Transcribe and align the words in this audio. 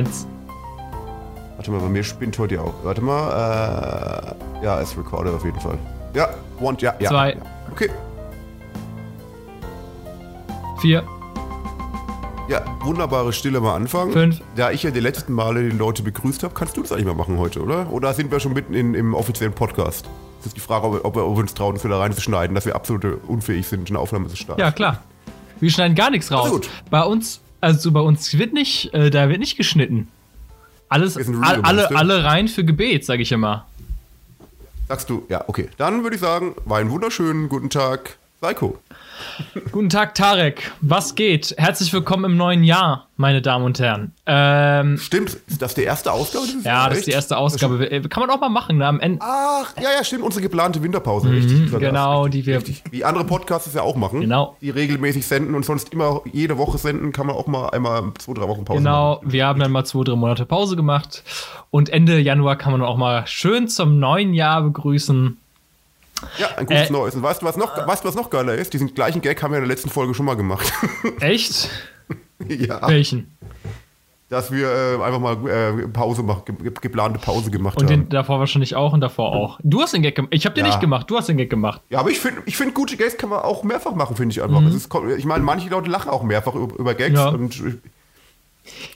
Eins. 0.00 0.26
Warte 1.56 1.70
mal, 1.70 1.80
bei 1.80 1.88
mir 1.90 2.02
spinnt 2.02 2.38
heute 2.38 2.54
ja 2.54 2.62
auch. 2.62 2.72
Warte 2.84 3.02
mal. 3.02 4.34
Äh, 4.62 4.64
ja, 4.64 4.80
es 4.80 4.96
recorded 4.96 5.34
auf 5.34 5.44
jeden 5.44 5.60
Fall. 5.60 5.78
Ja, 6.14 6.30
one, 6.58 6.78
ja, 6.80 6.94
ja. 6.98 7.10
Zwei. 7.10 7.32
Ja. 7.32 7.40
Okay. 7.70 7.90
Vier. 10.80 11.04
Ja, 12.48 12.62
wunderbare 12.80 13.34
Stille 13.34 13.58
am 13.58 13.66
Anfang. 13.66 14.10
Fünf. 14.10 14.40
Da 14.56 14.70
ich 14.70 14.82
ja 14.84 14.90
die 14.90 15.00
letzten 15.00 15.34
Male 15.34 15.68
die 15.68 15.76
Leute 15.76 16.02
begrüßt 16.02 16.44
habe, 16.44 16.54
kannst 16.54 16.78
du 16.78 16.80
das 16.80 16.92
eigentlich 16.92 17.04
mal 17.04 17.14
machen 17.14 17.36
heute, 17.36 17.62
oder? 17.62 17.92
Oder 17.92 18.14
sind 18.14 18.32
wir 18.32 18.40
schon 18.40 18.54
mitten 18.54 18.72
in, 18.72 18.94
im 18.94 19.12
offiziellen 19.12 19.52
Podcast? 19.52 20.06
Das 20.38 20.46
ist 20.46 20.56
die 20.56 20.60
Frage, 20.60 20.86
ob, 20.86 21.04
ob 21.04 21.14
wir 21.14 21.26
uns 21.26 21.52
trauen, 21.52 21.82
wieder 21.84 22.00
reinzuschneiden, 22.00 22.54
dass 22.54 22.64
wir 22.64 22.74
absolut 22.74 23.04
unfähig 23.28 23.68
sind, 23.68 23.90
eine 23.90 23.98
Aufnahme 23.98 24.28
zu 24.28 24.36
starten. 24.36 24.62
Ja, 24.62 24.70
klar. 24.70 25.02
Wir 25.60 25.70
schneiden 25.70 25.94
gar 25.94 26.08
nichts 26.10 26.32
raus. 26.32 26.50
Gut. 26.50 26.70
Bei 26.88 27.02
uns, 27.02 27.42
also 27.60 27.92
bei 27.92 28.00
uns 28.00 28.36
wird 28.38 28.52
nicht, 28.52 28.92
äh, 28.94 29.10
da 29.10 29.28
wird 29.28 29.40
nicht 29.40 29.56
geschnitten. 29.56 30.08
Alles, 30.88 31.16
all, 31.16 31.60
alle, 31.62 31.90
alle 31.96 32.24
rein 32.24 32.48
für 32.48 32.64
Gebet, 32.64 33.04
sage 33.04 33.22
ich 33.22 33.30
immer. 33.30 33.66
Sagst 34.88 35.08
du, 35.08 35.24
ja, 35.28 35.44
okay. 35.46 35.68
Dann 35.76 36.02
würde 36.02 36.16
ich 36.16 36.20
sagen, 36.20 36.56
war 36.64 36.78
ein 36.78 36.90
wunderschönen 36.90 37.48
guten 37.48 37.70
Tag, 37.70 38.18
Seiko. 38.40 38.80
Guten 39.72 39.88
Tag, 39.88 40.14
Tarek. 40.14 40.72
Was 40.80 41.14
geht? 41.14 41.54
Herzlich 41.58 41.92
willkommen 41.92 42.24
im 42.24 42.36
neuen 42.36 42.62
Jahr, 42.64 43.08
meine 43.16 43.40
Damen 43.42 43.64
und 43.64 43.78
Herren. 43.78 44.12
Ähm, 44.26 44.98
Stimmt, 44.98 45.36
ist 45.46 45.60
das 45.62 45.74
die 45.74 45.82
erste 45.82 46.12
Ausgabe? 46.12 46.46
dieses 46.46 46.64
ja, 46.64 46.88
das 46.88 46.98
ist 46.98 47.06
die 47.06 47.10
erste 47.12 47.36
Ausgabe. 47.36 47.90
Äh, 47.90 48.00
Kann 48.02 48.22
man 48.26 48.30
auch 48.30 48.40
mal 48.40 48.48
machen, 48.48 48.78
ne? 48.78 48.86
Am 48.86 49.00
Ende. 49.00 49.18
Ach, 49.22 49.74
ja, 49.76 49.88
ja, 49.96 50.04
stimmt, 50.04 50.22
unsere 50.24 50.42
geplante 50.42 50.82
Winterpause, 50.82 51.30
richtig. 51.30 51.70
genau, 51.78 52.28
die 52.28 52.44
wir- 52.46 52.56
Richtig. 52.58 52.82
Wie 52.90 53.04
andere 53.04 53.24
Podcasts 53.24 53.66
es 53.68 53.74
ja 53.74 53.82
auch 53.82 53.96
machen. 53.96 54.20
Genau. 54.20 54.56
Die 54.60 54.70
regelmäßig 54.70 55.26
senden 55.26 55.54
und 55.54 55.64
sonst 55.64 55.92
immer 55.92 56.20
jede 56.32 56.58
Woche 56.58 56.78
senden, 56.78 57.12
kann 57.12 57.26
man 57.26 57.36
auch 57.36 57.46
mal 57.46 57.68
einmal 57.70 58.02
zwei, 58.18 58.34
drei 58.34 58.48
Wochen 58.48 58.64
Pause 58.64 58.80
machen. 58.80 58.84
Genau, 58.84 59.20
wir 59.24 59.46
haben 59.46 59.60
dann 59.60 59.72
mal 59.72 59.84
zwei, 59.84 60.04
drei 60.04 60.16
Monate 60.16 60.46
Pause 60.46 60.76
gemacht. 60.76 61.22
Und 61.70 61.88
Ende 61.88 62.18
Januar 62.18 62.56
kann 62.56 62.72
man 62.72 62.82
auch 62.82 62.96
mal 62.96 63.26
schön 63.26 63.68
zum 63.68 63.98
neuen 63.98 64.34
Jahr 64.34 64.62
begrüßen. 64.62 65.36
Ja, 66.38 66.48
ein 66.56 66.66
gutes 66.66 66.88
Äh, 66.88 66.92
Neues. 66.92 67.14
Und 67.14 67.22
weißt 67.22 67.42
du, 67.42 67.46
was 67.46 67.56
noch, 67.56 67.76
weißt 67.86 68.04
du, 68.04 68.08
was 68.08 68.14
noch 68.14 68.30
geiler 68.30 68.54
ist? 68.54 68.72
Diesen 68.72 68.94
gleichen 68.94 69.20
Gag 69.20 69.42
haben 69.42 69.52
wir 69.52 69.58
in 69.58 69.64
der 69.64 69.68
letzten 69.68 69.90
Folge 69.90 70.14
schon 70.14 70.26
mal 70.26 70.36
gemacht. 70.36 70.72
Echt? 71.20 71.68
ja. 72.48 72.86
Welchen? 72.88 73.36
Dass 74.28 74.52
wir 74.52 74.68
äh, 74.68 75.02
einfach 75.02 75.18
mal 75.18 75.36
äh, 75.48 75.88
Pause 75.88 76.22
machen, 76.22 76.42
ge 76.46 76.70
geplante 76.80 77.18
Pause 77.18 77.50
gemacht 77.50 77.78
Und 77.80 77.90
haben. 77.90 78.02
den 78.02 78.08
davor 78.10 78.38
wahrscheinlich 78.38 78.76
auch 78.76 78.92
und 78.92 79.00
davor 79.00 79.32
auch. 79.34 79.58
Du 79.64 79.82
hast 79.82 79.92
den 79.92 80.02
Gag 80.02 80.14
gemacht. 80.14 80.32
Ich 80.32 80.44
habe 80.46 80.54
den 80.54 80.64
Ja. 80.64 80.70
nicht 80.70 80.80
gemacht, 80.80 81.10
du 81.10 81.16
hast 81.18 81.28
den 81.28 81.36
Gag 81.36 81.50
gemacht. 81.50 81.80
Ja, 81.90 81.98
aber 81.98 82.10
ich 82.10 82.20
finde, 82.20 82.42
ich 82.46 82.56
find, 82.56 82.72
gute 82.72 82.96
Gags 82.96 83.16
kann 83.16 83.28
man 83.28 83.40
auch 83.40 83.64
mehrfach 83.64 83.94
machen, 83.96 84.14
finde 84.14 84.32
ich 84.32 84.40
einfach. 84.40 84.62
Es 84.62 84.74
ist, 84.74 84.88
ich 85.18 85.24
meine, 85.24 85.42
manche 85.42 85.68
Leute 85.68 85.90
lachen 85.90 86.10
auch 86.10 86.22
mehrfach 86.22 86.54
über, 86.54 86.76
über 86.78 86.94
Gags. 86.94 87.10
Mhm. 87.10 87.16
Ja. 87.16 87.28
Und 87.30 87.54
ich- 87.56 87.74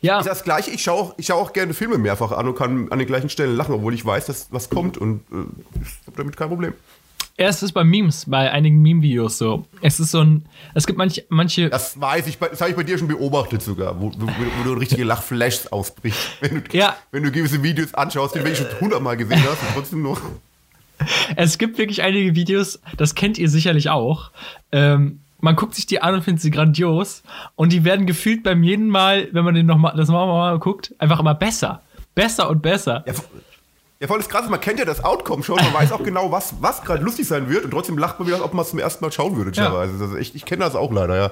Ja, 0.03 0.19
ist 0.21 0.29
das 0.29 0.45
gleiche. 0.45 0.71
Ich 0.71 0.85
schaue 0.85 1.01
auch, 1.01 1.15
ich 1.17 1.27
schau 1.27 1.35
auch 1.41 1.53
gerne 1.53 1.75
Filme 1.75 1.99
mehrfach 1.99 2.31
an 2.31 2.47
und 2.47 2.55
kann 2.57 2.93
an 2.93 2.99
den 3.01 3.09
gleichen 3.09 3.29
Stellen 3.29 3.57
lachen, 3.57 3.75
obwohl 3.75 3.93
ich 3.93 4.07
weiß, 4.07 4.27
dass 4.27 4.53
was 4.53 4.71
kommt. 4.71 4.99
Und 4.99 5.23
äh, 5.33 5.47
ich 5.83 6.07
habe 6.07 6.17
damit 6.17 6.37
kein 6.37 6.49
Problem. 6.49 6.75
Erst 7.37 7.63
ist 7.63 7.73
bei 7.73 7.85
Memes, 7.85 8.25
bei 8.29 8.51
einigen 8.51 8.81
Meme-Videos 8.83 9.39
so. 9.39 9.65
Es 9.83 10.01
ist 10.01 10.11
so 10.11 10.21
ein. 10.21 10.45
Es 10.75 10.87
gibt 10.87 10.99
manche. 10.99 11.25
manche 11.29 11.69
Das 11.71 12.01
weiß 12.01 12.27
ich, 12.27 12.39
das 12.39 12.61
habe 12.61 12.71
ich 12.71 12.77
bei 12.77 12.83
dir 12.85 12.99
schon 12.99 13.09
beobachtet 13.09 13.63
sogar, 13.63 14.01
wo, 14.01 14.13
wo, 14.17 14.27
wo 14.27 14.65
du 14.65 14.73
richtige 14.75 15.05
Lachflashs 15.05 15.67
ausbrichst. 15.69 16.21
Wenn 16.41 16.63
du, 16.65 16.77
Ja. 16.77 16.97
wenn 17.11 17.23
du 17.23 17.31
gewisse 17.31 17.63
Videos 17.63 17.95
anschaust, 17.95 18.35
die 18.35 18.39
du 18.41 18.45
wirklich 18.45 18.67
schon 18.69 18.81
hundertmal 18.81 19.17
gesehen 19.17 19.43
hast 19.43 19.63
und 19.63 19.69
trotzdem 19.75 20.03
noch. 20.03 20.21
Es 21.37 21.59
gibt 21.59 21.77
wirklich 21.77 22.03
einige 22.03 22.35
Videos, 22.37 22.81
das 22.97 23.15
kennt 23.17 23.37
ihr 23.37 23.49
sicherlich 23.51 23.91
auch. 23.91 24.31
Ähm, 24.71 25.21
man 25.41 25.57
guckt 25.57 25.75
sich 25.75 25.87
die 25.87 26.01
an 26.01 26.15
und 26.15 26.23
findet 26.23 26.41
sie 26.41 26.53
grandios. 26.53 27.23
Und 27.57 27.73
die 27.73 27.85
werden 27.85 28.07
gefühlt 28.07 28.45
beim 28.45 28.63
jeden 28.63 28.89
Mal, 28.89 29.29
wenn 29.33 29.45
man 29.45 29.55
den 29.55 29.67
noch 29.67 29.77
mal, 29.77 29.93
das 29.97 30.09
mal, 30.09 30.25
mal 30.27 30.59
guckt, 30.61 30.95
einfach 30.99 31.19
immer 31.21 31.35
besser. 31.35 31.83
Besser 32.15 32.49
und 32.49 32.63
besser. 32.63 33.05
Ja, 33.07 33.13
ja, 34.05 34.09
voll 34.09 34.21
ist 34.21 34.29
krass, 34.29 34.51
man 34.51 34.61
kennt 34.61 34.79
ja 34.79 34.85
das 34.85 35.03
Outcome 35.03 35.43
schon, 35.43 35.57
man 35.57 35.73
weiß 35.73 35.93
auch 35.93 36.03
genau, 36.05 36.31
was, 36.31 36.55
was 36.61 36.83
gerade 36.83 37.03
lustig 37.03 37.27
sein 37.27 37.49
wird 37.49 37.65
und 37.65 37.71
trotzdem 37.71 37.97
lacht 37.97 38.19
man 38.19 38.29
wieder, 38.29 38.37
als 38.37 38.45
ob 38.45 38.53
man 38.53 38.63
es 38.63 38.69
zum 38.71 38.79
ersten 38.79 39.03
Mal 39.03 39.11
schauen 39.11 39.35
würde, 39.37 39.51
teilweise. 39.51 39.95
Also 39.99 40.17
ich, 40.19 40.35
ich 40.35 40.45
kenne 40.45 40.63
das 40.63 40.77
auch 40.77 40.93
leider, 40.93 41.17
ja. 41.17 41.31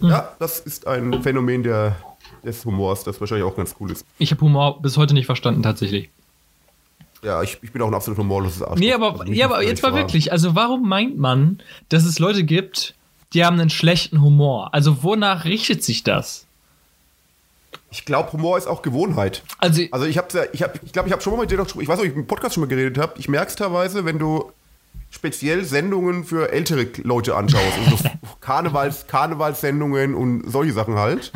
Ja, 0.00 0.32
das 0.38 0.60
ist 0.60 0.86
ein 0.86 1.22
Phänomen 1.22 1.64
der, 1.64 1.96
des 2.42 2.64
Humors, 2.64 3.04
das 3.04 3.20
wahrscheinlich 3.20 3.46
auch 3.46 3.56
ganz 3.56 3.74
cool 3.78 3.90
ist. 3.90 4.06
Ich 4.16 4.30
habe 4.30 4.40
Humor 4.40 4.80
bis 4.80 4.96
heute 4.96 5.12
nicht 5.12 5.26
verstanden, 5.26 5.62
tatsächlich. 5.62 6.08
Ja, 7.22 7.42
ich, 7.42 7.58
ich 7.60 7.72
bin 7.72 7.82
auch 7.82 7.88
ein 7.88 7.94
absolut 7.94 8.18
humorloses 8.18 8.62
Arschloch. 8.62 8.78
Nee, 8.78 8.92
aber, 8.92 9.20
Also 9.20 9.32
ja, 9.32 9.46
aber 9.46 9.62
jetzt 9.62 9.82
mal 9.82 9.92
wirklich. 9.92 10.32
Also, 10.32 10.54
warum 10.54 10.88
meint 10.88 11.18
man, 11.18 11.58
dass 11.88 12.04
es 12.04 12.20
Leute 12.20 12.44
gibt, 12.44 12.94
die 13.34 13.44
haben 13.44 13.58
einen 13.58 13.70
schlechten 13.70 14.22
Humor? 14.22 14.72
Also, 14.72 15.02
wonach 15.02 15.44
richtet 15.44 15.82
sich 15.82 16.04
das? 16.04 16.46
Ich 17.90 18.04
glaube, 18.04 18.32
Humor 18.32 18.58
ist 18.58 18.66
auch 18.66 18.82
Gewohnheit. 18.82 19.42
Also, 19.58 19.82
Also 19.90 20.06
ich 20.06 20.18
habe, 20.18 20.48
ich 20.52 20.62
habe, 20.62 20.78
ich 20.84 20.92
glaube, 20.92 21.08
ich 21.08 21.12
habe 21.12 21.22
schon 21.22 21.32
mal 21.32 21.40
mit 21.40 21.50
dir 21.50 21.56
doch, 21.56 21.66
ich 21.66 21.88
weiß 21.88 21.98
nicht, 21.98 22.10
ob 22.10 22.12
ich 22.12 22.14
im 22.16 22.26
Podcast 22.26 22.54
schon 22.54 22.62
mal 22.62 22.68
geredet 22.68 22.98
habe. 22.98 23.14
Ich 23.18 23.28
merke 23.28 23.48
es 23.48 23.56
teilweise, 23.56 24.04
wenn 24.04 24.18
du 24.18 24.52
speziell 25.10 25.64
Sendungen 25.64 26.24
für 26.24 26.52
ältere 26.52 26.86
Leute 27.02 27.34
anschaust, 27.34 27.64
also 27.84 27.96
so 27.96 28.10
Karnevals, 28.40 29.06
Karnevalssendungen 29.06 30.14
und 30.14 30.50
solche 30.50 30.72
Sachen 30.72 30.96
halt. 30.96 31.32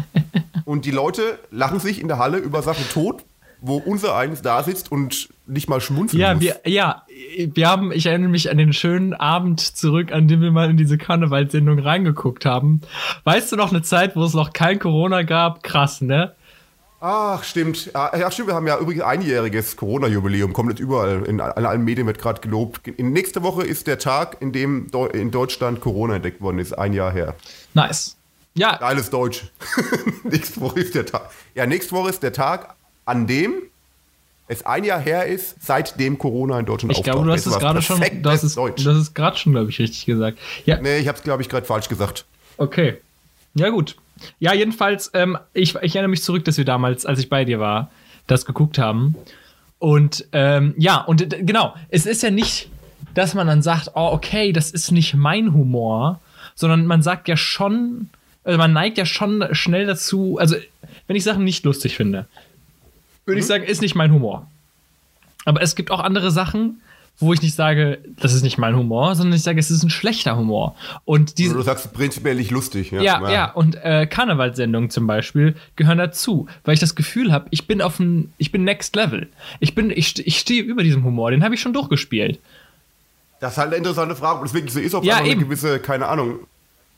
Und 0.65 0.85
die 0.85 0.91
Leute 0.91 1.39
lachen 1.51 1.81
sich 1.81 2.01
in 2.01 2.09
der 2.09 2.19
Halle 2.19 2.39
über 2.39 2.63
Sachen 2.63 2.87
tot, 2.91 3.25
wo 3.61 3.77
unser 3.77 4.17
eins 4.17 4.43
da 4.43 4.63
sitzt 4.63 4.93
und 4.93 5.29
nicht 5.47 5.69
mal 5.69 5.81
schmunzeln 5.81 6.21
ja, 6.21 6.35
muss. 6.35 6.43
wir, 6.43 6.61
ja, 6.67 7.03
wir 7.37 7.69
haben, 7.69 7.93
ich 7.93 8.07
erinnere 8.07 8.31
mich 8.31 8.51
an 8.51 8.59
den 8.59 8.73
schönen 8.73 9.15
Abend 9.15 9.61
zurück, 9.61 10.13
an 10.13 10.29
dem 10.29 10.41
wir 10.41 10.51
mal 10.51 10.69
in 10.69 10.77
diese 10.77 10.99
Karnevalssendung 10.99 11.79
reingeguckt 11.79 12.45
haben. 12.45 12.83
Weißt 13.25 13.53
du 13.53 13.57
noch 13.57 13.71
eine 13.71 13.83
Zeit, 13.83 14.17
wo 14.17 14.25
es 14.25 14.35
noch 14.35 14.53
kein 14.53 14.79
Corona 14.79 15.23
gab? 15.23 15.63
Krass, 15.63 16.01
ne? 16.01 16.33
Ach, 17.05 17.43
stimmt. 17.43 17.91
Ja, 17.93 18.31
stimmt. 18.31 18.47
Wir 18.47 18.55
haben 18.55 18.69
ja 18.69 18.79
übrigens 18.79 19.03
einjähriges 19.03 19.77
Corona-Jubiläum. 19.77 20.53
Kommt 20.53 20.69
nicht 20.69 20.79
überall. 20.79 21.25
In, 21.25 21.41
allen 21.41 21.83
Medien 21.83 22.07
wird 22.07 22.21
gerade 22.21 22.41
gelobt. 22.41 22.87
In, 22.87 23.13
nächste 23.13 23.43
Woche 23.43 23.65
ist 23.65 23.89
der 23.89 23.99
Tag, 23.99 24.37
in 24.39 24.53
dem 24.53 24.87
in 25.13 25.33
Deutschland 25.33 25.81
Corona 25.81 26.15
entdeckt 26.15 26.41
worden 26.41 26.61
ist. 26.61 26.75
Ein 26.75 26.93
Jahr 26.93 27.11
her. 27.11 27.35
Nice. 27.75 28.17
Ja, 28.55 28.77
Geiles 28.77 29.11
Deutsch. 29.11 29.51
nächste 30.23 30.61
Woche 30.61 30.79
ist 30.79 30.95
der 30.95 31.05
Tag. 31.05 31.31
Ja, 31.57 31.67
nächste 31.67 31.91
Woche 31.91 32.11
ist 32.11 32.23
der 32.23 32.33
Tag, 32.33 32.77
an 33.05 33.27
dem 33.27 33.55
es 34.47 34.65
ein 34.65 34.85
Jahr 34.85 35.01
her 35.01 35.27
ist, 35.27 35.57
seitdem 35.61 36.19
Corona 36.19 36.61
in 36.61 36.67
Deutschland 36.67 36.97
ich 36.97 37.03
glaube, 37.03 37.25
du 37.25 37.33
hast 37.33 37.47
es 37.47 37.53
Jetzt 37.53 37.61
gerade 37.61 37.83
schon, 37.83 38.01
das 38.23 38.45
ist, 38.45 38.57
Deutsch. 38.57 38.85
das 38.85 38.97
ist 38.97 39.15
gerade 39.15 39.37
schon, 39.37 39.53
glaube 39.53 39.71
ich, 39.71 39.79
richtig 39.81 40.07
gesagt. 40.07 40.39
Ja, 40.67 40.81
nee, 40.81 40.99
ich 40.99 41.09
habe 41.09 41.19
es, 41.19 41.25
glaube 41.25 41.43
ich, 41.43 41.49
gerade 41.49 41.67
falsch 41.67 41.89
gesagt. 41.89 42.27
Okay. 42.59 42.99
Ja, 43.55 43.71
gut. 43.71 43.97
Ja, 44.39 44.55
jedenfalls, 44.55 45.11
ähm, 45.15 45.39
ich, 45.53 45.75
ich 45.77 45.95
erinnere 45.95 46.09
mich 46.11 46.23
zurück, 46.23 46.45
dass 46.45 46.59
wir 46.59 46.65
damals, 46.65 47.07
als 47.07 47.19
ich 47.19 47.29
bei 47.29 47.45
dir 47.45 47.61
war, 47.61 47.91
das 48.27 48.47
geguckt 48.47 48.79
haben. 48.79 49.17
Und 49.79 50.27
ähm, 50.33 50.75
ja, 50.79 50.99
und 50.99 51.29
genau, 51.41 51.75
es 51.89 52.07
ist 52.07 52.23
ja 52.23 52.31
nicht, 52.31 52.69
dass 53.15 53.35
man 53.35 53.47
dann 53.47 53.63
sagt, 53.63 53.91
oh, 53.95 54.11
okay, 54.13 54.53
das 54.53 54.71
ist 54.71 54.93
nicht 54.93 55.15
mein 55.15 55.53
Humor, 55.53 56.21
sondern 56.55 56.87
man 56.87 57.03
sagt 57.03 57.29
ja 57.29 57.37
schon, 57.37 58.09
also 58.45 58.59
man 58.59 58.73
neigt 58.73 58.99
ja 58.99 59.07
schon 59.07 59.45
schnell 59.53 59.87
dazu, 59.87 60.39
also 60.39 60.57
wenn 61.07 61.17
ich 61.17 61.25
Sachen 61.25 61.45
nicht 61.45 61.65
lustig 61.65 61.97
finde, 61.97 62.27
würde 63.25 63.41
ich 63.41 63.47
sagen, 63.47 63.65
ist 63.65 63.83
nicht 63.83 63.95
mein 63.95 64.13
Humor. 64.13 64.49
Aber 65.45 65.63
es 65.63 65.75
gibt 65.75 65.91
auch 65.91 66.01
andere 66.01 66.31
Sachen, 66.31 66.81
wo 67.19 67.33
ich 67.33 67.41
nicht 67.41 67.55
sage, 67.55 67.99
das 68.21 68.33
ist 68.35 68.43
nicht 68.43 68.59
mein 68.59 68.77
Humor, 68.77 69.15
sondern 69.15 69.37
ich 69.37 69.43
sage, 69.43 69.61
es 69.61 69.71
ist 69.71 69.83
ein 69.83 69.91
schlechter 69.91 70.37
Humor. 70.37 70.75
Und 71.05 71.39
diese, 71.39 71.55
du 71.55 71.63
sagst 71.63 71.93
prinzipiell 71.93 72.35
nicht 72.35 72.51
lustig. 72.51 72.91
Ja, 72.91 73.01
ja, 73.03 73.31
ja, 73.31 73.51
und 73.53 73.77
äh, 73.77 74.07
Karnevalssendungen 74.07 74.91
zum 74.91 75.07
Beispiel 75.07 75.55
gehören 75.77 75.99
dazu, 75.99 76.47
weil 76.65 76.75
ich 76.75 76.81
das 76.81 76.95
Gefühl 76.95 77.33
habe, 77.33 77.47
ich 77.51 77.67
bin 77.67 77.81
auf 77.81 78.01
ein, 78.01 78.33
ich 78.39 78.51
bin 78.51 78.65
Next 78.65 78.97
Level. 78.97 79.29
Ich 79.61 79.75
bin, 79.75 79.91
ich, 79.91 80.27
ich 80.27 80.39
stehe 80.39 80.63
über 80.63 80.83
diesem 80.83 81.05
Humor, 81.05 81.31
den 81.31 81.45
habe 81.45 81.55
ich 81.55 81.61
schon 81.61 81.73
durchgespielt. 81.73 82.41
Das 83.41 83.53
ist 83.53 83.59
halt 83.59 83.69
eine 83.69 83.77
interessante 83.77 84.15
Frage, 84.15 84.47
so 84.47 84.57
ist, 84.57 84.77
es 84.77 84.93
Ja, 84.93 84.99
einfach 85.17 85.21
eben. 85.21 85.31
eine 85.41 85.45
gewisse, 85.45 85.79
keine 85.81 86.07
Ahnung. 86.07 86.41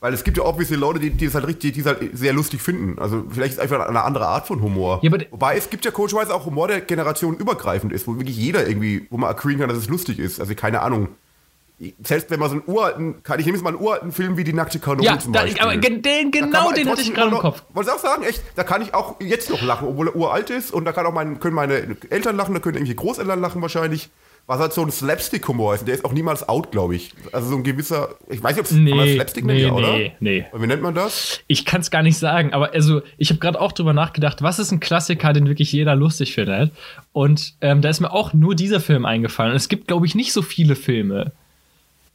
Weil 0.05 0.13
es 0.13 0.23
gibt 0.23 0.37
ja 0.37 0.43
obviously 0.43 0.75
Leute, 0.77 0.99
die, 0.99 1.09
die 1.09 1.25
es 1.25 1.33
halt 1.33 1.47
richtig, 1.47 1.73
die 1.73 1.79
es 1.79 1.87
halt 1.87 1.97
sehr 2.13 2.31
lustig 2.31 2.61
finden. 2.61 2.99
Also 2.99 3.23
vielleicht 3.27 3.53
ist 3.53 3.57
es 3.57 3.63
einfach 3.71 3.87
eine 3.87 4.03
andere 4.03 4.27
Art 4.27 4.45
von 4.45 4.61
Humor. 4.61 4.99
Ja, 5.01 5.11
aber 5.11 5.25
Wobei 5.31 5.57
es 5.57 5.71
gibt 5.71 5.83
ja 5.83 5.89
coachweise 5.89 6.31
auch 6.31 6.45
Humor, 6.45 6.67
der 6.67 6.81
generationenübergreifend 6.81 7.91
ist, 7.91 8.07
wo 8.07 8.15
wirklich 8.19 8.37
jeder 8.37 8.67
irgendwie, 8.67 9.07
wo 9.09 9.17
man 9.17 9.31
agreeen 9.31 9.57
kann, 9.57 9.67
dass 9.67 9.79
es 9.79 9.89
lustig 9.89 10.19
ist. 10.19 10.39
Also 10.39 10.53
keine 10.53 10.83
Ahnung. 10.83 11.07
Selbst 12.03 12.29
wenn 12.29 12.39
man 12.39 12.49
so 12.49 12.55
einen 12.57 12.63
uralten, 12.67 13.23
kann 13.23 13.39
ich 13.39 13.47
nehme 13.47 13.57
jetzt 13.57 13.63
mal 13.63 13.71
einen 13.73 13.81
uralten 13.81 14.11
Film 14.11 14.37
wie 14.37 14.43
die 14.43 14.53
nackte 14.53 14.77
Kanone 14.77 15.03
Ja, 15.07 15.17
zum 15.17 15.31
Beispiel. 15.31 15.59
aber 15.59 15.75
gen- 15.77 16.03
den, 16.03 16.29
genau 16.29 16.65
man 16.65 16.75
den 16.75 16.87
hatte 16.87 17.01
ich 17.01 17.11
gerade 17.11 17.31
im 17.35 17.39
Kopf. 17.41 17.63
Wollte 17.73 17.89
ich 17.89 17.95
auch 17.95 17.99
sagen, 17.99 18.21
echt, 18.23 18.43
da 18.55 18.63
kann 18.63 18.83
ich 18.83 18.93
auch 18.93 19.19
jetzt 19.19 19.49
noch 19.49 19.63
lachen, 19.63 19.87
obwohl 19.87 20.09
er 20.09 20.15
uralt 20.15 20.51
ist 20.51 20.71
und 20.71 20.85
da 20.85 20.91
kann 20.91 21.07
auch 21.07 21.13
mein, 21.13 21.39
können 21.39 21.55
meine 21.55 21.97
Eltern 22.11 22.37
lachen, 22.37 22.53
da 22.53 22.59
können 22.59 22.75
irgendwelche 22.75 22.95
Großeltern 22.95 23.41
lachen 23.41 23.61
wahrscheinlich. 23.61 24.09
Was 24.47 24.59
halt 24.59 24.73
so 24.73 24.83
ein 24.83 24.91
Slapstick-Humor 24.91 25.73
ist, 25.73 25.87
der 25.87 25.95
ist 25.95 26.05
auch 26.05 26.13
niemals 26.13 26.47
out, 26.47 26.71
glaube 26.71 26.95
ich. 26.95 27.13
Also 27.31 27.49
so 27.49 27.55
ein 27.55 27.63
gewisser, 27.63 28.09
ich 28.29 28.43
weiß 28.43 28.55
nicht, 28.55 28.59
ob 28.59 28.65
es 28.65 28.71
Nee, 28.73 29.15
Slapstick 29.15 29.43
nennt, 29.43 29.59
nee, 29.59 29.71
oder? 29.71 29.93
nee, 29.93 30.11
nee. 30.19 30.45
Wie 30.53 30.67
nennt 30.67 30.83
man 30.83 30.93
das? 30.93 31.39
Ich 31.47 31.65
kann 31.65 31.81
es 31.81 31.89
gar 31.89 32.03
nicht 32.03 32.19
sagen, 32.19 32.53
aber 32.53 32.71
also 32.73 33.01
ich 33.17 33.29
habe 33.31 33.39
gerade 33.39 33.59
auch 33.59 33.71
drüber 33.71 33.93
nachgedacht, 33.93 34.43
was 34.43 34.59
ist 34.59 34.71
ein 34.71 34.79
Klassiker, 34.79 35.33
den 35.33 35.47
wirklich 35.47 35.71
jeder 35.71 35.95
lustig 35.95 36.35
findet? 36.35 36.71
Und 37.11 37.55
ähm, 37.61 37.81
da 37.81 37.89
ist 37.89 38.01
mir 38.01 38.11
auch 38.11 38.33
nur 38.33 38.53
dieser 38.53 38.79
Film 38.79 39.05
eingefallen. 39.05 39.51
Und 39.51 39.57
es 39.57 39.67
gibt, 39.67 39.87
glaube 39.87 40.05
ich, 40.05 40.13
nicht 40.13 40.31
so 40.31 40.43
viele 40.43 40.75
Filme, 40.75 41.31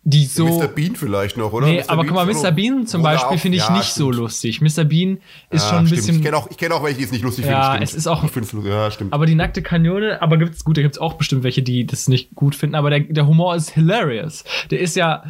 die 0.03 0.25
so. 0.25 0.47
Mr. 0.47 0.69
Bean 0.69 0.97
vielleicht 0.97 1.37
noch, 1.37 1.53
oder? 1.53 1.67
Nee, 1.67 1.85
aber 1.87 2.05
guck 2.05 2.15
mal, 2.15 2.25
Mr. 2.27 2.51
Bean 2.53 2.87
zum 2.87 3.03
Beispiel 3.03 3.37
finde 3.39 3.59
ich 3.59 3.65
ja, 3.65 3.77
nicht 3.77 3.93
so 3.93 4.07
stimmt. 4.11 4.17
lustig. 4.23 4.61
Mr. 4.63 4.85
Bean 4.85 5.19
ist 5.51 5.65
Ja, 5.65 5.69
schon 5.69 5.79
ein 5.81 5.87
stimmt. 5.87 5.91
bisschen. 6.01 6.17
Ich 6.17 6.23
kenne 6.23 6.37
auch, 6.39 6.51
ich 6.51 6.57
kenn 6.57 6.73
auch 6.73 6.83
welche, 6.83 6.99
die 6.99 7.05
es 7.05 7.13
nicht 7.13 7.23
lustig 7.23 7.45
Ja, 7.47 7.73
finden. 7.73 7.83
es 7.85 7.95
ist 7.95 8.07
auch- 8.07 8.25
Ich 8.25 8.31
find's, 8.31 8.55
ja, 8.65 8.91
stimmt. 8.91 9.13
Aber 9.13 9.27
die 9.27 9.35
nackte 9.35 9.61
Kanone, 9.63 10.23
aber 10.23 10.39
gibt's 10.39 10.65
gut, 10.65 10.79
da 10.79 10.83
gibt's 10.83 10.97
auch 10.99 11.15
bestimmt 11.15 11.43
welche, 11.43 11.63
die 11.63 11.87
das 11.87 12.09
nicht 12.09 12.35
gut 12.35 12.55
finden, 12.55 12.77
aber 12.77 12.89
der, 12.91 13.01
der 13.01 13.27
Humor 13.27 13.55
ist 13.57 13.71
hilarious. 13.71 14.45
Der 14.71 14.81
ist 14.81 14.97
ja 14.97 15.23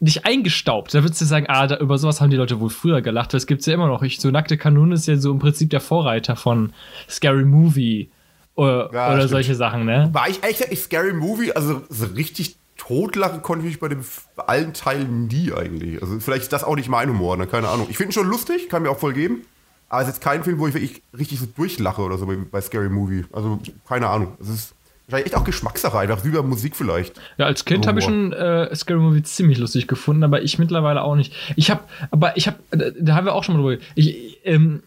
nicht 0.00 0.26
eingestaubt. 0.26 0.92
Da 0.92 1.02
würdest 1.02 1.20
du 1.22 1.24
sagen, 1.24 1.46
ah, 1.48 1.66
da, 1.66 1.78
über 1.78 1.96
sowas 1.96 2.20
haben 2.20 2.28
die 2.28 2.36
Leute 2.36 2.60
wohl 2.60 2.68
früher 2.68 3.00
gelacht. 3.00 3.32
Das 3.32 3.46
gibt's 3.46 3.64
ja 3.64 3.72
immer 3.72 3.86
noch. 3.86 4.02
Ich, 4.02 4.20
so 4.20 4.30
nackte 4.30 4.58
Kanone 4.58 4.94
ist 4.96 5.06
ja 5.08 5.16
so 5.16 5.32
im 5.32 5.38
Prinzip 5.38 5.70
der 5.70 5.80
Vorreiter 5.80 6.36
von 6.36 6.74
Scary 7.08 7.46
Movie 7.46 8.10
oder, 8.54 8.90
Ja, 8.92 9.14
oder 9.14 9.28
solche 9.28 9.54
Sachen, 9.54 9.86
ne? 9.86 10.10
War 10.12 10.28
ich 10.28 10.42
echt 10.44 10.60
ich 10.70 10.80
Scary 10.80 11.14
Movie, 11.14 11.52
also 11.52 11.82
so 11.88 12.04
richtig 12.14 12.56
totlachen 12.76 13.42
konnte 13.42 13.64
ich 13.64 13.72
mich 13.72 13.80
bei 13.80 13.88
dem 13.88 14.04
bei 14.36 14.44
allen 14.44 14.74
Teilen 14.74 15.26
nie 15.26 15.52
eigentlich. 15.52 16.02
Also 16.02 16.18
vielleicht 16.20 16.42
ist 16.42 16.52
das 16.52 16.64
auch 16.64 16.76
nicht 16.76 16.88
mein 16.88 17.08
Humor, 17.08 17.36
ne? 17.36 17.46
keine 17.46 17.68
Ahnung. 17.68 17.86
Ich 17.90 17.96
finde 17.96 18.10
ihn 18.10 18.14
schon 18.14 18.28
lustig, 18.28 18.68
kann 18.68 18.82
mir 18.82 18.90
auch 18.90 18.98
voll 18.98 19.12
geben. 19.12 19.42
Aber 19.88 20.02
es 20.02 20.08
ist 20.08 20.14
jetzt 20.16 20.24
kein 20.24 20.42
Film, 20.42 20.58
wo 20.58 20.66
ich 20.66 20.74
wirklich 20.74 21.02
richtig 21.16 21.38
so 21.38 21.46
durchlache 21.46 22.02
oder 22.02 22.18
so 22.18 22.26
bei, 22.26 22.36
bei 22.36 22.60
Scary 22.60 22.88
Movie. 22.88 23.24
Also 23.32 23.60
keine 23.86 24.08
Ahnung. 24.08 24.36
Es 24.40 24.48
ist 24.48 24.74
wahrscheinlich 25.06 25.32
echt 25.32 25.40
auch 25.40 25.44
Geschmackssache, 25.44 25.98
einfach 25.98 26.24
wie 26.24 26.30
bei 26.30 26.42
Musik 26.42 26.74
vielleicht. 26.74 27.20
Ja, 27.36 27.46
als 27.46 27.64
Kind 27.64 27.86
habe 27.86 27.98
ich 27.98 28.04
schon 28.04 28.32
äh, 28.32 28.74
Scary 28.74 28.98
Movie 28.98 29.22
ziemlich 29.22 29.58
lustig 29.58 29.86
gefunden, 29.86 30.24
aber 30.24 30.42
ich 30.42 30.58
mittlerweile 30.58 31.02
auch 31.02 31.14
nicht. 31.14 31.32
Ich 31.56 31.70
habe, 31.70 31.82
aber 32.10 32.36
ich 32.36 32.46
habe, 32.46 32.58
da, 32.70 32.90
da 32.98 33.14
haben 33.14 33.26
wir 33.26 33.34
auch 33.34 33.44
schon 33.44 33.56
mal 33.56 33.62
drüber. 33.62 33.82
Ich, 33.94 34.38
ähm, 34.44 34.82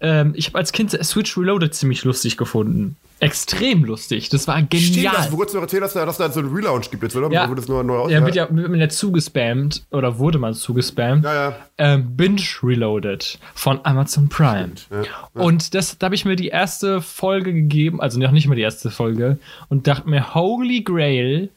ähm, 0.00 0.32
ich 0.36 0.46
habe 0.48 0.58
als 0.58 0.72
Kind 0.72 0.90
Switch 1.04 1.36
Reloaded 1.36 1.74
ziemlich 1.74 2.04
lustig 2.04 2.36
gefunden. 2.36 2.96
Extrem 3.20 3.84
lustig. 3.84 4.28
Das 4.28 4.46
war 4.46 4.58
Stimmt, 4.58 4.70
genial. 4.70 5.16
hast 5.16 5.26
du 5.26 5.30
vor 5.30 5.38
kurzem 5.40 5.56
noch 5.56 5.62
erzählt, 5.62 5.82
dass 5.82 5.92
da, 5.92 6.06
dass 6.06 6.18
da 6.18 6.30
so 6.30 6.38
einen 6.38 6.54
Relaunch 6.54 6.88
gibt 6.88 7.02
jetzt, 7.02 7.16
oder? 7.16 7.28
Ja. 7.32 7.50
Wo 7.50 7.54
das 7.54 7.66
nur 7.66 7.82
neu 7.82 7.96
aus 7.98 8.12
Ja, 8.12 8.24
wird 8.24 8.36
ja 8.36 8.46
wird 8.48 8.70
man 8.70 8.78
ja 8.78 8.88
zugespammt 8.88 9.82
oder 9.90 10.20
wurde 10.20 10.38
man 10.38 10.54
zugespammt. 10.54 11.24
Ja, 11.24 11.34
ja. 11.50 11.56
Ähm, 11.78 12.16
Binge 12.16 12.42
Reloaded 12.62 13.40
von 13.54 13.80
Amazon 13.82 14.28
Prime. 14.28 14.70
ja, 14.90 15.02
ja. 15.02 15.42
Und 15.42 15.74
das, 15.74 15.98
da 15.98 16.04
habe 16.04 16.14
ich 16.14 16.24
mir 16.26 16.36
die 16.36 16.46
erste 16.46 17.02
Folge 17.02 17.52
gegeben, 17.52 18.00
also 18.00 18.20
noch 18.20 18.30
nicht 18.30 18.46
mal 18.46 18.54
die 18.54 18.62
erste 18.62 18.88
Folge, 18.88 19.38
und 19.68 19.88
dachte 19.88 20.08
mir, 20.08 20.34
Holy 20.36 20.82
Grail, 20.82 21.48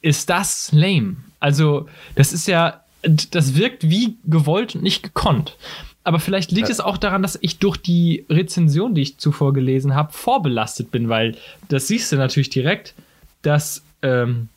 ist 0.00 0.30
das 0.30 0.70
lame. 0.72 1.14
Also, 1.38 1.86
das 2.16 2.32
ist 2.32 2.48
ja, 2.48 2.80
das 3.02 3.54
wirkt 3.54 3.88
wie 3.88 4.16
gewollt 4.24 4.74
und 4.74 4.82
nicht 4.82 5.04
gekonnt. 5.04 5.56
Aber 6.04 6.18
vielleicht 6.18 6.50
liegt 6.50 6.68
es 6.68 6.80
auch 6.80 6.98
daran, 6.98 7.22
dass 7.22 7.38
ich 7.40 7.58
durch 7.58 7.76
die 7.76 8.26
Rezension, 8.28 8.94
die 8.94 9.02
ich 9.02 9.18
zuvor 9.18 9.52
gelesen 9.52 9.94
habe, 9.94 10.12
vorbelastet 10.12 10.90
bin, 10.90 11.08
weil 11.08 11.36
das 11.68 11.86
siehst 11.86 12.10
du 12.10 12.16
natürlich 12.16 12.50
direkt, 12.50 12.94
dass 13.42 13.82
ähm, 14.02 14.48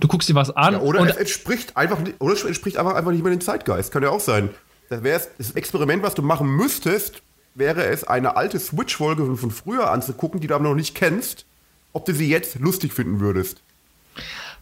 du 0.00 0.08
guckst 0.08 0.28
dir 0.28 0.34
was 0.34 0.50
an 0.50 0.74
Ja, 0.74 0.80
oder 0.80 1.00
und 1.00 1.08
es 1.08 1.16
entspricht 1.16 1.76
einfach, 1.76 2.00
nicht- 2.00 2.20
oder 2.20 2.34
es 2.34 2.42
entspricht 2.44 2.78
einfach, 2.78 2.94
einfach 2.94 3.12
nicht 3.12 3.22
mehr 3.22 3.30
dem 3.30 3.40
Zeitgeist. 3.40 3.92
Kann 3.92 4.02
ja 4.02 4.10
auch 4.10 4.20
sein. 4.20 4.50
Das 4.88 5.04
wäre 5.04 5.20
das 5.38 5.52
Experiment, 5.52 6.02
was 6.02 6.14
du 6.14 6.22
machen 6.22 6.48
müsstest, 6.48 7.22
wäre 7.54 7.84
es, 7.84 8.02
eine 8.04 8.36
alte 8.36 8.58
Switch-Folge 8.58 9.36
von, 9.36 9.50
früher 9.52 9.90
anzugucken, 9.90 10.40
die 10.40 10.48
du 10.48 10.54
aber 10.54 10.64
noch 10.64 10.74
nicht 10.74 10.96
kennst, 10.96 11.46
ob 11.92 12.06
du 12.06 12.12
sie 12.14 12.28
jetzt 12.28 12.58
lustig 12.58 12.92
finden 12.92 13.20
würdest. 13.20 13.62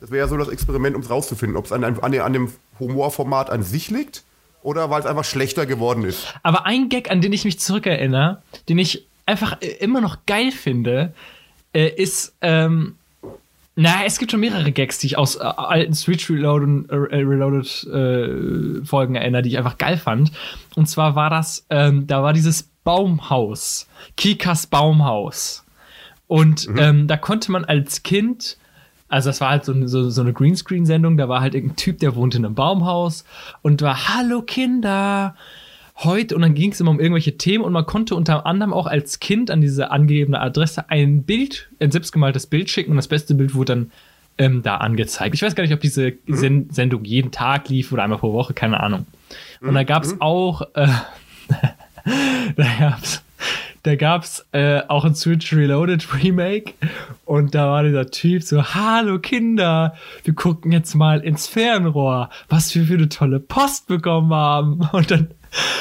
Das 0.00 0.10
wäre 0.10 0.24
ja 0.24 0.28
so 0.28 0.36
das 0.36 0.48
Experiment, 0.48 0.96
um 0.96 1.02
es 1.02 1.10
rauszufinden, 1.10 1.56
ob 1.56 1.64
es 1.64 1.72
an, 1.72 1.82
an, 1.82 1.98
an 1.98 2.32
dem 2.32 2.52
Humorformat 2.78 3.48
an 3.50 3.62
sich 3.62 3.90
liegt 3.90 4.22
oder 4.62 4.90
weil 4.90 5.00
es 5.00 5.06
einfach 5.06 5.24
schlechter 5.24 5.66
geworden 5.66 6.04
ist. 6.04 6.34
Aber 6.42 6.66
ein 6.66 6.88
Gag, 6.88 7.10
an 7.10 7.20
den 7.20 7.32
ich 7.32 7.44
mich 7.44 7.58
zurückerinnere, 7.58 8.42
den 8.68 8.78
ich 8.78 9.06
einfach 9.26 9.60
äh, 9.60 9.66
immer 9.80 10.00
noch 10.00 10.18
geil 10.26 10.52
finde, 10.52 11.14
äh, 11.72 11.88
ist, 11.88 12.34
ähm, 12.40 12.96
na, 13.76 14.04
es 14.04 14.18
gibt 14.18 14.32
schon 14.32 14.40
mehrere 14.40 14.72
Gags, 14.72 14.98
die 14.98 15.06
ich 15.06 15.18
aus 15.18 15.36
äh, 15.36 15.40
alten 15.40 15.94
Switch 15.94 16.28
Reloaded, 16.28 16.90
äh, 16.90 16.94
Reloaded 16.94 17.84
äh, 17.84 18.84
Folgen 18.84 19.14
erinnere, 19.14 19.42
die 19.42 19.50
ich 19.50 19.58
einfach 19.58 19.78
geil 19.78 19.96
fand. 19.96 20.32
Und 20.74 20.86
zwar 20.86 21.14
war 21.14 21.30
das, 21.30 21.66
ähm, 21.70 22.06
da 22.06 22.22
war 22.22 22.32
dieses 22.32 22.68
Baumhaus, 22.84 23.88
Kikas 24.16 24.66
Baumhaus. 24.66 25.64
Und 26.26 26.68
ähm, 26.76 27.08
da 27.08 27.16
konnte 27.16 27.50
man 27.50 27.64
als 27.64 28.02
Kind, 28.02 28.56
also 29.10 29.28
das 29.28 29.40
war 29.42 29.50
halt 29.50 29.64
so, 29.66 29.72
eine- 29.72 29.88
so, 29.88 30.08
so 30.08 30.22
eine 30.22 30.32
Greenscreen-Sendung, 30.32 31.16
da 31.18 31.28
war 31.28 31.40
halt 31.42 31.54
irgendein 31.54 31.76
Typ, 31.76 31.98
der 31.98 32.14
wohnte 32.16 32.38
in 32.38 32.44
einem 32.46 32.54
Baumhaus 32.54 33.24
und 33.62 33.82
war, 33.82 34.08
hallo 34.08 34.40
Kinder, 34.42 35.34
heute, 36.02 36.34
und 36.34 36.40
dann 36.42 36.54
ging 36.54 36.72
es 36.72 36.80
immer 36.80 36.90
um 36.92 36.98
irgendwelche 37.00 37.36
Themen 37.36 37.62
und 37.64 37.72
man 37.74 37.84
konnte 37.84 38.14
unter 38.14 38.46
anderem 38.46 38.72
auch 38.72 38.86
als 38.86 39.20
Kind 39.20 39.50
an 39.50 39.60
diese 39.60 39.90
angegebene 39.90 40.40
Adresse 40.40 40.88
ein 40.88 41.24
Bild, 41.24 41.68
ein 41.78 41.90
selbstgemaltes 41.90 42.46
Bild 42.46 42.70
schicken 42.70 42.92
und 42.92 42.96
das 42.96 43.08
beste 43.08 43.34
Bild 43.34 43.54
wurde 43.54 43.74
dann 43.74 43.90
ähm, 44.38 44.62
da 44.62 44.76
angezeigt. 44.78 45.34
Ich 45.34 45.42
weiß 45.42 45.54
gar 45.54 45.62
nicht, 45.64 45.74
ob 45.74 45.80
diese 45.80 46.14
Sen 46.26 46.70
Sendung 46.70 47.04
jeden 47.04 47.30
Tag 47.32 47.68
lief 47.68 47.92
oder 47.92 48.04
einmal 48.04 48.18
pro 48.18 48.32
Woche, 48.32 48.54
keine 48.54 48.80
Ahnung. 48.80 49.04
Und 49.60 49.74
da 49.74 49.82
gab 49.84 50.04
es 50.04 50.18
auch, 50.22 50.62
äh, 50.74 50.86
da 52.56 52.66
gab's, 52.78 53.22
da 53.82 53.96
gab's 53.96 54.44
äh, 54.52 54.82
auch 54.88 55.04
ein 55.04 55.14
Switch 55.14 55.52
Reloaded 55.52 56.06
Remake 56.22 56.74
und 57.24 57.54
da 57.54 57.68
war 57.68 57.82
dieser 57.82 58.10
Typ 58.10 58.42
so, 58.42 58.62
hallo 58.62 59.18
Kinder, 59.18 59.94
wir 60.24 60.34
gucken 60.34 60.72
jetzt 60.72 60.94
mal 60.94 61.20
ins 61.20 61.46
Fernrohr, 61.46 62.30
was 62.48 62.74
wir 62.74 62.84
für 62.84 62.94
eine 62.94 63.08
tolle 63.08 63.40
Post 63.40 63.86
bekommen 63.86 64.32
haben. 64.34 64.80
Und 64.92 65.10
dann 65.10 65.30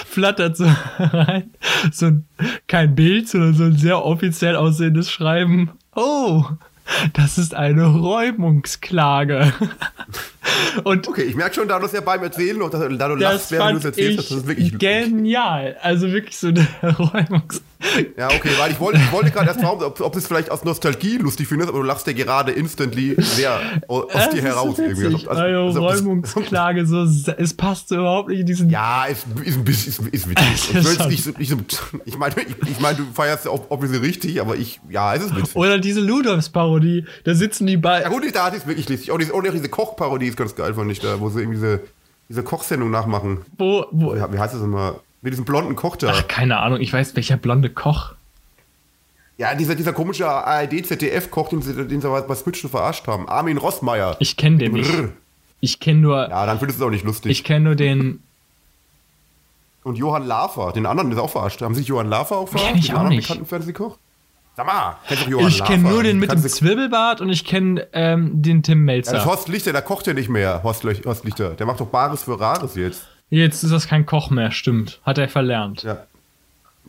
flattert 0.06 0.58
so 0.58 0.66
rein, 1.00 1.52
so 1.92 2.08
ein, 2.08 2.26
kein 2.68 2.96
Bild, 2.96 3.30
sondern 3.30 3.54
so 3.54 3.64
ein 3.66 3.78
sehr 3.78 4.04
offiziell 4.04 4.56
aussehendes 4.56 5.12
Schreiben. 5.12 5.72
Oh, 5.96 6.46
das 7.14 7.38
ist 7.38 7.54
eine 7.54 7.86
Räumungsklage. 7.86 9.54
Und 10.84 11.08
Okay, 11.08 11.24
ich 11.24 11.36
merke 11.36 11.56
schon, 11.56 11.68
da 11.68 11.80
du 11.80 11.86
es 11.86 11.92
ja 11.92 12.02
beim 12.02 12.24
Erzählen 12.24 12.62
und 12.62 12.74
da 12.74 13.08
du 13.08 13.16
lachst, 13.16 13.52
während 13.52 13.74
du 13.74 13.78
es 13.78 13.86
erzählst, 13.86 14.20
das 14.20 14.38
ist 14.38 14.48
wirklich 14.48 14.72
lustig. 14.72 14.80
genial. 14.80 15.78
Also 15.82 16.12
wirklich 16.12 16.38
so 16.38 16.48
eine 16.48 16.68
Räumungs... 16.84 17.62
Ja, 18.18 18.28
okay, 18.28 18.50
weil 18.60 18.72
ich 18.72 18.80
wollte, 18.80 19.00
ich 19.00 19.12
wollte 19.12 19.32
gerade 19.32 19.48
erst 19.48 19.62
fragen, 19.62 19.82
ob, 19.84 20.02
ob 20.02 20.12
du 20.12 20.20
es 20.20 20.28
vielleicht 20.28 20.52
aus 20.52 20.66
Nostalgie 20.66 21.18
lustig 21.18 21.48
findest, 21.48 21.70
aber 21.70 21.80
du 21.80 21.86
lachst 21.86 22.06
ja 22.08 22.14
gerade 22.14 22.52
instantly 22.52 23.16
sehr 23.18 23.58
aus 23.88 24.06
Das 24.12 24.30
dir 24.32 24.42
heraus. 24.42 24.78
irgendwie. 24.78 25.06
Also, 25.28 25.42
Also, 25.42 25.80
Räumungsklage, 25.86 26.86
so, 26.86 27.04
es 27.04 27.54
passt 27.54 27.88
so 27.90 27.96
überhaupt 27.96 28.30
nicht 28.30 28.42
in 28.42 28.46
diesen. 28.46 28.70
Ja, 28.70 29.06
ist, 29.06 29.26
ist 29.46 29.58
ein 29.58 29.64
bisschen, 29.64 30.08
ist, 30.10 30.14
ist 30.14 30.26
Es 30.26 30.30
witzig. 30.30 31.28
ist 31.28 31.38
nicht 31.40 31.56
nicht 31.58 31.84
ich 32.06 32.18
meine, 32.18 32.36
ich, 32.42 32.70
ich 32.70 32.80
mein, 32.82 32.98
du 32.98 33.04
feierst 33.14 33.46
ja 33.46 33.52
ob, 33.52 33.72
obviously 33.72 33.98
richtig, 34.06 34.42
aber 34.42 34.58
ich, 34.58 34.82
ja, 34.90 35.16
es 35.16 35.24
ist 35.24 35.36
witzig. 35.38 35.56
Oder 35.56 35.80
diese 35.80 36.02
Ludolfs-Parodie, 36.02 37.06
da 37.24 37.34
sitzen 37.34 37.66
die 37.66 37.74
Ja 37.74 37.80
bei. 37.80 38.04
gut, 38.10 38.24
da 38.34 38.50
ist 38.50 38.68
wirklich 38.68 38.90
lustig. 38.90 39.12
Auch 39.12 39.18
diese, 39.18 39.34
auch 39.34 39.42
diese 39.42 39.70
Kochparodie 39.70 40.28
ist 40.28 40.38
ganz 40.38 40.54
geil, 40.56 40.74
fand 40.74 40.92
ich 40.92 41.00
da, 41.00 41.20
wo 41.22 41.30
sie 41.30 41.40
irgendwie 41.40 41.56
diese, 41.60 41.82
diese 42.28 42.44
Kochsendung 42.44 42.92
nachmachen. 42.92 43.40
Wo, 43.58 43.86
wo, 43.92 44.16
Ja, 44.16 44.32
Wie 44.34 44.38
heißt 44.38 44.54
das 44.54 44.62
immer? 44.62 45.00
Mit 45.22 45.34
diesem 45.34 45.46
blonden 45.46 45.76
Koch 45.76 45.96
da. 45.98 46.10
ach, 46.12 46.28
keine 46.28 46.58
Ahnung, 46.60 46.80
ich 46.80 46.94
weiß, 46.94 47.16
welcher 47.16 47.38
blonde 47.38 47.70
Koch. 47.70 48.14
Ja, 49.38 49.56
dieser, 49.56 49.76
dieser 49.76 49.94
komische 49.94 50.28
ARD-ZDF-Koch, 50.28 51.50
den 51.50 51.62
sie, 51.62 51.74
den 51.88 52.02
sie 52.02 52.10
bei 52.28 52.36
Switch 52.36 52.60
schon 52.60 52.70
verarscht 52.70 53.08
haben. 53.08 53.28
Armin 53.30 53.58
Rossmeier. 53.58 54.18
Ich 54.20 54.36
kenne 54.38 54.58
den 54.58 54.74
nicht. 54.74 54.92
Brrr. 54.92 55.10
Ich 55.62 55.80
kenne 55.80 56.00
nur, 56.00 56.30
Ja, 56.30 56.46
dann 56.46 56.60
findest 56.60 56.80
du 56.80 56.84
es 56.84 56.88
auch 56.88 56.92
nicht 56.92 57.06
lustig. 57.06 57.32
ich 57.32 57.44
kenne 57.44 57.66
nur 57.66 57.76
den. 57.76 58.22
Und 59.84 59.98
Johann 59.98 60.26
Lafer, 60.26 60.72
den 60.74 60.86
anderen, 60.86 61.10
der 61.10 61.18
ist 61.20 61.24
auch 61.24 61.30
verarscht. 61.30 61.62
Haben 61.62 61.74
Sie 61.74 61.80
sich 61.82 61.88
Johann 61.88 62.10
Lafer 62.10 62.38
auch 62.38 62.48
verarscht? 62.50 62.68
Kenn 62.70 62.78
ich 62.80 62.88
den 62.88 62.96
auch 62.98 63.08
nicht. 63.08 63.28
bekannten 63.28 63.46
Fernsehkoch? 63.46 63.98
Sag 64.58 64.66
mal, 64.66 64.98
kennst 65.08 65.26
du 65.26 65.30
Johann 65.32 65.48
Ich 65.48 65.64
kenne 65.64 65.90
nur 65.90 66.04
den 66.04 66.20
mit 66.20 66.32
dem 66.32 66.40
Zwirbelbart 66.42 67.22
und 67.22 67.30
ich 67.30 67.46
kenne 67.46 67.88
ähm, 67.94 68.42
den 68.42 68.62
Tim 68.62 68.88
Ja, 68.90 68.98
das 68.98 69.08
ist 69.08 69.14
Melzer. 69.14 69.26
Horst 69.26 69.48
Lichter, 69.48 69.72
der 69.72 69.82
kocht 69.82 70.06
ja 70.08 70.14
nicht 70.14 70.28
mehr, 70.30 70.62
Horst, 70.64 70.84
Horst 70.84 71.24
Lichter. 71.24 71.52
Der 71.52 71.66
macht 71.66 71.80
doch 71.80 71.88
Bares 71.88 72.24
für 72.24 72.38
Rares 72.40 72.76
jetzt. 72.76 73.08
Jetzt 73.30 73.64
ist 73.64 73.72
das 73.72 73.88
kein 73.88 74.06
Koch 74.06 74.30
mehr, 74.30 74.52
stimmt. 74.52 75.00
Hat 75.04 75.18
er 75.18 75.30
verlernt. 75.30 75.84
Ja. 75.84 76.06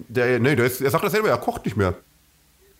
Der, 0.08 0.38
nee, 0.40 0.56
der, 0.56 0.66
ist, 0.66 0.80
er 0.80 0.90
sagt 0.90 1.04
das 1.04 1.12
selber, 1.12 1.28
er 1.28 1.36
kocht 1.36 1.64
nicht 1.64 1.76
mehr. 1.76 1.94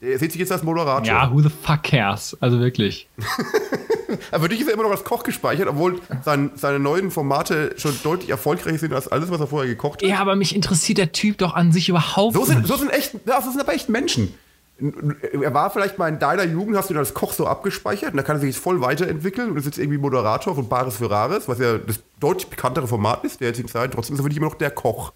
Er 0.01 0.19
sieht 0.19 0.33
sich 0.33 0.41
jetzt 0.41 0.51
als 0.53 0.63
Moderator. 0.63 1.07
Ja, 1.07 1.31
who 1.31 1.43
the 1.43 1.51
fuck 1.51 1.83
cares? 1.83 2.37
Also 2.41 2.59
wirklich. 2.59 3.07
Aber 4.33 4.45
für 4.45 4.49
dich 4.49 4.61
ist 4.61 4.67
er 4.69 4.75
immer 4.75 4.83
noch 4.85 4.91
als 4.91 5.05
Koch 5.05 5.23
gespeichert, 5.23 5.69
obwohl 5.69 6.01
sein, 6.25 6.51
seine 6.57 6.79
neuen 6.81 7.11
Formate 7.11 7.75
schon 7.77 7.95
deutlich 8.03 8.31
erfolgreicher 8.31 8.79
sind 8.79 8.93
als 8.93 9.07
alles, 9.09 9.31
was 9.31 9.39
er 9.41 9.47
vorher 9.47 9.69
gekocht 9.71 10.03
hat. 10.03 10.09
Ja, 10.09 10.19
aber 10.19 10.35
mich 10.35 10.55
interessiert 10.57 10.99
der 10.99 11.13
Typ 11.13 11.39
doch 11.39 11.55
an 11.55 11.71
sich 11.71 11.89
überhaupt 11.89 12.35
So 12.35 12.45
sind, 12.45 12.59
nicht. 12.59 12.69
so 12.69 12.77
sind 12.77 12.91
echt, 12.91 13.15
ja, 13.27 13.41
so 13.41 13.51
sind 13.51 13.61
aber 13.61 13.73
echt 13.75 13.89
Menschen. 13.89 14.35
Er 14.81 15.55
war 15.55 15.71
vielleicht 15.71 15.99
mal 15.99 16.09
in 16.09 16.19
deiner 16.19 16.45
Jugend, 16.45 16.77
hast 16.77 16.91
du 16.91 16.95
ihn 16.95 16.99
als 16.99 17.15
Koch 17.15 17.33
so 17.33 17.47
abgespeichert 17.47 18.13
und 18.13 18.17
da 18.17 18.23
kann 18.23 18.37
er 18.37 18.41
sich 18.41 18.55
jetzt 18.55 18.63
voll 18.63 18.81
weiterentwickeln 18.81 19.51
und 19.51 19.57
ist 19.57 19.67
jetzt 19.67 19.79
irgendwie 19.79 19.99
Moderator 19.99 20.55
von 20.55 20.69
Bares 20.69 20.97
für 20.97 21.11
Rares, 21.11 21.49
was 21.49 21.59
ja 21.59 21.79
das 21.79 22.01
deutlich 22.19 22.49
bekanntere 22.49 22.89
Format 22.89 23.25
ist, 23.25 23.41
der 23.41 23.49
jetzigen 23.49 23.69
Zeit. 23.69 23.93
Trotzdem 23.93 24.15
ist 24.15 24.21
er 24.21 24.23
für 24.25 24.29
dich 24.29 24.39
immer 24.39 24.49
noch 24.49 24.55
der 24.55 24.71
Koch. 24.71 25.13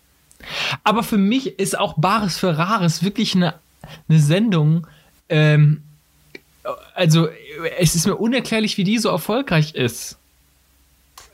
Aber 0.83 1.03
für 1.03 1.17
mich 1.17 1.59
ist 1.59 1.79
auch 1.79 1.95
Bares 1.97 2.37
für 2.37 2.59
Rares 2.59 3.03
wirklich 3.03 3.35
eine, 3.35 3.55
eine 4.09 4.19
Sendung. 4.19 4.87
Ähm, 5.29 5.83
also, 6.95 7.29
es 7.79 7.95
ist 7.95 8.07
mir 8.07 8.17
unerklärlich, 8.17 8.77
wie 8.79 8.85
die 8.85 8.99
so 8.99 9.09
erfolgreich 9.09 9.75
ist. 9.75 10.19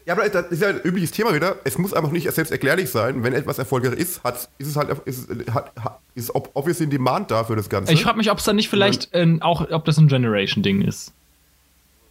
Ja, 0.07 0.14
aber 0.14 0.28
das 0.28 0.47
ist 0.50 0.62
ja 0.62 0.69
ein 0.69 0.80
übliches 0.83 1.11
Thema 1.11 1.35
wieder. 1.35 1.57
Es 1.64 1.76
muss 1.78 1.92
einfach 1.92 2.11
nicht 2.11 2.30
selbst 2.33 2.50
erklärlich 2.50 2.90
sein. 2.90 3.23
Wenn 3.23 3.33
etwas 3.35 3.59
erfolgreich 3.59 3.95
ist, 3.99 4.25
hat, 4.25 4.49
ist 4.59 4.66
es 4.69 4.76
halt 4.76 4.88
ist, 5.04 5.28
hat, 5.52 5.73
ist 6.14 6.35
ob- 6.35 6.50
obviously 6.54 6.87
ein 6.87 6.90
Demand 6.90 7.30
da 7.30 7.45
für 7.45 7.54
das 7.57 7.69
Ganze. 7.69 7.92
Ich 7.92 8.02
frage 8.02 8.16
mich, 8.16 8.30
ob 8.30 8.38
es 8.38 8.45
dann 8.45 8.57
nicht 8.57 8.69
vielleicht 8.69 9.11
ähm, 9.12 9.40
auch, 9.42 9.71
ob 9.71 9.85
das 9.85 9.99
ein 9.99 10.09
Generation-Ding 10.09 10.83
ist. 10.83 11.12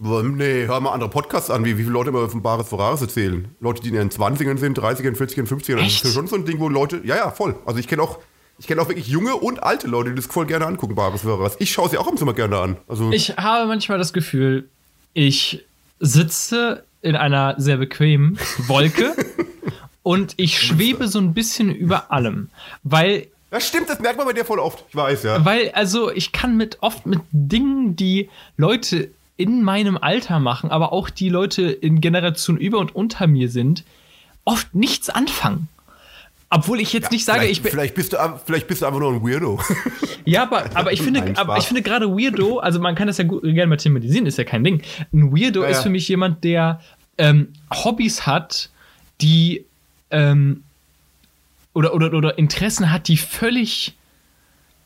Nee, 0.02 0.66
hör 0.68 0.80
mal 0.80 0.94
andere 0.94 1.10
Podcasts 1.10 1.50
an, 1.50 1.66
wie, 1.66 1.78
wie 1.78 1.82
viele 1.82 1.92
Leute 1.92 2.10
immer 2.12 2.30
von 2.30 2.42
Bares 2.42 2.70
Ferraris 2.70 3.02
erzählen. 3.02 3.50
Leute, 3.60 3.82
die 3.82 3.90
in 3.90 3.96
ihren 3.96 4.10
20ern 4.10 4.58
sind, 4.58 4.80
30ern, 4.80 5.16
40ern, 5.18 5.46
50ern. 5.46 5.76
Das 5.76 5.86
Echt? 5.86 6.04
ist 6.06 6.06
ja 6.06 6.12
schon 6.12 6.28
so 6.28 6.38
ein 6.38 6.46
Ding, 6.46 6.60
wo 6.60 6.70
Leute. 6.70 7.02
Ja, 7.04 7.18
ja, 7.18 7.32
voll. 7.32 7.56
Also 7.66 7.80
ich 7.80 7.88
kenne 7.88 8.02
auch. 8.04 8.20
Ich 8.60 8.68
kenne 8.68 8.82
auch 8.82 8.90
wirklich 8.90 9.08
junge 9.08 9.36
und 9.36 9.64
alte 9.64 9.88
Leute, 9.88 10.10
die 10.10 10.18
das 10.18 10.26
voll 10.26 10.46
gerne 10.46 10.66
angucken, 10.66 10.94
Bares 10.94 11.22
Ferraris. 11.22 11.56
Ich 11.60 11.72
schaue 11.72 11.88
sie 11.90 11.98
auch 11.98 12.08
im 12.08 12.18
Sommer 12.18 12.34
gerne 12.34 12.58
an. 12.60 12.78
Also, 12.90 13.10
Ich 13.12 13.30
habe 13.38 13.66
manchmal 13.68 13.98
das 13.98 14.12
Gefühl, 14.12 14.68
ich 15.14 15.66
sitze 16.02 16.84
in 17.02 17.16
einer 17.16 17.56
sehr 17.58 17.78
bequemen 17.78 18.38
Wolke 18.68 19.14
und 20.04 20.34
ich 20.38 20.60
schwebe 20.60 21.08
so 21.08 21.20
ein 21.20 21.34
bisschen 21.34 21.74
über 21.74 22.12
allem. 22.12 22.50
Weil, 22.84 23.28
das 23.52 23.68
stimmt, 23.68 23.90
das 23.90 24.00
merkt 24.00 24.18
man 24.18 24.28
bei 24.28 24.34
dir 24.34 24.46
voll 24.46 24.60
oft. 24.60 24.84
Ich 24.90 24.96
weiß, 24.96 25.24
ja. 25.24 25.46
weil, 25.46 25.72
also 25.72 26.12
ich 26.12 26.32
kann 26.32 26.58
mit 26.58 26.78
oft 26.82 27.06
mit 27.06 27.22
Dingen, 27.32 27.96
die 27.96 28.30
Leute 28.58 29.10
in 29.38 29.64
meinem 29.64 29.98
Alter 29.98 30.40
machen, 30.40 30.70
aber 30.70 30.92
auch 30.92 31.10
die 31.10 31.30
Leute 31.30 31.64
in 31.64 32.02
Generation 32.02 32.58
über 32.58 32.80
und 32.80 32.94
unter 32.94 33.26
mir 33.26 33.50
sind, 33.50 33.86
oft 34.44 34.76
nichts 34.76 35.10
anfangen. 35.10 35.70
Obwohl 36.52 36.80
ich 36.80 36.94
jetzt 36.94 37.12
nicht 37.12 37.26
sage, 37.26 37.42
vielleicht, 37.42 37.52
ich 37.52 37.62
bin. 37.62 37.72
vielleicht, 37.72 37.96
bist 37.96 38.14
du, 38.14 38.18
vielleicht 38.46 38.68
bist 38.68 38.82
du 38.82 38.88
einfach 38.88 39.00
nur 39.00 39.14
ein 39.14 39.24
Weirdo. 39.24 39.60
Ja, 40.26 40.44
aber, 40.44 40.66
aber 40.76 40.92
ich 40.92 41.02
finde, 41.02 41.22
Nein, 41.22 41.38
aber 41.38 41.58
ich 41.58 41.64
finde 41.64 41.82
gerade 41.82 42.08
Weirdo, 42.12 42.60
also 42.60 42.80
man 42.80 42.94
kann 42.94 43.08
das 43.08 43.18
ja 43.18 43.24
gut, 43.24 43.42
gerne 43.42 43.66
mal 43.68 43.78
thematisieren, 43.78 44.28
ist 44.28 44.38
ja 44.38 44.44
kein 44.44 44.64
Ding. 44.64 44.84
Ein 45.12 45.32
Weirdo 45.32 45.64
Ja, 45.64 45.70
ist 45.70 45.78
ja. 45.78 45.84
für 45.84 45.90
mich 45.90 46.08
jemand, 46.08 46.44
der 46.44 46.82
ähm, 47.18 47.54
Hobbys 47.74 48.28
hat, 48.28 48.70
die 49.22 49.66
ähm, 50.12 50.64
oder, 51.74 51.96
oder, 51.96 52.14
oder 52.14 52.38
Interessen 52.38 52.92
hat, 52.92 53.08
die 53.08 53.18
völlig 53.18 53.96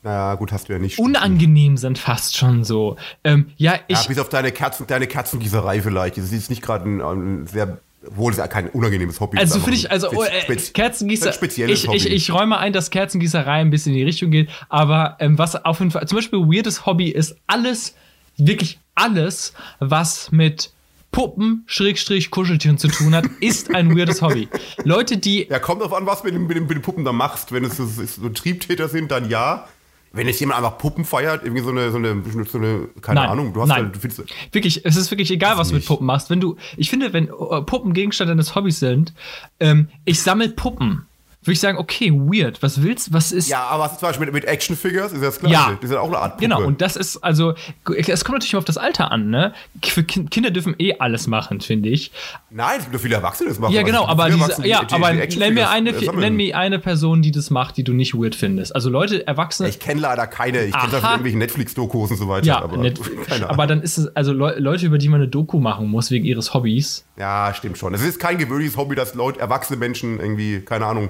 naja, 0.03 0.35
gut, 0.35 0.51
hast 0.51 0.67
du 0.67 0.73
ja 0.73 0.79
nicht. 0.79 0.99
unangenehm 0.99 1.77
sind, 1.77 1.97
fast 1.97 2.35
schon 2.37 2.65
so. 2.65 2.97
Ähm, 3.23 3.51
ja, 3.55 3.75
ich. 3.87 4.01
Ja, 4.01 4.07
bis 4.07 4.19
auf 4.19 4.27
deine 4.27 4.51
Kerzen, 4.51 4.85
deine 4.85 5.07
Kerzengießerei 5.07 5.81
vielleicht. 5.81 6.17
Das 6.17 6.31
ist 6.31 6.49
nicht 6.49 6.61
gerade 6.61 6.89
ein, 6.89 7.01
ein 7.01 7.47
sehr, 7.47 7.79
wohl 8.11 8.31
ist 8.31 8.37
ja 8.37 8.47
kein 8.47 8.69
unangenehmes 8.69 9.19
Hobby. 9.19 9.37
also 9.37 9.57
ist 9.57 9.63
finde 9.63 9.77
ich, 9.77 9.91
also 9.91 10.09
oh, 10.11 10.23
äh, 10.23 10.55
Kerzengießer, 10.73 11.33
ich, 11.67 11.87
ich, 11.87 12.09
ich 12.11 12.31
räume 12.33 12.57
ein, 12.57 12.73
dass 12.73 12.89
Kerzengießerei 12.89 13.61
ein 13.61 13.69
bisschen 13.69 13.93
in 13.93 13.99
die 13.99 14.03
Richtung 14.03 14.31
geht, 14.31 14.49
aber 14.69 15.17
ähm, 15.19 15.37
was 15.37 15.55
auf 15.65 15.79
jeden 15.79 15.91
Fall, 15.91 16.07
zum 16.07 16.17
Beispiel 16.17 16.39
weirdes 16.39 16.85
Hobby 16.85 17.09
ist 17.09 17.35
alles, 17.47 17.95
wirklich 18.37 18.79
alles, 18.95 19.53
was 19.79 20.31
mit 20.31 20.71
Puppen, 21.11 21.63
Schrägstrich, 21.67 22.31
Kuscheltieren 22.31 22.77
zu 22.79 22.87
tun 22.87 23.13
hat, 23.15 23.25
ist 23.39 23.73
ein 23.75 23.95
weirdes 23.95 24.21
Hobby. 24.23 24.47
Leute, 24.83 25.17
die 25.17 25.47
Ja, 25.47 25.59
kommt 25.59 25.81
drauf 25.83 25.93
an, 25.93 26.05
was 26.07 26.21
du 26.23 26.25
mit, 26.25 26.33
den- 26.35 26.47
mit, 26.47 26.57
den- 26.57 26.63
mit 26.63 26.71
den 26.77 26.81
Puppen 26.81 27.05
da 27.05 27.11
machst. 27.13 27.51
Wenn 27.51 27.63
es 27.65 27.77
so, 27.77 27.85
so 27.85 28.29
Triebtäter 28.29 28.89
sind, 28.89 29.11
dann 29.11 29.29
ja. 29.29 29.67
Wenn 30.15 30.27
jetzt 30.27 30.39
jemand 30.39 30.59
einfach 30.59 30.77
Puppen 30.77 31.05
feiert, 31.05 31.43
irgendwie 31.43 31.63
so 31.63 31.71
eine, 31.71 31.91
so 31.91 31.97
eine, 31.97 32.21
so 32.45 32.57
eine 32.59 32.87
keine 33.01 33.21
Nein, 33.21 33.29
Ahnung, 33.29 33.51
du 33.53 33.61
hast 33.61 33.69
nein. 33.69 33.85
halt, 33.85 33.95
du 33.95 33.99
findest, 33.99 34.23
Wirklich, 34.51 34.85
es 34.85 34.95
ist 34.95 35.09
wirklich 35.09 35.31
egal, 35.31 35.57
was 35.57 35.69
du 35.69 35.75
mit. 35.75 35.85
Puppen 35.87 36.05
machst. 36.05 36.29
Wenn 36.29 36.39
du, 36.39 36.55
ich 36.77 36.91
finde, 36.91 37.13
wenn 37.13 37.27
äh, 37.27 37.61
Puppen 37.63 37.93
Gegenstand 37.93 38.29
deines 38.29 38.53
Hobbys 38.53 38.79
sind, 38.79 39.13
ähm, 39.59 39.89
ich 40.05 40.21
sammle 40.21 40.49
Puppen, 40.49 41.07
würde 41.45 41.51
ich 41.53 41.59
sagen, 41.59 41.77
okay, 41.77 42.11
weird, 42.11 42.61
was 42.63 42.81
willst, 42.81 43.13
was 43.13 43.31
ist. 43.31 43.49
ja, 43.49 43.63
aber 43.63 43.83
was 43.85 43.93
ist 43.93 43.99
zum 43.99 44.09
Beispiel 44.09 44.25
mit, 44.27 44.33
mit 44.35 44.45
Actionfigures, 44.45 45.11
ist 45.13 45.21
das 45.23 45.39
klar. 45.39 45.51
Ja. 45.51 45.77
Das 45.79 45.89
ist 45.89 45.93
ja 45.95 45.99
auch 46.01 46.07
eine 46.07 46.17
Art 46.17 46.31
Puppe. 46.37 46.41
Genau, 46.43 46.63
und 46.63 46.81
das 46.81 46.95
ist 46.95 47.17
also, 47.23 47.53
es 47.85 48.23
kommt 48.25 48.37
natürlich 48.37 48.55
auf 48.55 48.65
das 48.65 48.77
Alter 48.77 49.11
an, 49.11 49.29
ne? 49.29 49.53
Für 49.83 50.01
Kin- 50.01 50.29
Kinder 50.29 50.51
dürfen 50.51 50.75
eh 50.79 50.95
alles 50.99 51.27
machen, 51.27 51.61
finde 51.61 51.89
ich. 51.89 52.11
Nein, 52.49 52.75
es 52.77 52.83
gibt 52.83 52.93
ja 52.93 52.99
viele 52.99 53.15
Erwachsene, 53.15 53.49
die 53.49 53.53
das 53.55 53.59
machen. 53.59 53.73
Ja, 53.73 53.81
Also 53.81 53.91
genau, 53.91 54.05
aber, 54.07 54.29
diese, 54.29 54.61
die- 54.61 54.69
ja, 54.69 54.83
die- 54.83 54.93
aber 54.95 55.13
die 55.13 55.37
nenn, 55.37 55.53
mir 55.53 55.69
eine, 55.69 55.89
äh, 55.91 56.11
nenn 56.15 56.35
mir 56.35 56.57
eine 56.57 56.79
Person, 56.79 57.21
die 57.21 57.31
das 57.31 57.49
macht, 57.49 57.77
die 57.77 57.83
du 57.83 57.93
nicht 57.93 58.13
weird 58.13 58.35
findest. 58.35 58.73
Also 58.75 58.89
Leute, 58.89 59.25
Erwachsene. 59.27 59.69
Ich 59.69 59.79
kenne 59.79 60.01
leider 60.01 60.27
keine. 60.27 60.63
Ich 60.65 60.71
kenne 60.73 60.83
das 60.91 60.93
Aha. 60.95 60.99
von 61.01 61.09
irgendwelchen 61.11 61.39
Netflix-Dokus 61.39 62.11
und 62.11 62.17
so 62.17 62.27
weiter. 62.29 62.45
ja, 62.47 62.61
aber, 62.61 62.77
aber 63.49 63.67
dann 63.67 63.81
ist 63.81 63.97
es, 63.97 64.15
also 64.15 64.31
Leu- 64.33 64.57
Leute, 64.57 64.85
über 64.85 64.97
die 64.97 65.09
man 65.09 65.21
eine 65.21 65.29
Doku 65.29 65.59
machen 65.59 65.87
muss, 65.89 66.11
wegen 66.11 66.25
ihres 66.25 66.53
Hobbys. 66.53 67.05
Ja, 67.17 67.53
stimmt 67.53 67.77
schon. 67.77 67.93
Es 67.93 68.01
ist 68.01 68.19
kein 68.19 68.37
gewöhnliches 68.37 68.77
Hobby, 68.77 68.95
dass 68.95 69.13
Leute, 69.13 69.39
erwachsene 69.39 69.77
Menschen 69.77 70.19
irgendwie, 70.19 70.61
keine 70.61 70.85
Ahnung, 70.85 71.09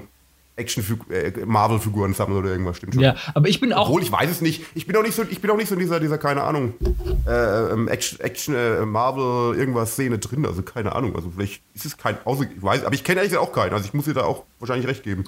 Action 0.56 0.84
äh, 1.10 1.32
sammeln 2.14 2.38
oder 2.38 2.50
irgendwas, 2.50 2.76
stimmt 2.76 2.94
schon. 2.94 3.02
Ja, 3.02 3.16
aber 3.34 3.48
ich 3.48 3.60
bin 3.60 3.72
auch. 3.72 3.88
Obwohl 3.88 4.02
ich 4.02 4.12
weiß 4.12 4.30
es 4.30 4.40
nicht. 4.40 4.62
Ich 4.74 4.86
bin 4.86 4.96
auch 4.96 5.02
nicht 5.02 5.14
so, 5.14 5.24
ich 5.28 5.40
bin 5.40 5.50
auch 5.50 5.56
nicht 5.56 5.68
so 5.68 5.74
in 5.74 5.80
dieser, 5.80 5.98
dieser 5.98 6.18
keine 6.18 6.42
Ahnung, 6.42 6.74
äh, 7.26 7.72
ähm, 7.72 7.88
Action, 7.88 8.20
Action 8.20 8.54
äh, 8.54 8.86
Marvel, 8.86 9.58
irgendwas 9.58 9.92
Szene 9.92 10.18
drin. 10.18 10.46
Also 10.46 10.62
keine 10.62 10.94
Ahnung. 10.94 11.16
Also 11.16 11.32
vielleicht 11.34 11.62
ist 11.74 11.86
es 11.86 11.96
kein, 11.96 12.16
außer, 12.24 12.44
ich 12.44 12.62
weiß, 12.62 12.84
aber 12.84 12.94
ich 12.94 13.02
kenne 13.02 13.18
ehrlich 13.18 13.32
gesagt 13.32 13.48
auch 13.48 13.54
keinen. 13.54 13.72
Also 13.72 13.86
ich 13.86 13.94
muss 13.94 14.04
dir 14.04 14.14
da 14.14 14.22
auch 14.22 14.44
wahrscheinlich 14.60 14.86
recht 14.86 15.02
geben. 15.02 15.24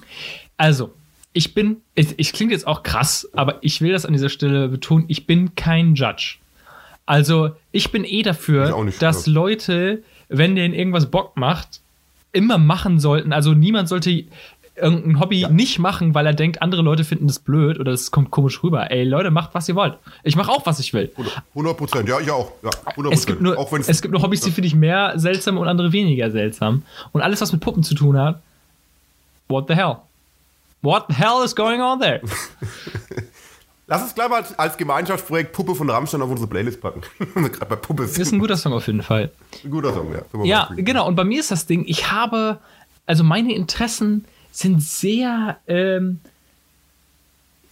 Also, 0.57 0.93
ich 1.33 1.53
bin, 1.53 1.81
ich, 1.93 2.15
ich 2.17 2.33
klingt 2.33 2.51
jetzt 2.51 2.65
auch 2.65 2.81
krass, 2.83 3.29
aber 3.33 3.59
ich 3.61 3.81
will 3.81 3.91
das 3.91 4.05
an 4.05 4.13
dieser 4.13 4.29
Stelle 4.29 4.69
betonen, 4.69 5.05
ich 5.07 5.27
bin 5.27 5.55
kein 5.55 5.93
Judge. 5.93 6.37
Also, 7.05 7.51
ich 7.71 7.91
bin 7.91 8.03
eh 8.03 8.23
dafür, 8.23 8.83
nicht, 8.83 9.01
dass 9.01 9.27
ja. 9.27 9.33
Leute, 9.33 10.03
wenn 10.29 10.55
denen 10.55 10.73
irgendwas 10.73 11.11
Bock 11.11 11.37
macht, 11.37 11.81
immer 12.33 12.57
machen 12.57 12.99
sollten. 12.99 13.33
Also, 13.33 13.53
niemand 13.53 13.87
sollte 13.87 14.25
irgendein 14.77 15.19
Hobby 15.19 15.45
nicht 15.49 15.79
machen, 15.79 16.13
weil 16.13 16.25
er 16.25 16.33
denkt, 16.33 16.61
andere 16.61 16.81
Leute 16.81 17.03
finden 17.03 17.27
das 17.27 17.39
blöd 17.39 17.79
oder 17.79 17.91
es 17.91 18.11
kommt 18.11 18.31
komisch 18.31 18.63
rüber. 18.63 18.91
Ey, 18.91 19.03
Leute, 19.03 19.31
macht, 19.31 19.53
was 19.53 19.67
ihr 19.67 19.75
wollt. 19.75 19.97
Ich 20.23 20.35
mache 20.35 20.51
auch, 20.51 20.65
was 20.65 20.79
ich 20.79 20.93
will. 20.93 21.11
100 21.49 21.77
Prozent, 21.77 22.09
ja, 22.09 22.19
ich 22.19 22.29
auch. 22.31 22.51
Ja, 22.63 22.69
100 22.85 23.13
Es 23.13 23.25
gibt, 23.25 23.41
nur, 23.41 23.57
auch 23.57 23.71
es 23.73 24.01
gibt 24.01 24.13
nur 24.13 24.21
Hobbys, 24.21 24.41
die 24.41 24.51
finde 24.51 24.67
ich 24.67 24.75
mehr 24.75 25.13
seltsam 25.17 25.57
und 25.57 25.67
andere 25.67 25.91
weniger 25.91 26.31
seltsam. 26.31 26.83
Und 27.11 27.21
alles, 27.21 27.41
was 27.41 27.51
mit 27.51 27.61
Puppen 27.61 27.83
zu 27.83 27.95
tun 27.95 28.17
hat, 28.17 28.41
what 29.47 29.67
the 29.67 29.75
hell? 29.75 29.97
What 30.81 31.05
the 31.09 31.15
hell 31.15 31.43
is 31.43 31.55
going 31.55 31.81
on 31.81 31.99
there? 31.99 32.21
Lass 33.89 34.03
uns 34.03 34.13
gleich 34.13 34.29
mal 34.29 34.43
als, 34.57 34.77
Gemeinschaftsprojekt 34.77 35.53
Puppe 35.53 35.73
von 35.73 35.89
Rammstein 35.89 36.21
auf 36.21 36.29
unsere 36.29 36.47
Playlist 36.49 36.81
packen. 36.81 37.01
Gerade 37.33 37.65
bei 37.65 37.75
Puppe 37.77 38.03
Das 38.03 38.17
ist 38.17 38.33
ein 38.33 38.39
guter 38.39 38.57
Song 38.57 38.73
auf 38.73 38.85
jeden 38.85 39.01
Fall. 39.01 39.31
ein 39.63 39.71
guter 39.71 39.93
Song, 39.93 40.13
ja. 40.13 40.43
Ja, 40.43 40.69
genau. 40.75 41.07
Und 41.07 41.15
bei 41.15 41.23
mir 41.23 41.39
ist 41.39 41.51
das 41.51 41.65
Ding, 41.65 41.85
ich 41.87 42.11
habe, 42.11 42.59
also 43.05 43.23
meine 43.23 43.53
Interessen 43.55 44.25
sind 44.57 44.81
sehr, 44.81 45.57
ähm, 45.67 46.19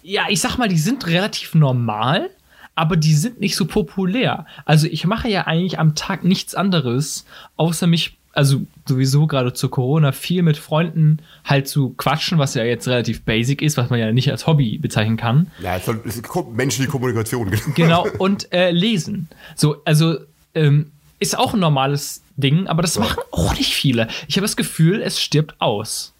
ja, 0.04 0.26
ich 0.30 0.40
sag 0.40 0.58
mal, 0.58 0.70
die 0.70 0.78
sind 0.78 1.08
relativ 1.08 1.56
normal, 1.56 2.30
aber 2.76 2.96
die 2.96 3.16
sind 3.16 3.40
nicht 3.40 3.56
so 3.56 3.66
populär. 3.66 4.46
Also 4.66 4.86
ich 4.86 5.08
mache 5.08 5.28
ja 5.28 5.48
eigentlich 5.48 5.80
am 5.80 5.96
Tag 5.96 6.24
nichts 6.24 6.54
anderes, 6.54 7.26
außer 7.58 7.88
mich, 7.88 8.18
also 8.34 8.62
sowieso 8.88 9.26
gerade 9.26 9.54
zu 9.54 9.70
Corona, 9.70 10.12
viel 10.12 10.44
mit 10.44 10.58
Freunden 10.58 11.20
halt 11.44 11.68
zu 11.68 11.90
quatschen, 11.98 12.38
was 12.38 12.54
ja 12.54 12.64
jetzt 12.64 12.88
relativ 12.88 13.24
basic 13.24 13.64
ist, 13.64 13.78
was 13.78 13.90
man 13.90 14.00
ja 14.00 14.12
nicht 14.12 14.30
als 14.30 14.46
Hobby 14.46 14.78
bezeichnen 14.78 15.18
kann. 15.18 15.50
Ja, 15.64 15.78
es 15.78 15.88
ist 15.88 16.24
menschliche 16.54 16.90
Kommunikation. 16.92 17.52
Genau, 17.74 18.06
und 18.20 18.54
äh, 18.54 18.70
lesen. 18.70 19.28
So, 19.56 19.78
also 19.86 20.18
ähm, 20.54 20.92
ist 21.20 21.36
auch 21.36 21.56
ein 21.56 21.60
normales 21.60 22.22
Ding, 22.38 22.68
aber 22.68 22.84
das 22.84 23.00
machen 23.00 23.24
auch 23.32 23.58
nicht 23.58 23.74
viele. 23.74 24.08
Ich 24.28 24.38
habe 24.38 24.46
das 24.46 24.56
Gefühl, 24.56 25.02
es 25.02 25.20
stirbt 25.20 25.60
aus. 25.60 26.12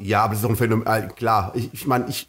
Ja, 0.00 0.24
aber 0.24 0.32
das 0.32 0.40
ist 0.40 0.46
auch 0.46 0.50
ein 0.50 0.56
Phänomen. 0.56 0.86
Äh, 0.86 1.08
klar, 1.14 1.52
ich, 1.54 1.72
ich 1.72 1.86
meine, 1.86 2.08
ich, 2.08 2.28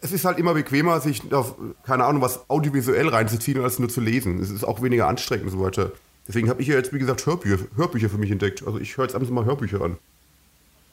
es 0.00 0.12
ist 0.12 0.24
halt 0.24 0.38
immer 0.38 0.54
bequemer, 0.54 1.00
sich 1.00 1.32
auf, 1.32 1.54
keine 1.84 2.04
Ahnung, 2.04 2.22
was 2.22 2.48
audiovisuell 2.48 3.08
reinzuziehen, 3.08 3.62
als 3.62 3.78
nur 3.78 3.88
zu 3.88 4.00
lesen. 4.00 4.40
Es 4.40 4.50
ist 4.50 4.64
auch 4.64 4.82
weniger 4.82 5.06
anstrengend 5.08 5.46
und 5.46 5.52
so 5.52 5.60
weiter. 5.60 5.92
Deswegen 6.26 6.48
habe 6.48 6.62
ich 6.62 6.68
ja 6.68 6.74
jetzt, 6.74 6.92
wie 6.92 6.98
gesagt, 6.98 7.24
Hörbücher, 7.26 7.58
Hörbücher 7.76 8.08
für 8.08 8.18
mich 8.18 8.30
entdeckt. 8.30 8.66
Also 8.66 8.78
ich 8.78 8.96
höre 8.96 9.04
jetzt 9.04 9.14
abends 9.14 9.30
mal 9.30 9.44
Hörbücher 9.44 9.80
an. 9.80 9.96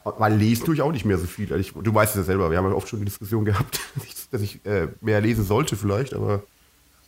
Weil 0.04 0.36
lesen 0.36 0.66
tue 0.66 0.76
ich 0.76 0.82
auch 0.82 0.92
nicht 0.92 1.06
mehr 1.06 1.18
so 1.18 1.28
viel. 1.28 1.52
Also 1.54 1.60
Ich, 1.60 1.74
du 1.74 1.94
weißt 1.94 2.16
es 2.16 2.20
ja 2.20 2.24
selber, 2.24 2.50
wir 2.52 2.58
haben 2.58 2.66
ja 2.66 2.74
oft 2.74 2.88
schon 2.88 3.00
die 3.00 3.06
Diskussion 3.06 3.46
gehabt, 3.46 3.80
dass 4.32 4.42
ich, 4.42 4.66
äh, 4.66 4.88
mehr 5.02 5.22
lesen 5.22 5.44
sollte 5.46 5.76
vielleicht, 5.76 6.14
aber 6.14 6.44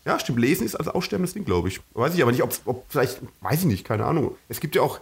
ja, 0.06 0.20
stimmt, 0.20 0.40
lesen 0.40 0.66
ist 0.66 0.76
also 0.76 0.92
aussterbendes 0.92 1.34
Ding, 1.34 1.46
glaube 1.46 1.68
ich. 1.68 1.80
Weiß 1.94 2.16
ich 2.16 2.22
aber 2.22 2.32
nicht, 2.32 2.44
ob 2.44 2.86
vielleicht, 2.90 3.22
weiß 3.42 3.60
ich 3.60 3.66
nicht, 3.66 3.86
keine 3.86 4.06
Ahnung. 4.06 4.36
Es 4.50 4.60
gibt 4.60 4.76
ja 4.76 4.82
auch, 4.82 5.00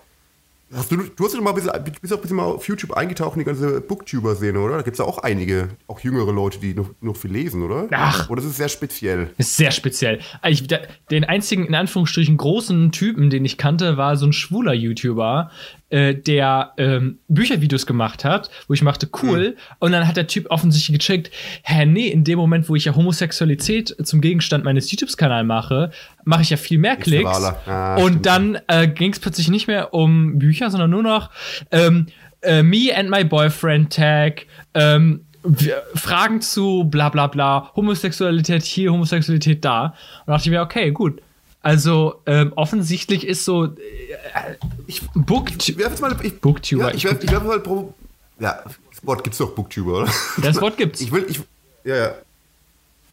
hast 0.73 0.91
du, 0.91 0.97
du 0.97 1.25
hast 1.25 1.33
ja 1.33 1.41
mal 1.41 1.51
ein 1.51 1.55
bisschen, 1.55 1.71
bist 2.01 2.13
auch 2.13 2.17
ein 2.17 2.21
bisschen 2.21 2.37
mal 2.37 2.43
auf 2.43 2.67
YouTube 2.67 2.93
eingetaucht 2.93 3.35
in 3.35 3.39
die 3.39 3.45
ganze 3.45 3.81
Booktuber-Szene, 3.81 4.59
oder? 4.59 4.77
Da 4.77 4.81
gibt 4.83 4.95
es 4.95 4.99
ja 4.99 5.05
auch 5.05 5.17
einige, 5.19 5.69
auch 5.87 5.99
jüngere 5.99 6.31
Leute, 6.31 6.59
die 6.59 6.73
noch, 6.73 6.89
noch 7.01 7.15
viel 7.15 7.31
lesen, 7.31 7.63
oder? 7.63 7.87
Ach. 7.91 8.29
Oder 8.29 8.41
das 8.41 8.51
ist 8.51 8.57
sehr 8.57 8.69
speziell. 8.69 9.29
Ist 9.37 9.57
sehr 9.57 9.71
speziell. 9.71 10.19
Ich, 10.47 10.67
der, 10.67 10.87
den 11.11 11.23
einzigen, 11.23 11.65
in 11.65 11.75
Anführungsstrichen, 11.75 12.37
großen 12.37 12.91
Typen, 12.91 13.29
den 13.29 13.45
ich 13.45 13.57
kannte, 13.57 13.97
war 13.97 14.15
so 14.15 14.25
ein 14.25 14.33
schwuler 14.33 14.73
YouTuber, 14.73 15.51
äh, 15.89 16.13
der 16.13 16.73
ähm, 16.77 17.19
Büchervideos 17.27 17.85
gemacht 17.85 18.23
hat, 18.23 18.49
wo 18.67 18.73
ich 18.73 18.81
machte, 18.81 19.09
cool. 19.23 19.55
Und 19.79 19.91
dann 19.91 20.07
hat 20.07 20.17
der 20.17 20.27
Typ 20.27 20.47
offensichtlich 20.49 20.99
gecheckt, 20.99 21.31
hä, 21.63 21.85
nee, 21.85 22.07
in 22.07 22.23
dem 22.23 22.37
Moment, 22.37 22.69
wo 22.69 22.75
ich 22.75 22.85
ja 22.85 22.95
Homosexualität 22.95 23.95
zum 24.03 24.21
Gegenstand 24.21 24.63
meines 24.63 24.91
YouTube-Kanals 24.91 25.47
mache, 25.47 25.91
mache 26.25 26.43
ich 26.43 26.49
ja 26.49 26.57
viel 26.57 26.77
mehr 26.77 26.95
Klicks. 26.95 27.43
Ah, 27.65 27.95
und 27.95 28.25
dann 28.25 28.59
äh, 28.67 28.87
ging 28.87 29.11
es 29.11 29.19
plötzlich 29.19 29.49
nicht 29.49 29.67
mehr 29.67 29.93
um 29.93 30.37
Bücher, 30.39 30.69
sondern 30.69 30.91
nur 30.91 31.03
noch 31.03 31.31
ähm, 31.71 32.07
äh, 32.41 32.63
Me 32.63 32.95
and 32.95 33.09
my 33.09 33.23
Boyfriend 33.23 33.93
Tag, 33.93 34.45
ähm, 34.73 35.25
Fragen 35.95 36.41
zu 36.41 36.83
bla 36.83 37.09
bla 37.09 37.27
bla, 37.27 37.71
Homosexualität 37.75 38.63
hier, 38.63 38.91
Homosexualität 38.91 39.63
da. 39.63 39.85
Und 39.85 39.93
da 40.27 40.33
dachte 40.33 40.49
ich 40.49 40.51
mir, 40.51 40.61
okay, 40.61 40.91
gut. 40.91 41.21
Also 41.61 42.21
ähm, 42.25 42.53
offensichtlich 42.55 43.27
ist 43.27 43.43
so 43.43 43.75
Ich, 44.87 45.07
Book 45.13 45.49
ich 45.51 45.77
werf 45.77 45.91
jetzt 45.91 46.01
mal, 46.01 46.15
ich, 46.23 46.39
Booktuber. 46.39 46.89
Ja, 46.89 46.93
ich 46.93 47.03
werf, 47.03 47.23
ich 47.23 47.31
werf 47.31 47.43
mal 47.43 47.59
pro, 47.59 47.93
ja, 48.39 48.63
das 48.63 49.05
Wort 49.05 49.23
gibt's 49.23 49.37
doch, 49.37 49.53
Booktuber, 49.53 50.01
oder? 50.01 50.11
das 50.41 50.59
Wort 50.61 50.77
gibt's. 50.77 51.01
Ich 51.01 51.11
will, 51.11 51.25
ich, 51.27 51.41
ja, 51.83 51.95
ja. 51.95 52.11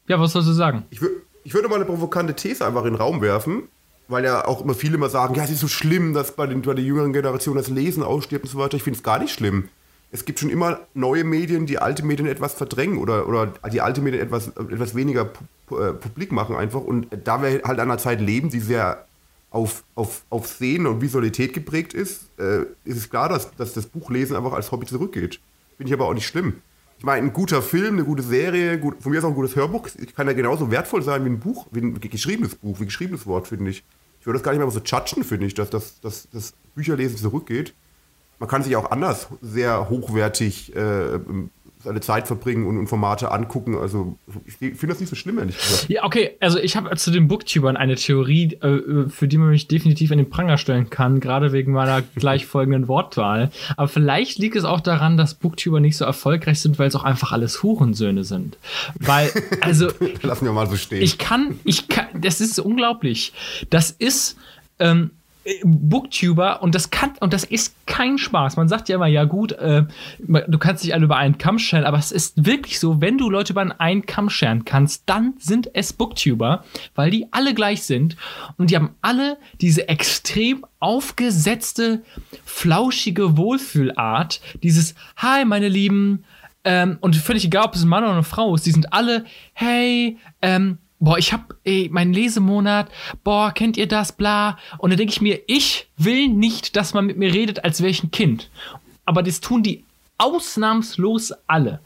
ja, 0.09 0.21
was 0.21 0.33
sollst 0.33 0.49
du 0.49 0.52
sagen? 0.52 0.85
Ich, 0.90 1.00
ich 1.45 1.54
würde 1.54 1.68
mal 1.68 1.76
eine 1.76 1.85
provokante 1.85 2.35
These 2.35 2.66
einfach 2.66 2.85
in 2.85 2.92
den 2.92 3.00
Raum 3.00 3.21
werfen. 3.21 3.68
weil 4.09 4.25
ja 4.25 4.45
auch 4.47 4.62
immer 4.62 4.75
viele 4.75 4.95
immer 4.97 5.09
sagen, 5.09 5.35
ja, 5.35 5.45
es 5.45 5.50
ist 5.50 5.61
so 5.61 5.68
schlimm, 5.68 6.14
dass 6.14 6.37
bei, 6.37 6.47
den, 6.47 6.62
bei 6.62 6.75
der 6.75 6.85
jüngeren 6.85 7.12
Generation 7.12 7.56
das 7.56 7.68
Lesen 7.68 8.02
ausstirbt 8.02 8.45
und 8.45 8.50
so 8.50 8.59
weiter. 8.59 8.76
Ich 8.76 8.83
finde 8.83 8.99
es 8.99 9.02
gar 9.02 9.18
nicht 9.18 9.33
schlimm. 9.33 9.68
Es 10.12 10.25
gibt 10.25 10.38
schon 10.38 10.50
immer 10.50 10.80
neue 10.95 11.25
Medien, 11.25 11.66
die 11.66 11.78
alte 11.78 12.04
Medien 12.04 12.28
etwas 12.28 12.54
verdrängen 12.54 12.99
oder, 12.99 13.28
oder 13.28 13.52
die 13.73 13.80
alte 13.80 14.00
Medien 14.00 14.23
etwas, 14.23 14.49
etwas 14.49 14.95
weniger 14.95 15.25
pu 15.25 15.78
äh, 15.78 15.92
publik 15.92 16.30
machen 16.30 16.54
einfach. 16.54 16.80
Und 16.80 17.09
da 17.25 17.42
wir 17.42 17.62
halt 17.64 17.80
an 17.80 17.80
einer 17.80 17.99
Zeit 17.99 18.21
leben, 18.21 18.49
die 18.49 18.61
sehr 18.61 19.04
auf, 19.50 19.85
auf, 19.95 20.25
auf 20.29 20.47
Szenen 20.47 20.87
und 20.87 21.00
Visualität 21.00 21.53
geprägt 21.53 21.95
ist, 21.95 22.29
äh, 22.38 22.62
ist 22.85 22.97
es 22.97 23.11
klar, 23.11 23.29
dass, 23.29 23.55
dass 23.57 23.73
das 23.73 23.87
Buchlesen 23.87 24.37
einfach 24.37 24.53
als 24.53 24.73
Hobby 24.73 24.87
zurückgeht. 24.87 25.41
Finde 25.76 25.91
ich 25.91 25.95
aber 25.95 26.07
auch 26.07 26.15
nicht 26.15 26.26
schlimm. 26.26 26.55
Ich 26.99 27.05
meine, 27.05 27.26
ein 27.26 27.33
guter 27.33 27.61
Film, 27.62 27.95
eine 27.95 28.05
gute 28.05 28.23
Serie, 28.23 28.79
gut, 28.79 29.03
von 29.03 29.12
mir 29.12 29.19
ist 29.19 29.25
auch 29.25 29.29
ein 29.29 29.35
gutes 29.35 29.55
Hörbuch, 29.55 29.88
kann 30.15 30.26
ja 30.26 30.33
genauso 30.33 30.71
wertvoll 30.71 31.03
sein 31.03 31.25
wie 31.25 31.29
ein 31.29 31.41
Buch, 31.41 31.67
wie 31.71 31.81
ein 31.81 32.00
geschriebenes 32.00 32.55
Buch, 32.55 32.79
wie 32.79 32.85
ein 32.85 32.87
geschriebenes 32.87 33.26
Wort, 33.26 33.49
finde 33.49 33.71
ich. 33.71 33.85
Ich 34.21 34.26
würde 34.26 34.38
das 34.38 34.45
gar 34.45 34.53
nicht 34.53 34.61
mehr 34.61 34.71
so 34.71 34.81
judgen, 34.81 35.23
finde 35.23 35.47
ich, 35.47 35.55
dass 35.55 35.71
das, 35.71 36.00
dass 36.00 36.29
das 36.33 36.55
Bücherlesen 36.75 37.19
zurückgeht. 37.19 37.75
Man 38.38 38.49
kann 38.49 38.62
sich 38.62 38.76
auch 38.76 38.91
anders 38.91 39.29
sehr 39.41 39.88
hochwertig 39.88 40.75
äh, 40.75 41.21
seine 41.87 42.00
Zeit 42.00 42.26
verbringen 42.26 42.66
und, 42.66 42.78
und 42.78 42.88
Formate 42.88 43.31
angucken. 43.31 43.76
Also 43.76 44.19
ich 44.45 44.55
finde 44.57 44.88
das 44.88 44.99
nicht 44.99 45.09
so 45.09 45.14
schlimm, 45.14 45.38
ehrlich 45.38 45.57
gesagt. 45.57 45.88
Ja, 45.88 46.05
okay, 46.05 46.33
also 46.40 46.59
ich 46.59 46.76
habe 46.76 46.95
zu 46.97 47.12
den 47.12 47.28
Booktubern 47.28 47.76
eine 47.76 47.95
Theorie, 47.95 48.55
äh, 48.55 49.09
für 49.09 49.28
die 49.28 49.38
man 49.38 49.50
mich 49.50 49.69
definitiv 49.69 50.11
in 50.11 50.19
den 50.19 50.28
Pranger 50.28 50.59
stellen 50.59 50.90
kann, 50.90 51.21
gerade 51.21 51.52
wegen 51.52 51.73
meiner 51.73 52.02
gleichfolgenden 52.16 52.88
Wortwahl. 52.88 53.50
Aber 53.76 53.87
vielleicht 53.87 54.38
liegt 54.38 54.57
es 54.57 54.64
auch 54.64 54.81
daran, 54.81 55.16
dass 55.16 55.35
Booktuber 55.35 55.78
nicht 55.78 55.97
so 55.97 56.05
erfolgreich 56.05 56.61
sind, 56.61 56.78
weil 56.81 56.88
es 56.88 56.97
auch 56.97 57.05
einfach 57.05 57.31
alles 57.31 57.62
Hurensöhne 57.62 58.25
sind. 58.25 58.59
Weil, 58.99 59.31
also. 59.61 59.88
Lassen 60.23 60.45
wir 60.45 60.52
mal 60.52 60.69
so 60.69 60.76
stehen. 60.76 61.02
Ich 61.02 61.19
kann, 61.19 61.61
ich 61.62 61.88
kann, 61.88 62.07
das 62.21 62.40
ist 62.40 62.59
unglaublich. 62.59 63.33
Das 63.71 63.93
ist. 63.93 64.37
Ähm, 64.78 65.12
Booktuber 65.65 66.62
und 66.62 66.75
das 66.75 66.91
kann 66.91 67.12
und 67.21 67.33
das 67.33 67.45
ist 67.45 67.75
kein 67.87 68.19
Spaß. 68.19 68.57
Man 68.57 68.69
sagt 68.69 68.88
ja 68.88 68.97
immer, 68.97 69.07
ja 69.07 69.25
gut, 69.25 69.53
äh, 69.53 69.85
du 70.19 70.59
kannst 70.59 70.85
dich 70.85 70.93
alle 70.93 71.05
über 71.05 71.17
einen 71.17 71.38
Kamm 71.38 71.59
scheren, 71.59 71.85
aber 71.85 71.99
es 71.99 72.11
ist 72.11 72.47
wirklich 72.47 72.81
so, 72.81 73.00
wenn 73.00 73.17
du 73.17 73.31
Leute 73.31 73.53
über 73.53 73.81
einen 73.81 74.07
Kamm 74.07 74.29
scheren 74.29 74.65
kannst, 74.65 75.05
dann 75.07 75.35
sind 75.38 75.71
es 75.75 75.93
Booktuber, 75.93 76.65
weil 76.95 77.11
die 77.11 77.29
alle 77.31 77.55
gleich 77.55 77.85
sind 77.85 78.17
und 78.57 78.71
die 78.71 78.76
haben 78.76 78.95
alle 79.03 79.38
diese 79.61 79.88
extrem 79.88 80.65
aufgesetzte, 80.81 82.03
flauschige 82.45 83.37
Wohlfühlart, 83.37 84.41
dieses 84.62 84.95
Hi, 85.17 85.45
meine 85.45 85.69
Lieben, 85.69 86.25
ähm, 86.65 86.99
und 87.00 87.15
völlig 87.15 87.45
egal, 87.45 87.67
ob 87.67 87.76
es 87.76 87.85
ein 87.85 87.88
Mann 87.88 88.03
oder 88.03 88.12
eine 88.12 88.25
Frau 88.25 88.53
ist, 88.57 88.67
die 88.67 88.73
sind 88.73 88.93
alle, 88.93 89.25
hey, 89.53 90.19
ähm, 90.43 90.79
boah, 90.99 91.19
ich 91.19 91.33
hab 91.33 91.55
ey, 91.65 91.88
meinen 91.93 92.12
Lesemonat, 92.12 92.88
boah, 93.25 93.53
kennt 93.53 93.76
ihr 93.76 93.87
das, 93.87 94.12
bla. 94.12 94.59
Und 94.79 94.91
dann 94.91 94.99
denke 94.99 95.12
ich 95.12 95.21
mir, 95.21 95.41
ich 95.47 95.88
will 95.97 96.29
nicht, 96.29 96.76
dass 96.76 96.95
man 96.95 97.07
mit 97.07 97.17
mir 97.17 97.33
redet, 97.33 97.65
als 97.65 97.81
wäre 97.81 97.91
ich 97.91 98.03
ein 98.03 98.11
Kind. 98.11 98.50
Aber 99.05 99.23
das 99.23 99.41
tun 99.41 99.62
die 99.62 99.85
ausnahmslos 100.19 101.33
alle. 101.47 101.81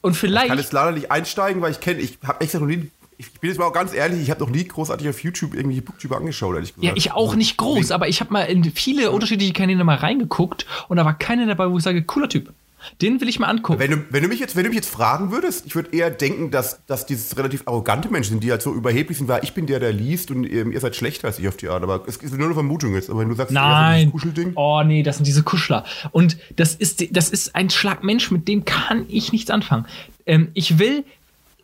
Und 0.00 0.14
vielleicht. 0.14 0.44
Ich 0.44 0.50
kann 0.50 0.58
jetzt 0.58 0.72
leider 0.72 0.92
nicht 0.92 1.10
einsteigen, 1.10 1.62
weil 1.62 1.72
ich 1.72 1.80
kenne, 1.80 2.00
ich 2.00 2.18
habe 2.24 2.40
extra 2.40 2.60
noch 2.60 2.66
nie. 2.66 2.90
Ich 3.18 3.32
bin 3.32 3.48
jetzt 3.48 3.58
mal 3.58 3.64
auch 3.64 3.72
ganz 3.72 3.94
ehrlich, 3.94 4.20
ich 4.20 4.30
habe 4.30 4.40
noch 4.40 4.50
nie 4.50 4.64
großartig 4.64 5.08
auf 5.08 5.22
YouTube 5.24 5.54
irgendwelche 5.54 5.80
Booktuber 5.80 6.18
angeschaut, 6.18 6.54
ehrlich 6.54 6.74
gesagt. 6.74 6.84
Ja, 6.84 6.92
ich 6.94 7.12
auch 7.12 7.34
nicht 7.34 7.56
groß, 7.56 7.90
aber 7.90 8.08
ich 8.08 8.20
habe 8.20 8.30
mal 8.30 8.42
in 8.42 8.62
viele 8.64 9.10
unterschiedliche 9.10 9.54
Kanäle 9.54 9.84
mal 9.84 9.96
reingeguckt 9.96 10.66
und 10.88 10.98
da 10.98 11.06
war 11.06 11.16
keiner 11.16 11.46
dabei, 11.46 11.70
wo 11.70 11.78
ich 11.78 11.82
sage, 11.82 12.02
cooler 12.02 12.28
Typ. 12.28 12.52
Den 13.02 13.20
will 13.20 13.28
ich 13.28 13.38
mal 13.38 13.48
angucken. 13.48 13.78
Wenn 13.78 13.90
du, 13.90 14.04
wenn 14.10 14.22
du, 14.22 14.28
mich, 14.28 14.40
jetzt, 14.40 14.56
wenn 14.56 14.64
du 14.64 14.68
mich 14.70 14.76
jetzt 14.76 14.90
fragen 14.90 15.30
würdest, 15.30 15.66
ich 15.66 15.74
würde 15.74 15.96
eher 15.96 16.10
denken, 16.10 16.50
dass, 16.50 16.84
dass 16.86 17.06
dieses 17.06 17.36
relativ 17.36 17.62
arrogante 17.66 18.08
Menschen 18.08 18.30
sind, 18.30 18.44
die 18.44 18.50
halt 18.50 18.62
so 18.62 18.72
überheblich 18.72 19.18
sind, 19.18 19.28
weil 19.28 19.44
ich 19.44 19.54
bin 19.54 19.66
der, 19.66 19.80
der 19.80 19.92
liest 19.92 20.30
und 20.30 20.44
ähm, 20.44 20.72
ihr 20.72 20.80
seid 20.80 20.96
schlechter 20.96 21.28
als 21.28 21.38
ich 21.38 21.48
auf 21.48 21.56
die 21.56 21.68
Art. 21.68 21.82
Aber 21.82 22.04
es 22.06 22.16
ist 22.16 22.34
nur 22.36 22.46
eine 22.46 22.54
Vermutung 22.54 22.94
jetzt. 22.94 23.10
Aber 23.10 23.20
wenn 23.20 23.28
du 23.28 23.34
sagst, 23.34 23.52
Nein. 23.52 24.06
So 24.06 24.12
Kuschelding. 24.12 24.52
Oh 24.54 24.82
nee, 24.84 25.02
das 25.02 25.16
sind 25.16 25.26
diese 25.26 25.42
Kuschler. 25.42 25.84
Und 26.12 26.36
das 26.56 26.74
ist, 26.74 27.16
das 27.16 27.30
ist 27.30 27.54
ein 27.54 27.70
Schlag 27.70 28.04
Mensch, 28.04 28.30
mit 28.30 28.48
dem 28.48 28.64
kann 28.64 29.06
ich 29.08 29.32
nichts 29.32 29.50
anfangen. 29.50 29.86
Ähm, 30.26 30.48
ich 30.54 30.78
will 30.78 31.04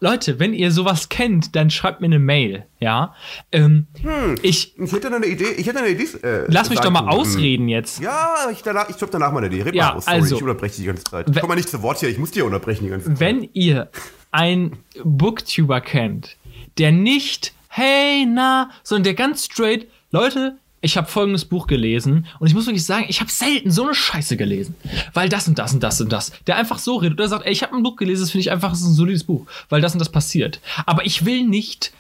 Leute, 0.02 0.40
wenn 0.40 0.52
ihr 0.52 0.72
sowas 0.72 1.08
kennt, 1.08 1.54
dann 1.54 1.70
schreibt 1.70 2.00
mir 2.00 2.06
eine 2.06 2.18
Mail, 2.18 2.66
ja. 2.80 3.14
Ähm, 3.52 3.86
hm, 4.02 4.34
ich, 4.42 4.76
ich 4.76 4.92
hätte 4.92 5.14
eine 5.14 5.26
Idee. 5.26 5.52
Ich 5.56 5.68
hätte 5.68 5.78
eine 5.78 5.90
Idee. 5.90 6.08
Äh, 6.26 6.46
Lass 6.48 6.70
mich 6.70 6.80
doch 6.80 6.90
mal 6.90 7.08
ausreden 7.08 7.68
jetzt. 7.68 8.00
Ja, 8.00 8.48
ich, 8.50 8.62
danach, 8.62 8.90
ich 8.90 8.96
danach 8.96 9.30
mal 9.30 9.38
eine 9.38 9.46
Idee. 9.46 9.62
Red 9.62 9.76
ja, 9.76 9.90
mal 9.90 9.96
aus. 9.98 10.06
Sorry, 10.06 10.16
also, 10.16 10.34
ich 10.34 10.42
unterbreche 10.42 10.74
dich 10.74 10.80
die 10.80 10.86
ganze 10.88 11.04
Zeit. 11.04 11.28
Ich 11.30 11.36
komme 11.36 11.52
mal 11.52 11.54
nicht 11.54 11.68
zu 11.68 11.82
Wort 11.82 12.00
hier. 12.00 12.08
Ich 12.08 12.18
muss 12.18 12.32
dir 12.32 12.44
unterbrechen 12.44 12.82
die 12.82 12.90
ganze 12.90 13.10
Zeit. 13.10 13.20
Wenn 13.20 13.48
ihr 13.52 13.92
einen 14.32 14.78
Booktuber 15.04 15.80
kennt, 15.80 16.36
der 16.78 16.90
nicht 16.90 17.54
hey 17.68 18.26
na, 18.26 18.70
sondern 18.82 19.04
der 19.04 19.14
ganz 19.14 19.44
straight, 19.44 19.86
Leute, 20.10 20.58
ich 20.82 20.96
habe 20.96 21.06
folgendes 21.06 21.44
Buch 21.44 21.66
gelesen 21.66 22.26
und 22.40 22.48
ich 22.48 22.54
muss 22.54 22.66
wirklich 22.66 22.84
sagen, 22.84 23.06
ich 23.08 23.20
habe 23.20 23.30
selten 23.30 23.70
so 23.70 23.84
eine 23.84 23.94
Scheiße 23.94 24.36
gelesen, 24.36 24.74
weil 25.14 25.28
das 25.28 25.48
und 25.48 25.58
das 25.58 25.72
und 25.72 25.82
das 25.82 26.00
und 26.00 26.12
das. 26.12 26.32
Der 26.46 26.56
einfach 26.56 26.78
so 26.78 26.96
redet 26.96 27.18
oder 27.18 27.28
sagt, 27.28 27.46
ey, 27.46 27.52
ich 27.52 27.62
habe 27.62 27.74
ein 27.74 27.82
Buch 27.82 27.96
gelesen, 27.96 28.22
das 28.22 28.32
finde 28.32 28.42
ich 28.42 28.50
einfach, 28.50 28.72
ist 28.72 28.82
ein 28.82 28.92
solides 28.92 29.24
Buch, 29.24 29.46
weil 29.68 29.80
das 29.80 29.94
und 29.94 30.00
das 30.00 30.10
passiert. 30.10 30.60
Aber 30.84 31.06
ich 31.06 31.24
will 31.24 31.44
nicht 31.44 31.92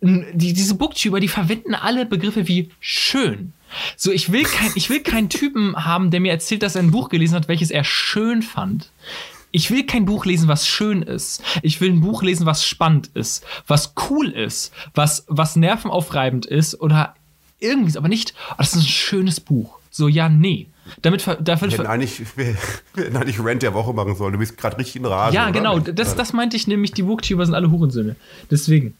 die, 0.00 0.52
diese 0.52 0.74
Booktuber, 0.74 1.20
die 1.20 1.28
verwenden 1.28 1.74
alle 1.74 2.04
Begriffe 2.04 2.46
wie 2.46 2.70
schön. 2.80 3.54
So, 3.96 4.12
ich 4.12 4.30
will 4.30 4.44
kein, 4.44 4.70
ich 4.74 4.90
will 4.90 5.00
keinen 5.00 5.30
Typen 5.30 5.74
haben, 5.84 6.10
der 6.10 6.20
mir 6.20 6.32
erzählt, 6.32 6.62
dass 6.62 6.76
er 6.76 6.82
ein 6.82 6.90
Buch 6.90 7.08
gelesen 7.08 7.34
hat, 7.34 7.48
welches 7.48 7.70
er 7.70 7.84
schön 7.84 8.42
fand. 8.42 8.90
Ich 9.50 9.70
will 9.70 9.86
kein 9.86 10.04
Buch 10.04 10.26
lesen, 10.26 10.46
was 10.46 10.68
schön 10.68 11.00
ist. 11.00 11.42
Ich 11.62 11.80
will 11.80 11.90
ein 11.90 12.02
Buch 12.02 12.22
lesen, 12.22 12.44
was 12.44 12.66
spannend 12.66 13.10
ist, 13.14 13.46
was 13.66 13.94
cool 14.10 14.28
ist, 14.28 14.72
was, 14.94 15.24
was 15.26 15.56
nervenaufreibend 15.56 16.44
ist 16.44 16.78
oder 16.80 17.14
irgendwie, 17.60 17.96
aber 17.96 18.08
nicht, 18.08 18.34
oh, 18.50 18.54
das 18.58 18.74
ist 18.74 18.82
ein 18.82 18.86
schönes 18.86 19.40
Buch. 19.40 19.78
So, 19.90 20.08
ja, 20.08 20.28
nee. 20.28 20.68
Damit, 21.02 21.26
damit 21.26 21.60
wir 21.60 21.70
hätten 21.70 21.86
eigentlich, 21.86 22.20
wir, 22.36 22.56
wir 22.94 23.04
hätten 23.04 23.16
eigentlich 23.16 23.40
Rant 23.40 23.62
der 23.62 23.74
Woche 23.74 23.92
machen 23.92 24.14
sollen. 24.16 24.32
Du 24.32 24.38
bist 24.38 24.56
gerade 24.56 24.78
richtig 24.78 24.96
in 24.96 25.04
Rage. 25.04 25.34
Ja, 25.34 25.50
genau. 25.50 25.78
Das, 25.78 26.16
das 26.16 26.32
meinte 26.32 26.56
ich 26.56 26.66
nämlich, 26.66 26.92
die 26.92 27.02
Booktuber 27.02 27.44
sind 27.44 27.54
alle 27.54 27.70
Hurensöhne. 27.70 28.16
Deswegen. 28.50 28.96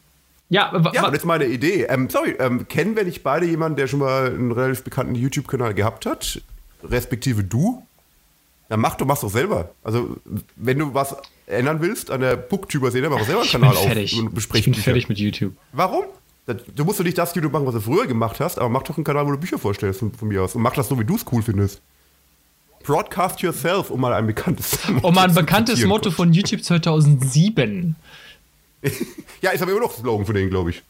Ja, 0.51 0.73
ja 0.95 1.07
und 1.07 1.13
jetzt 1.13 1.27
meine 1.27 1.47
Idee. 1.47 1.87
Ähm, 1.89 2.09
sorry, 2.09 2.35
ähm, 2.39 2.69
kennen 2.69 2.97
wir 2.97 3.05
nicht 3.05 3.23
beide 3.23 3.47
jemanden, 3.47 3.77
der 3.77 3.87
schon 3.87 4.01
mal 4.01 4.27
einen 4.27 4.53
relativ 4.53 4.83
bekannten 4.83 5.15
YouTube-Kanal 5.15 5.75
gehabt 5.75 6.07
hat? 6.07 6.41
Respektive 6.83 7.45
du? 7.45 7.83
Dann 8.69 8.81
mach, 8.81 8.97
du 8.97 9.05
machst 9.05 9.23
doch 9.23 9.31
selber. 9.31 9.71
Also, 9.83 10.17
wenn 10.57 10.79
du 10.79 10.95
was 10.95 11.17
ändern 11.47 11.81
willst 11.81 12.11
an 12.11 12.21
der 12.21 12.37
Booktuber-Szene, 12.37 13.09
mach 13.09 13.19
doch 13.19 13.27
selber 13.27 13.43
einen 13.43 13.51
Kanal 13.51 13.77
auf 13.77 14.13
und 14.19 14.35
besprich 14.35 14.67
Ich 14.67 14.73
bin 14.73 14.83
fertig 14.83 15.09
mit 15.09 15.19
YouTube. 15.19 15.55
Warum? 15.73 16.05
Du 16.55 16.85
musst 16.85 16.99
doch 16.99 17.05
nicht 17.05 17.19
das 17.19 17.35
YouTube 17.35 17.53
machen, 17.53 17.67
was 17.67 17.75
du 17.75 17.81
früher 17.81 18.07
gemacht 18.07 18.41
hast, 18.41 18.59
aber 18.59 18.71
mach 18.71 18.83
doch 18.83 18.97
einen 18.97 19.05
Kanal, 19.05 19.27
wo 19.27 19.33
du 19.33 19.39
Bücher 19.39 19.59
vorstellst 19.59 20.01
von, 20.01 20.13
von 20.13 20.29
mir 20.29 20.43
aus. 20.43 20.55
Und 20.55 20.63
mach 20.63 20.75
das 20.75 20.89
so, 20.89 20.99
wie 20.99 21.05
du 21.05 21.17
es 21.17 21.25
cool 21.31 21.43
findest. 21.43 21.83
Broadcast 22.85 23.41
yourself, 23.41 23.91
um 23.91 24.01
mal 24.01 24.15
ein 24.15 24.27
bekanntes 24.27 24.79
Um 25.03 25.15
mal 25.15 25.29
ein 25.29 25.35
bekanntes 25.35 25.85
Motto 25.85 26.11
von 26.11 26.33
YouTube 26.33 26.63
2007. 26.63 27.97
ja, 29.43 29.51
ist 29.51 29.61
aber 29.61 29.73
immer 29.73 29.81
noch 29.81 29.93
Slogan 29.93 30.25
von 30.25 30.35
denen, 30.35 30.49
glaube 30.49 30.71
ich. 30.71 30.83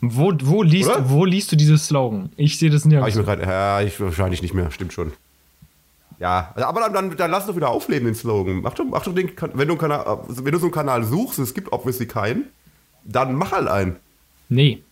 Wo, 0.00 0.32
wo, 0.42 0.62
liest, 0.62 0.90
wo 1.04 1.24
liest 1.24 1.50
du 1.50 1.56
dieses 1.56 1.86
Slogan? 1.86 2.30
Ich 2.36 2.58
sehe 2.58 2.70
das 2.70 2.84
nicht. 2.84 3.02
Ah, 3.02 3.08
ich 3.08 3.14
grad, 3.14 3.40
ja, 3.40 3.80
ich 3.80 3.98
wahrscheinlich 3.98 4.42
nicht 4.42 4.54
mehr, 4.54 4.70
stimmt 4.70 4.92
schon. 4.92 5.12
Ja, 6.20 6.52
aber 6.56 6.80
dann, 6.80 6.92
dann, 6.92 7.16
dann 7.16 7.30
lass 7.30 7.46
doch 7.46 7.56
wieder 7.56 7.70
aufleben, 7.70 8.06
den 8.06 8.14
Slogan. 8.14 8.60
Mach 8.60 8.74
doch, 8.74 8.84
mach 8.84 9.02
doch 9.04 9.14
den, 9.14 9.30
wenn 9.54 9.68
du, 9.68 9.76
Kanal, 9.76 10.18
wenn 10.28 10.52
du 10.52 10.58
so 10.58 10.66
einen 10.66 10.72
Kanal 10.72 11.04
suchst, 11.04 11.38
es 11.38 11.54
gibt 11.54 11.72
obviously 11.72 12.06
keinen, 12.06 12.48
dann 13.04 13.34
mach 13.34 13.52
halt 13.52 13.68
einen. 13.68 13.96
Nee. 14.48 14.82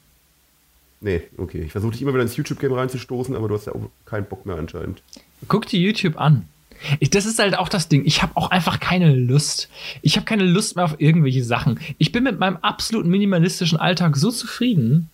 Nee, 1.01 1.23
okay. 1.37 1.63
Ich 1.67 1.73
versuche 1.73 1.93
dich 1.93 2.03
immer 2.03 2.13
wieder 2.13 2.23
ins 2.23 2.37
YouTube-Game 2.37 2.73
reinzustoßen, 2.73 3.37
aber 3.37 3.49
du 3.49 3.55
hast 3.55 3.67
ja 3.67 3.75
auch 3.75 3.91
keinen 4.05 4.27
Bock 4.27 4.47
mehr 4.47 4.57
anscheinend. 4.57 5.03
Guck 5.49 5.67
dir 5.67 5.81
YouTube 5.81 6.19
an. 6.19 6.49
Ich, 7.01 7.11
das 7.11 7.27
ist 7.27 7.39
halt 7.39 7.59
auch 7.59 7.69
das 7.69 7.89
Ding. 7.89 8.05
Ich 8.05 8.23
habe 8.23 8.37
auch 8.37 8.51
einfach 8.51 8.81
keine 8.81 9.15
Lust. 9.15 9.69
Ich 10.03 10.17
habe 10.17 10.25
keine 10.25 10.45
Lust 10.45 10.77
mehr 10.77 10.85
auf 10.85 10.97
irgendwelche 10.99 11.45
Sachen. 11.45 11.81
Ich 11.99 12.13
bin 12.13 12.25
mit 12.25 12.39
meinem 12.39 12.59
absolut 12.59 13.07
minimalistischen 13.07 13.79
Alltag 13.79 14.17
so 14.17 14.31
zufrieden. 14.31 15.11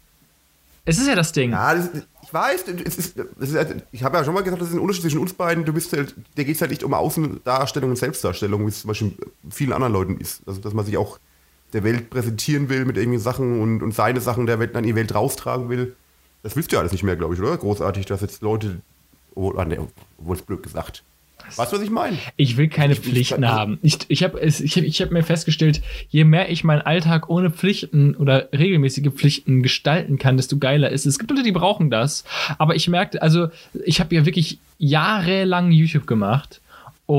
Es 0.85 0.99
ist 0.99 1.07
ja 1.07 1.15
das 1.15 1.33
Ding. 1.33 1.53
Ja, 1.53 1.75
das, 1.75 1.91
ich 2.23 2.35
weiß. 2.35 2.65
Es 2.85 2.99
ist, 2.99 3.17
es 3.17 3.53
ist, 3.53 3.77
ich 3.93 4.03
habe 4.03 4.17
ja 4.17 4.25
schon 4.25 4.35
mal 4.35 4.43
gesagt, 4.43 4.61
das 4.61 4.69
ist 4.69 4.75
ein 4.75 4.81
Unterschied 4.81 5.03
zwischen 5.03 5.21
uns 5.21 5.33
beiden. 5.33 5.65
Du 5.65 5.73
bist 5.73 5.93
halt, 5.93 6.15
der 6.37 6.45
geht 6.45 6.61
halt 6.61 6.71
nicht 6.71 6.83
um 6.83 6.95
Außendarstellung 6.95 7.91
und 7.91 7.97
Selbstdarstellung, 7.97 8.65
wie 8.65 8.71
es 8.71 8.81
zum 8.81 8.89
Beispiel 8.89 9.13
vielen 9.51 9.73
anderen 9.73 9.93
Leuten 9.93 10.17
ist. 10.19 10.43
Also, 10.47 10.61
dass 10.61 10.75
man 10.75 10.85
sich 10.85 10.97
auch 10.97 11.19
der 11.73 11.85
Welt 11.85 12.11
präsentieren 12.11 12.69
will 12.69 12.85
mit 12.85 12.97
irgendwie 12.97 13.19
Sachen 13.19 13.61
und, 13.61 13.83
und 13.83 13.95
seine 13.95 14.21
Sachen 14.21 14.47
der 14.47 14.59
Welt 14.59 14.77
an 14.77 14.85
die 14.85 14.95
Welt 14.95 15.15
raustragen 15.15 15.69
will. 15.69 15.95
Das 16.43 16.57
willst 16.57 16.73
du 16.73 16.77
ja 16.77 16.81
alles 16.81 16.93
nicht 16.93 17.05
mehr, 17.05 17.17
glaube 17.17 17.35
ich, 17.35 17.41
oder? 17.41 17.57
Großartig, 17.57 18.07
dass 18.07 18.21
jetzt 18.21 18.43
Leute, 18.43 18.81
oh, 19.35 19.53
ah, 19.57 19.65
ne, 19.65 19.87
obwohl 20.19 20.37
es 20.37 20.43
blöd 20.43 20.63
gesagt. 20.63 21.05
Weißt 21.57 21.73
du, 21.73 21.77
was 21.77 21.83
ich 21.83 21.91
meine? 21.91 22.17
Ich 22.37 22.57
will 22.57 22.69
keine 22.69 22.93
ich, 22.93 23.01
Pflichten 23.01 23.43
ich, 23.43 23.49
haben. 23.49 23.79
Ich, 23.83 23.99
ich 24.09 24.23
habe 24.23 24.41
ich 24.41 24.77
hab, 24.77 24.85
ich 24.85 25.03
hab 25.03 25.11
mir 25.11 25.23
festgestellt, 25.23 25.83
je 26.09 26.25
mehr 26.25 26.51
ich 26.51 26.65
meinen 26.65 26.83
Alltag 26.83 27.29
ohne 27.29 27.51
Pflichten 27.51 28.15
oder 28.15 28.49
regelmäßige 28.53 29.13
Pflichten 29.13 29.63
gestalten 29.63 30.19
kann, 30.19 30.37
desto 30.37 30.59
geiler 30.59 30.91
ist 30.91 31.07
es. 31.07 31.15
Es 31.15 31.19
gibt 31.19 31.31
Leute, 31.31 31.43
die 31.43 31.53
brauchen 31.53 31.91
das. 31.91 32.25
Aber 32.59 32.77
ich 32.77 32.89
merkte, 32.89 33.23
also 33.23 33.49
ich 33.85 34.01
habe 34.01 34.15
ja 34.15 34.25
wirklich 34.25 34.59
jahrelang 34.79 35.73
YouTube 35.73 36.07
gemacht 36.07 36.62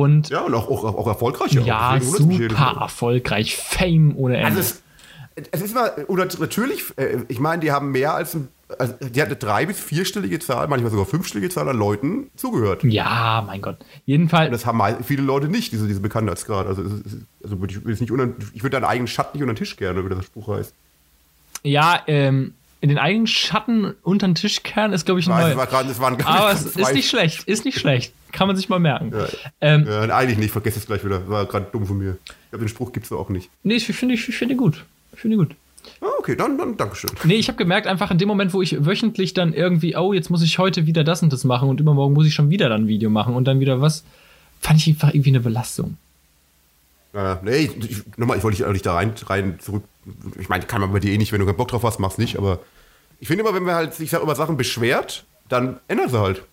und 0.02 0.30
ja, 0.30 0.42
und 0.42 0.54
auch, 0.56 0.70
auch, 0.70 0.84
auch 0.84 1.08
erfolgreich. 1.08 1.52
Ja, 1.54 2.00
super 2.02 2.78
erfolgreich. 2.82 3.56
Fame 3.56 4.14
ohne 4.18 4.38
Ende. 4.38 4.48
Also 4.48 4.60
es, 4.60 4.82
es 5.52 5.62
ist 5.62 5.76
mal, 5.76 5.92
oder 6.08 6.26
natürlich, 6.40 6.84
äh, 6.98 7.18
ich 7.28 7.40
meine, 7.40 7.62
die 7.62 7.72
haben 7.72 7.92
mehr 7.92 8.14
als 8.16 8.34
ein, 8.34 8.48
also 8.80 8.94
die 9.00 9.22
hat 9.22 9.28
eine 9.28 9.36
drei- 9.36 9.68
bis 9.68 9.80
vierstellige 9.80 10.40
Zahl, 10.40 10.68
manchmal 10.68 10.90
sogar 10.90 11.06
fünfstellige 11.06 11.54
Zahl 11.54 11.70
an 11.70 11.78
Leuten 11.78 12.32
zugehört. 12.36 12.84
Ja, 12.84 13.44
mein 13.46 13.62
Gott. 13.62 13.78
Jedenfalls. 14.08 14.48
Und 14.48 14.54
das 14.54 14.66
haben 14.66 14.82
viele 15.04 15.22
Leute 15.22 15.48
nicht, 15.48 15.72
diese, 15.74 15.88
diese 15.88 16.00
Bekanntheitsgrad. 16.00 16.66
Also, 16.66 16.82
es 16.82 16.92
ist- 17.14 17.18
also 17.44 17.60
würde 17.60 17.74
ich, 17.92 18.02
nicht 18.02 18.12
unter, 18.12 18.30
ich 18.54 18.64
würde 18.64 18.72
deinen 18.78 18.86
eigenen 18.90 19.08
Schatten 19.08 19.38
nicht 19.38 19.44
unter 19.44 19.54
den 19.54 19.58
Tisch 19.60 19.76
gerne, 19.78 20.04
wie 20.04 20.10
der 20.14 20.24
Spruch 20.24 20.48
heißt. 20.58 20.74
Ja, 21.62 22.02
ähm, 22.08 22.56
in 22.82 22.90
den 22.90 22.98
eigenen 22.98 23.28
Schatten 23.28 23.94
unter 24.02 24.28
den 24.28 24.36
Tisch 24.36 24.64
kehren 24.64 24.92
ist, 24.92 25.06
glaube 25.06 25.20
ich, 25.20 25.28
ein 25.28 25.34
Weiß, 25.34 25.42
neuer. 25.44 25.52
es 25.52 25.58
war 25.58 25.68
grad, 25.68 25.86
es 25.90 26.00
waren 26.00 26.22
Aber 26.24 26.52
es 26.54 26.66
ist 26.66 26.94
nicht 26.94 27.10
schlecht. 27.10 27.44
Ist 27.44 27.64
nicht 27.66 27.78
schlecht. 27.80 28.12
Kann 28.34 28.48
man 28.48 28.58
sich 28.58 28.68
mal 28.68 28.80
merken. 28.80 29.14
Ja. 29.14 29.28
Ähm, 29.62 29.86
Ja, 29.88 30.02
eigentlich 30.16 30.38
nicht, 30.38 30.52
vergesse 30.52 30.80
es 30.80 30.86
gleich 30.86 31.06
wieder. 31.06 31.30
War 31.30 31.46
gerade 31.46 31.68
dumm 31.72 31.86
von 31.86 31.98
mir. 31.98 32.18
Ich 32.26 32.50
glaube, 32.50 32.66
den 32.66 32.70
Spruch 32.70 32.92
gibt 32.92 33.06
es 33.06 33.12
auch 33.14 33.30
nicht. 33.30 33.50
Nee, 33.64 33.76
ich 33.76 33.86
finde 33.86 34.16
ich, 34.16 34.28
ich 34.28 34.36
finde 34.36 34.56
gut. 34.56 34.84
Ich 35.14 35.22
finde 35.22 35.38
gut. 35.38 35.56
Ah, 36.02 36.08
okay, 36.20 36.36
dann, 36.36 36.58
dann 36.58 36.76
Dankeschön. 36.76 37.12
Nee, 37.24 37.36
ich 37.36 37.48
habe 37.48 37.58
gemerkt, 37.58 37.88
einfach 37.88 38.10
in 38.12 38.18
dem 38.18 38.28
Moment, 38.28 38.54
wo 38.54 38.62
ich 38.62 38.86
wöchentlich 38.86 39.34
dann 39.34 39.54
irgendwie, 39.54 39.96
oh, 39.96 40.14
jetzt 40.14 40.30
muss 40.30 40.42
ich 40.42 40.58
heute 40.58 40.86
wieder 40.86 41.04
das 41.04 41.22
und 41.24 41.32
das 41.32 41.44
machen 41.44 41.70
und 41.70 41.80
übermorgen 41.80 42.14
muss 42.14 42.26
ich 42.26 42.34
schon 42.34 42.50
wieder 42.50 42.70
dann 42.70 42.84
ein 42.84 42.88
Video 42.88 43.10
machen 43.10 43.36
und 43.36 43.46
dann 43.46 43.60
wieder 43.60 43.82
was, 43.82 44.04
fand 44.60 44.80
ich 44.80 44.88
einfach 44.88 45.14
irgendwie 45.14 45.30
eine 45.30 45.40
Belastung. 45.42 45.98
Ja, 47.14 47.40
nee, 47.44 47.70
ich, 47.80 48.18
nochmal, 48.18 48.38
ich 48.38 48.44
wollte 48.44 48.58
dich 48.58 48.66
auch 48.66 48.72
nicht 48.72 48.86
da 48.86 48.96
rein, 48.96 49.14
rein 49.28 49.60
zurück. 49.60 49.84
Ich 50.40 50.50
meine, 50.50 50.66
kann 50.66 50.82
man 50.82 50.92
bei 50.92 51.00
dir 51.00 51.14
eh 51.14 51.18
nicht, 51.18 51.32
wenn 51.32 51.40
du 51.40 51.46
keinen 51.46 51.58
Bock 51.58 51.68
drauf 51.68 51.84
hast, 51.84 52.00
mach's 52.00 52.18
nicht, 52.18 52.38
aber 52.38 52.60
ich 53.20 53.28
finde 53.28 53.44
immer, 53.44 53.54
wenn 53.54 53.64
man 53.64 53.76
halt 53.76 53.94
sich 53.94 54.12
über 54.14 54.36
Sachen 54.36 54.58
beschwert, 54.58 55.26
dann 55.48 55.80
ändert 55.88 56.10
sie 56.10 56.20
halt. 56.20 56.44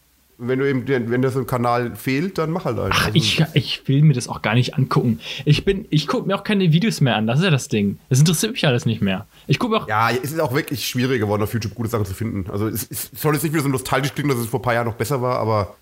Wenn 0.42 0.59
du 0.59 0.68
eben, 0.68 0.88
wenn 1.11 1.20
das 1.20 1.37
im 1.37 1.46
Kanal 1.46 1.94
fehlt, 1.96 2.38
dann 2.38 2.50
mach 2.50 2.64
halt 2.64 2.79
einen. 2.79 2.92
Ach, 2.94 3.11
ich, 3.12 3.44
ich 3.53 3.87
will 3.87 4.00
mir 4.03 4.14
das 4.14 4.26
auch 4.26 4.40
gar 4.40 4.55
nicht 4.55 4.74
angucken. 4.74 5.20
Ich 5.44 5.64
bin, 5.66 5.85
ich 5.90 6.07
gucke 6.07 6.26
mir 6.26 6.35
auch 6.35 6.44
keine 6.44 6.72
Videos 6.72 7.00
mehr 7.03 7.16
an, 7.16 7.26
das 7.26 7.40
ist 7.40 7.44
ja 7.44 7.50
das 7.50 7.68
Ding. 7.68 7.98
Das 8.09 8.18
interessiert 8.20 8.53
mich 8.53 8.66
alles 8.66 8.87
nicht 8.87 9.03
mehr. 9.03 9.26
Ich 9.46 9.59
gucke 9.59 9.76
auch, 9.76 9.87
Ja, 9.87 10.11
es 10.11 10.33
ist 10.33 10.40
auch 10.40 10.55
wirklich 10.55 10.88
schwierig 10.88 11.20
geworden, 11.20 11.42
auf 11.42 11.53
YouTube 11.53 11.74
gute 11.74 11.90
Sachen 11.90 12.07
zu 12.07 12.14
finden. 12.14 12.50
Also 12.50 12.68
es, 12.68 12.87
es 12.90 13.11
soll 13.14 13.35
jetzt 13.35 13.42
nicht 13.42 13.53
wieder 13.53 13.62
so 13.62 13.68
nostalgisch 13.68 14.14
klingen, 14.14 14.31
dass 14.31 14.38
es 14.38 14.46
vor 14.46 14.61
ein 14.61 14.62
paar 14.62 14.74
Jahren 14.74 14.87
noch 14.87 14.94
besser 14.94 15.20
war, 15.20 15.38
aber 15.38 15.76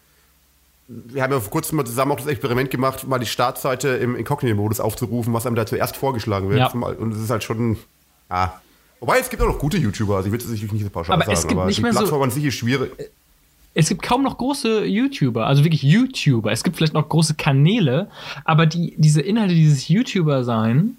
wir 0.89 1.23
haben 1.23 1.33
ja 1.33 1.39
vor 1.41 1.51
kurzem 1.51 1.77
mal 1.77 1.85
zusammen 1.85 2.13
auch 2.13 2.17
das 2.17 2.27
Experiment 2.27 2.71
gemacht, 2.71 3.07
mal 3.07 3.19
die 3.19 3.27
Startseite 3.27 3.89
im 3.89 4.17
Inkognito-Modus 4.17 4.81
aufzurufen, 4.81 5.33
was 5.35 5.47
einem 5.47 5.55
da 5.55 5.67
zuerst 5.67 5.97
vorgeschlagen 5.97 6.49
wird. 6.49 6.59
Ja. 6.61 6.69
Und 6.73 7.13
es 7.13 7.21
ist 7.21 7.31
halt 7.31 7.45
schon, 7.45 7.77
ja. 8.31 8.61
Wobei, 8.99 9.19
es 9.21 9.29
gibt 9.31 9.43
auch 9.43 9.47
noch 9.47 9.59
gute 9.59 9.77
YouTuber, 9.77 10.17
also 10.17 10.27
ich 10.27 10.33
will 10.33 10.41
es 10.41 10.49
natürlich 10.49 10.73
nicht 10.73 10.83
so 10.85 10.91
pauschal 10.91 11.15
Aber 11.15 11.25
sagen, 11.27 11.35
es 11.37 11.43
gibt 11.47 11.53
aber 11.53 11.67
nicht 11.67 11.79
die 11.79 11.83
mehr 11.83 11.93
so- 11.93 11.99
Plattform 12.01 12.23
an 12.23 12.31
sich 12.31 12.45
ist 12.45 12.55
schwierig. 12.55 12.91
Es 13.75 13.89
gibt 13.89 14.03
kaum 14.03 14.23
noch 14.23 14.39
große 14.39 14.85
YouTuber, 14.87 15.47
also 15.47 15.63
wirklich 15.65 15.83
YouTuber. 15.83 16.51
Es 16.53 16.65
gibt 16.65 16.77
vielleicht 16.77 16.95
noch 16.95 17.09
große 17.09 17.35
Kanäle, 17.35 18.09
aber 18.45 18.67
die, 18.67 18.95
diese 18.99 19.21
Inhalte, 19.21 19.55
dieses 19.55 19.89
YouTuber 19.89 20.43
sein, 20.45 20.97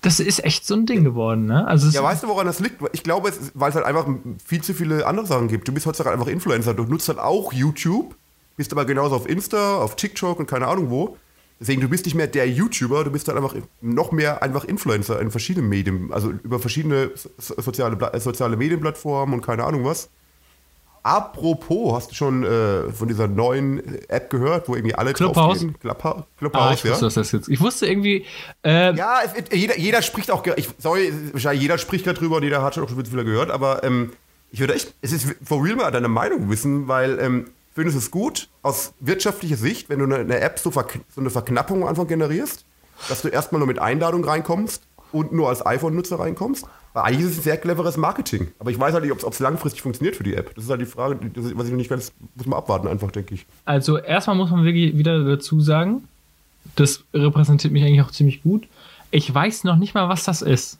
das 0.00 0.20
ist 0.20 0.44
echt 0.44 0.66
so 0.66 0.74
ein 0.74 0.86
Ding 0.86 1.04
geworden, 1.04 1.46
ne? 1.46 1.66
Also 1.66 1.88
Ja, 1.90 2.02
weißt 2.02 2.22
du, 2.22 2.28
woran 2.28 2.46
das 2.46 2.60
liegt? 2.60 2.76
Ich 2.92 3.02
glaube, 3.02 3.28
ist, 3.28 3.52
weil 3.54 3.70
es 3.70 3.74
halt 3.74 3.84
einfach 3.84 4.06
viel 4.44 4.62
zu 4.62 4.72
viele 4.74 5.06
andere 5.06 5.26
Sachen 5.26 5.48
gibt. 5.48 5.66
Du 5.68 5.72
bist 5.72 5.84
heutzutage 5.86 6.14
einfach 6.14 6.28
Influencer. 6.28 6.74
Du 6.74 6.84
nutzt 6.84 7.08
halt 7.08 7.18
auch 7.18 7.52
YouTube, 7.52 8.14
bist 8.56 8.72
aber 8.72 8.84
genauso 8.84 9.16
auf 9.16 9.28
Insta, 9.28 9.76
auf 9.78 9.96
TikTok 9.96 10.38
und 10.38 10.46
keine 10.46 10.68
Ahnung 10.68 10.90
wo. 10.90 11.16
Deswegen, 11.60 11.80
du 11.80 11.88
bist 11.88 12.06
nicht 12.06 12.14
mehr 12.14 12.26
der 12.26 12.48
YouTuber, 12.48 13.04
du 13.04 13.10
bist 13.10 13.28
halt 13.28 13.36
einfach 13.36 13.54
noch 13.80 14.10
mehr 14.12 14.42
einfach 14.42 14.64
Influencer 14.64 15.20
in 15.20 15.30
verschiedenen 15.30 15.68
Medien, 15.68 16.12
also 16.12 16.30
über 16.30 16.58
verschiedene 16.58 17.10
so- 17.14 17.60
soziale, 17.60 17.96
soziale 18.20 18.56
Medienplattformen 18.56 19.34
und 19.34 19.44
keine 19.46 19.64
Ahnung 19.64 19.84
was. 19.84 20.08
Apropos, 21.04 21.94
hast 21.94 22.10
du 22.12 22.14
schon 22.14 22.44
äh, 22.44 22.90
von 22.92 23.08
dieser 23.08 23.26
neuen 23.26 23.82
App 24.08 24.30
gehört, 24.30 24.68
wo 24.68 24.76
irgendwie 24.76 24.94
alle 24.94 25.12
Clubhouse? 25.12 25.58
draufgehen? 25.58 25.78
Clubhouse, 25.80 26.22
ah, 26.22 26.26
Clubhouse 26.38 26.74
ich 26.74 26.84
ja. 26.84 26.90
wusste, 26.92 27.20
das 27.20 27.32
jetzt. 27.32 27.48
Ich 27.48 27.60
wusste 27.60 27.86
irgendwie, 27.86 28.24
äh, 28.64 28.94
Ja, 28.94 29.20
es, 29.24 29.32
jeder, 29.52 29.76
jeder 29.78 30.00
spricht 30.02 30.30
auch, 30.30 30.46
ich, 30.56 30.68
sorry, 30.78 31.12
jeder 31.54 31.78
spricht 31.78 32.06
darüber 32.06 32.36
und 32.36 32.44
jeder 32.44 32.62
hat 32.62 32.76
schon 32.76 32.84
auch 32.84 32.88
schon 32.88 33.04
wieder 33.04 33.24
gehört, 33.24 33.50
aber 33.50 33.82
ähm, 33.82 34.12
ich 34.52 34.60
würde 34.60 34.74
echt, 34.74 34.94
es 35.00 35.12
ist 35.12 35.34
for 35.42 35.64
real 35.64 35.74
mal 35.76 35.90
deine 35.90 36.08
Meinung 36.08 36.48
wissen, 36.48 36.86
weil 36.86 37.18
ähm, 37.18 37.50
findest 37.74 37.96
du 37.96 37.98
es 37.98 38.10
gut 38.10 38.48
aus 38.62 38.92
wirtschaftlicher 39.00 39.56
Sicht, 39.56 39.88
wenn 39.88 39.98
du 39.98 40.04
eine, 40.04 40.18
eine 40.18 40.40
App 40.40 40.58
so, 40.60 40.70
so 40.70 40.82
eine 41.16 41.30
Verknappung 41.30 41.82
am 41.82 41.88
Anfang 41.88 42.06
generierst, 42.06 42.64
dass 43.08 43.22
du 43.22 43.28
erstmal 43.28 43.58
nur 43.58 43.66
mit 43.66 43.80
Einladung 43.80 44.24
reinkommst 44.24 44.82
und 45.12 45.32
nur 45.32 45.48
als 45.48 45.64
iPhone-Nutzer 45.64 46.18
reinkommst? 46.18 46.66
Weil 46.92 47.04
eigentlich 47.04 47.26
ist 47.30 47.38
es 47.38 47.44
sehr 47.44 47.56
cleveres 47.56 47.96
Marketing. 47.96 48.48
Aber 48.58 48.70
ich 48.70 48.78
weiß 48.78 48.92
halt 48.92 49.04
nicht, 49.04 49.12
ob 49.12 49.32
es 49.32 49.38
langfristig 49.38 49.82
funktioniert 49.82 50.16
für 50.16 50.24
die 50.24 50.34
App. 50.34 50.54
Das 50.54 50.64
ist 50.64 50.70
halt 50.70 50.80
die 50.80 50.86
Frage, 50.86 51.18
das, 51.32 51.44
was 51.56 51.66
ich 51.66 51.70
noch 51.70 51.78
nicht 51.78 51.90
weiß, 51.90 52.12
muss 52.34 52.46
man 52.46 52.58
abwarten 52.58 52.88
einfach, 52.88 53.10
denke 53.10 53.34
ich. 53.34 53.46
also 53.64 53.98
erstmal 53.98 54.36
muss 54.36 54.50
man 54.50 54.64
wirklich 54.64 54.96
wieder 54.96 55.24
dazu 55.24 55.60
sagen, 55.60 56.06
das 56.76 57.04
repräsentiert 57.14 57.72
mich 57.72 57.82
eigentlich 57.82 58.02
auch 58.02 58.10
ziemlich 58.10 58.42
gut. 58.42 58.68
Ich 59.10 59.32
weiß 59.32 59.64
noch 59.64 59.76
nicht 59.76 59.94
mal, 59.94 60.08
was 60.08 60.24
das 60.24 60.42
ist. 60.42 60.78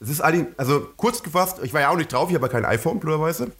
Das 0.00 0.08
ist 0.08 0.20
eigentlich, 0.20 0.48
also 0.58 0.86
kurz 0.96 1.22
gefasst, 1.22 1.60
ich 1.62 1.72
war 1.72 1.80
ja 1.80 1.90
auch 1.90 1.96
nicht 1.96 2.12
drauf, 2.12 2.28
ich 2.28 2.34
habe 2.34 2.46
ja 2.46 2.52
kein 2.52 2.64
iPhone, 2.64 3.00
blöderweise. 3.00 3.52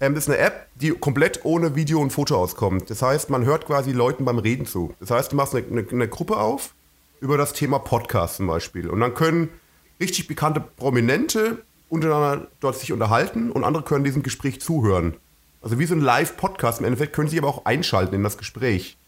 Ähm, 0.00 0.14
das 0.14 0.24
ist 0.24 0.30
eine 0.30 0.38
App, 0.38 0.66
die 0.74 0.90
komplett 0.90 1.44
ohne 1.44 1.74
Video 1.74 2.00
und 2.00 2.10
Foto 2.10 2.36
auskommt. 2.36 2.90
Das 2.90 3.00
heißt, 3.00 3.30
man 3.30 3.44
hört 3.44 3.66
quasi 3.66 3.92
Leuten 3.92 4.24
beim 4.24 4.38
Reden 4.38 4.66
zu. 4.66 4.94
Das 5.00 5.10
heißt, 5.10 5.32
du 5.32 5.36
machst 5.36 5.54
eine, 5.54 5.66
eine, 5.66 5.86
eine 5.88 6.08
Gruppe 6.08 6.36
auf 6.36 6.74
über 7.20 7.36
das 7.36 7.52
Thema 7.52 7.78
Podcast 7.78 8.36
zum 8.36 8.46
Beispiel. 8.46 8.88
Und 8.88 9.00
dann 9.00 9.14
können 9.14 9.48
richtig 10.00 10.28
bekannte 10.28 10.60
Prominente 10.60 11.62
untereinander 11.88 12.48
dort 12.60 12.78
sich 12.78 12.92
unterhalten 12.92 13.50
und 13.50 13.64
andere 13.64 13.84
können 13.84 14.04
diesem 14.04 14.22
Gespräch 14.22 14.60
zuhören. 14.60 15.16
Also 15.62 15.78
wie 15.78 15.86
so 15.86 15.94
ein 15.94 16.00
Live-Podcast. 16.00 16.80
Im 16.80 16.86
Endeffekt 16.86 17.12
können 17.12 17.28
sie 17.28 17.38
aber 17.38 17.48
auch 17.48 17.64
einschalten 17.64 18.14
in 18.14 18.22
das 18.22 18.38
Gespräch. 18.38 18.98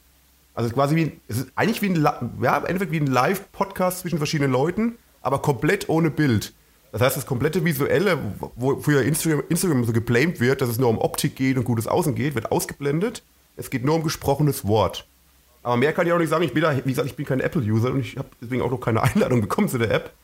Also 0.54 0.70
quasi 0.70 0.96
wie, 0.96 1.20
es 1.28 1.38
ist 1.38 1.52
eigentlich 1.54 1.82
wie 1.82 1.90
ein, 1.90 2.02
ja, 2.42 2.56
im 2.56 2.66
Endeffekt 2.66 2.90
wie 2.90 3.00
ein 3.00 3.06
Live-Podcast 3.06 4.00
zwischen 4.00 4.18
verschiedenen 4.18 4.50
Leuten, 4.50 4.96
aber 5.20 5.40
komplett 5.40 5.88
ohne 5.88 6.10
Bild. 6.10 6.52
Das 6.90 7.02
heißt, 7.02 7.16
das 7.16 7.26
komplette 7.26 7.64
Visuelle, 7.64 8.18
wo 8.56 8.80
früher 8.80 9.02
Instagram, 9.02 9.42
Instagram 9.48 9.84
so 9.84 9.92
geblamed 9.92 10.40
wird, 10.40 10.62
dass 10.62 10.70
es 10.70 10.78
nur 10.78 10.88
um 10.88 10.98
Optik 10.98 11.36
geht 11.36 11.58
und 11.58 11.64
gutes 11.64 11.86
Außen 11.86 12.14
geht, 12.14 12.34
wird 12.34 12.50
ausgeblendet. 12.50 13.22
Es 13.56 13.70
geht 13.70 13.84
nur 13.84 13.96
um 13.96 14.02
gesprochenes 14.02 14.66
Wort. 14.66 15.06
Aber 15.68 15.76
mehr 15.76 15.92
kann 15.92 16.06
ich 16.06 16.14
auch 16.14 16.18
nicht 16.18 16.30
sagen. 16.30 16.44
Ich 16.44 16.54
bin 16.54 16.62
da, 16.62 16.74
wie 16.74 16.88
gesagt, 16.88 17.06
ich 17.06 17.14
bin 17.14 17.26
kein 17.26 17.40
Apple-User 17.40 17.92
und 17.92 18.00
ich 18.00 18.16
habe 18.16 18.28
deswegen 18.40 18.62
auch 18.62 18.70
noch 18.70 18.80
keine 18.80 19.02
Einladung 19.02 19.42
bekommen 19.42 19.68
zu 19.68 19.76
der 19.76 19.90
App. 19.90 20.14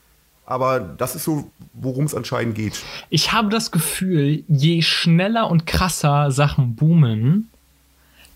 Aber 0.47 0.81
das 0.81 1.15
ist 1.15 1.25
so, 1.25 1.51
worum 1.75 2.07
es 2.07 2.15
anscheinend 2.15 2.55
geht. 2.55 2.83
Ich 3.11 3.33
habe 3.33 3.51
das 3.51 3.71
Gefühl, 3.71 4.43
je 4.49 4.81
schneller 4.81 5.51
und 5.51 5.67
krasser 5.67 6.31
Sachen 6.31 6.77
boomen, 6.77 7.51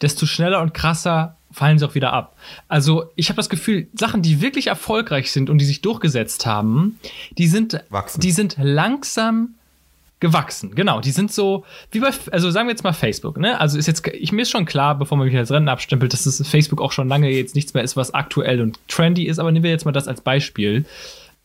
desto 0.03 0.27
schneller 0.27 0.61
und 0.61 0.75
krasser 0.75 1.39
fallen 1.51 1.79
sie 1.79 1.87
auch 1.87 1.95
wieder 1.95 2.13
ab. 2.13 2.37
Also 2.69 3.11
ich 3.17 3.31
habe 3.31 3.39
das 3.39 3.49
Gefühl, 3.49 3.89
Sachen, 3.95 4.21
die 4.21 4.43
wirklich 4.43 4.67
erfolgreich 4.67 5.33
sind 5.33 5.49
und 5.49 5.57
die 5.59 5.65
sich 5.65 5.81
durchgesetzt 5.81 6.45
haben, 6.45 6.99
die 7.39 7.49
sind, 7.49 7.83
Wachsen. 7.89 8.21
die 8.21 8.33
sind 8.33 8.57
langsam 8.61 9.55
gewachsen. 10.21 10.75
Genau, 10.75 11.01
die 11.01 11.11
sind 11.11 11.33
so 11.33 11.65
wie 11.91 12.01
bei, 12.01 12.11
also 12.33 12.51
sagen 12.51 12.69
wir 12.69 12.73
jetzt 12.73 12.85
mal 12.85 12.93
Facebook. 12.93 13.39
Ne? 13.39 13.61
Also 13.61 13.79
ist 13.79 13.87
jetzt, 13.87 14.07
ich 14.09 14.33
mir 14.33 14.43
ist 14.43 14.51
schon 14.51 14.65
klar, 14.65 14.99
bevor 14.99 15.17
man 15.19 15.27
mich 15.27 15.37
als 15.37 15.51
Rennen 15.51 15.69
abstempelt, 15.69 16.13
dass 16.13 16.25
das 16.25 16.47
Facebook 16.47 16.81
auch 16.81 16.93
schon 16.93 17.09
lange 17.09 17.31
jetzt 17.31 17.55
nichts 17.55 17.75
mehr 17.75 17.85
ist, 17.85 17.97
was 17.97 18.15
aktuell 18.15 18.61
und 18.61 18.79
trendy 18.89 19.25
ist. 19.25 19.39
Aber 19.39 19.53
nehmen 19.53 19.63
wir 19.63 19.71
jetzt 19.71 19.85
mal 19.85 19.93
das 19.93 20.09
als 20.09 20.21
Beispiel. 20.21 20.85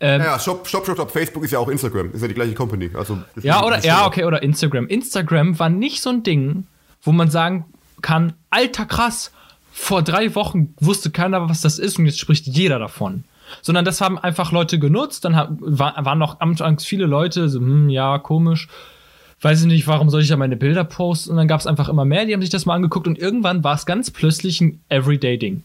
Ja, 0.01 0.17
ja, 0.17 0.39
stopp, 0.39 0.67
stopp, 0.67 0.83
stopp, 0.83 0.97
stopp. 0.97 1.12
Facebook 1.12 1.43
ist 1.45 1.51
ja 1.51 1.59
auch 1.59 1.69
Instagram. 1.69 2.12
Ist 2.12 2.21
ja 2.21 2.27
die 2.27 2.33
gleiche 2.33 2.53
Company. 2.53 2.89
Also, 2.93 3.19
Ja, 3.41 3.63
oder, 3.63 3.79
ja, 3.86 4.05
okay, 4.05 4.25
oder 4.25 4.43
Instagram. 4.43 4.88
Instagram 4.88 5.57
war 5.59 5.69
nicht 5.69 6.01
so 6.01 6.09
ein 6.09 6.23
Ding, 6.23 6.67
wo 7.01 7.13
man 7.13 7.29
sagen 7.29 7.65
kann, 8.01 8.33
alter 8.49 8.86
krass, 8.86 9.31
vor 9.71 10.01
drei 10.01 10.36
Wochen 10.36 10.73
wusste 10.79 11.09
keiner, 11.09 11.47
was 11.47 11.62
das 11.62 11.79
ist 11.79 11.97
und 11.97 12.05
jetzt 12.05 12.19
spricht 12.19 12.45
jeder 12.47 12.79
davon. 12.79 13.23
Sondern 13.61 13.85
das 13.85 14.01
haben 14.01 14.17
einfach 14.17 14.51
Leute 14.51 14.79
genutzt, 14.79 15.25
dann 15.25 15.57
war, 15.59 16.05
waren 16.05 16.19
noch 16.19 16.39
anfangs 16.39 16.85
viele 16.85 17.05
Leute, 17.05 17.49
so, 17.49 17.59
hm, 17.59 17.89
ja, 17.89 18.17
komisch, 18.19 18.67
weiß 19.41 19.61
ich 19.61 19.67
nicht, 19.67 19.87
warum 19.87 20.09
soll 20.09 20.21
ich 20.21 20.29
da 20.29 20.37
meine 20.37 20.55
Bilder 20.55 20.83
posten? 20.83 21.31
Und 21.31 21.37
dann 21.37 21.47
gab 21.47 21.59
es 21.59 21.67
einfach 21.67 21.89
immer 21.89 22.05
mehr, 22.05 22.25
die 22.25 22.33
haben 22.33 22.41
sich 22.41 22.49
das 22.49 22.65
mal 22.65 22.75
angeguckt 22.75 23.07
und 23.07 23.19
irgendwann 23.19 23.63
war 23.63 23.75
es 23.75 23.85
ganz 23.85 24.11
plötzlich 24.11 24.61
ein 24.61 24.81
Everyday-Ding. 24.89 25.63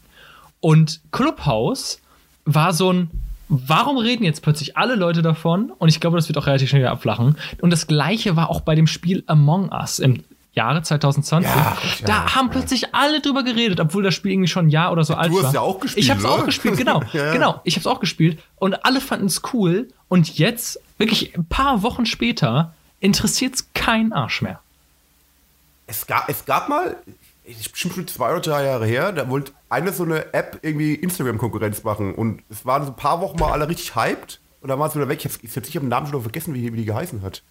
Und 0.59 1.01
Clubhouse 1.11 2.01
war 2.45 2.73
so 2.73 2.91
ein, 2.91 3.09
warum 3.47 3.97
reden 3.97 4.23
jetzt 4.23 4.41
plötzlich 4.41 4.77
alle 4.77 4.95
Leute 4.95 5.21
davon? 5.21 5.71
Und 5.77 5.89
ich 5.89 5.99
glaube, 5.99 6.17
das 6.17 6.27
wird 6.27 6.37
auch 6.37 6.47
relativ 6.47 6.69
schnell 6.69 6.81
wieder 6.81 6.91
abflachen. 6.91 7.35
Und 7.61 7.71
das 7.71 7.87
gleiche 7.87 8.35
war 8.35 8.49
auch 8.49 8.61
bei 8.61 8.75
dem 8.75 8.87
Spiel 8.87 9.23
Among 9.27 9.71
Us 9.71 9.99
im 9.99 10.23
Jahre 10.59 10.81
2020. 10.83 11.49
Ja, 11.49 11.77
ja, 11.99 12.05
da 12.05 12.35
haben 12.35 12.49
plötzlich 12.49 12.93
alle 12.93 13.21
drüber 13.21 13.43
geredet, 13.43 13.79
obwohl 13.79 14.03
das 14.03 14.13
Spiel 14.13 14.31
irgendwie 14.33 14.47
schon 14.47 14.67
ein 14.67 14.69
Jahr 14.69 14.91
oder 14.91 15.03
so 15.03 15.15
alt 15.15 15.31
war. 15.33 15.43
hast 15.43 15.53
ja 15.53 15.61
auch 15.61 15.79
gespielt, 15.79 16.03
Ich 16.03 16.09
habe 16.11 16.19
es 16.19 16.25
auch 16.25 16.45
gespielt, 16.45 16.77
genau. 16.77 17.01
Ja, 17.13 17.25
ja. 17.27 17.31
Genau, 17.33 17.61
ich 17.63 17.75
habe 17.75 17.81
es 17.81 17.87
auch 17.87 17.99
gespielt 17.99 18.39
und 18.57 18.85
alle 18.85 19.01
fanden 19.01 19.25
es 19.27 19.41
cool. 19.53 19.87
Und 20.09 20.37
jetzt, 20.37 20.79
wirklich 20.97 21.35
ein 21.37 21.45
paar 21.45 21.81
Wochen 21.83 22.05
später, 22.05 22.73
interessiert 22.99 23.55
es 23.55 23.67
keinen 23.73 24.11
Arsch 24.13 24.41
mehr. 24.41 24.59
Es 25.87 26.05
gab, 26.05 26.29
es 26.29 26.45
gab 26.45 26.69
mal, 26.69 26.97
bestimmt 27.45 27.93
schon 27.95 28.07
zwei 28.07 28.31
oder 28.31 28.41
drei 28.41 28.65
Jahre 28.65 28.85
her, 28.85 29.11
da 29.11 29.27
wollte 29.29 29.53
eine 29.69 29.91
so 29.93 30.03
eine 30.03 30.33
App 30.33 30.59
irgendwie 30.61 30.93
Instagram-Konkurrenz 30.95 31.83
machen. 31.83 32.13
Und 32.13 32.41
es 32.49 32.65
waren 32.65 32.83
so 32.85 32.91
ein 32.91 32.95
paar 32.95 33.21
Wochen 33.21 33.39
mal 33.39 33.51
alle 33.51 33.67
richtig 33.67 33.95
hyped. 33.95 34.39
Und 34.61 34.67
dann 34.69 34.77
war 34.77 34.87
es 34.89 34.95
wieder 34.95 35.07
weg. 35.07 35.23
Ich 35.23 35.31
habe 35.31 35.41
jetzt 35.41 35.65
sicher 35.65 35.79
den 35.79 35.89
Namen 35.89 36.07
schon 36.07 36.21
vergessen, 36.21 36.53
wie, 36.53 36.61
die- 36.61 36.73
wie 36.73 36.77
die 36.77 36.85
geheißen 36.85 37.21
hat. 37.21 37.41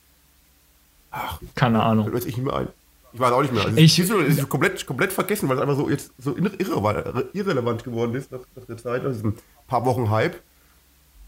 Keine 1.55 1.83
Ahnung. 1.83 2.15
Ich 2.17 2.27
nicht 2.27 2.39
mehr 2.39 2.55
ein. 2.55 2.69
Ich 3.13 3.21
weiß 3.21 3.33
auch 3.33 3.43
nicht 3.43 3.55
mehr. 3.55 3.65
Also 3.65 3.77
Ich- 3.77 3.99
ist, 3.99 4.11
ist 4.11 4.49
komplett, 4.49 4.85
komplett 4.87 5.13
vergessen, 5.13 5.49
weil 5.49 5.57
es 5.57 5.63
einfach 5.63 5.77
so 5.77 5.89
jetzt 5.89 6.11
so 6.19 6.33
irre- 6.33 7.25
irrelevant, 7.33 7.85
geworden 7.85 8.15
ist 8.15 8.31
nach, 8.31 8.41
nach 8.55 8.65
der 8.67 8.77
Zeit, 8.77 9.03
nach 9.03 9.13
diesem 9.13 9.35
paar 9.67 9.85
Wochen 9.87 10.11
Hype. 10.11 10.37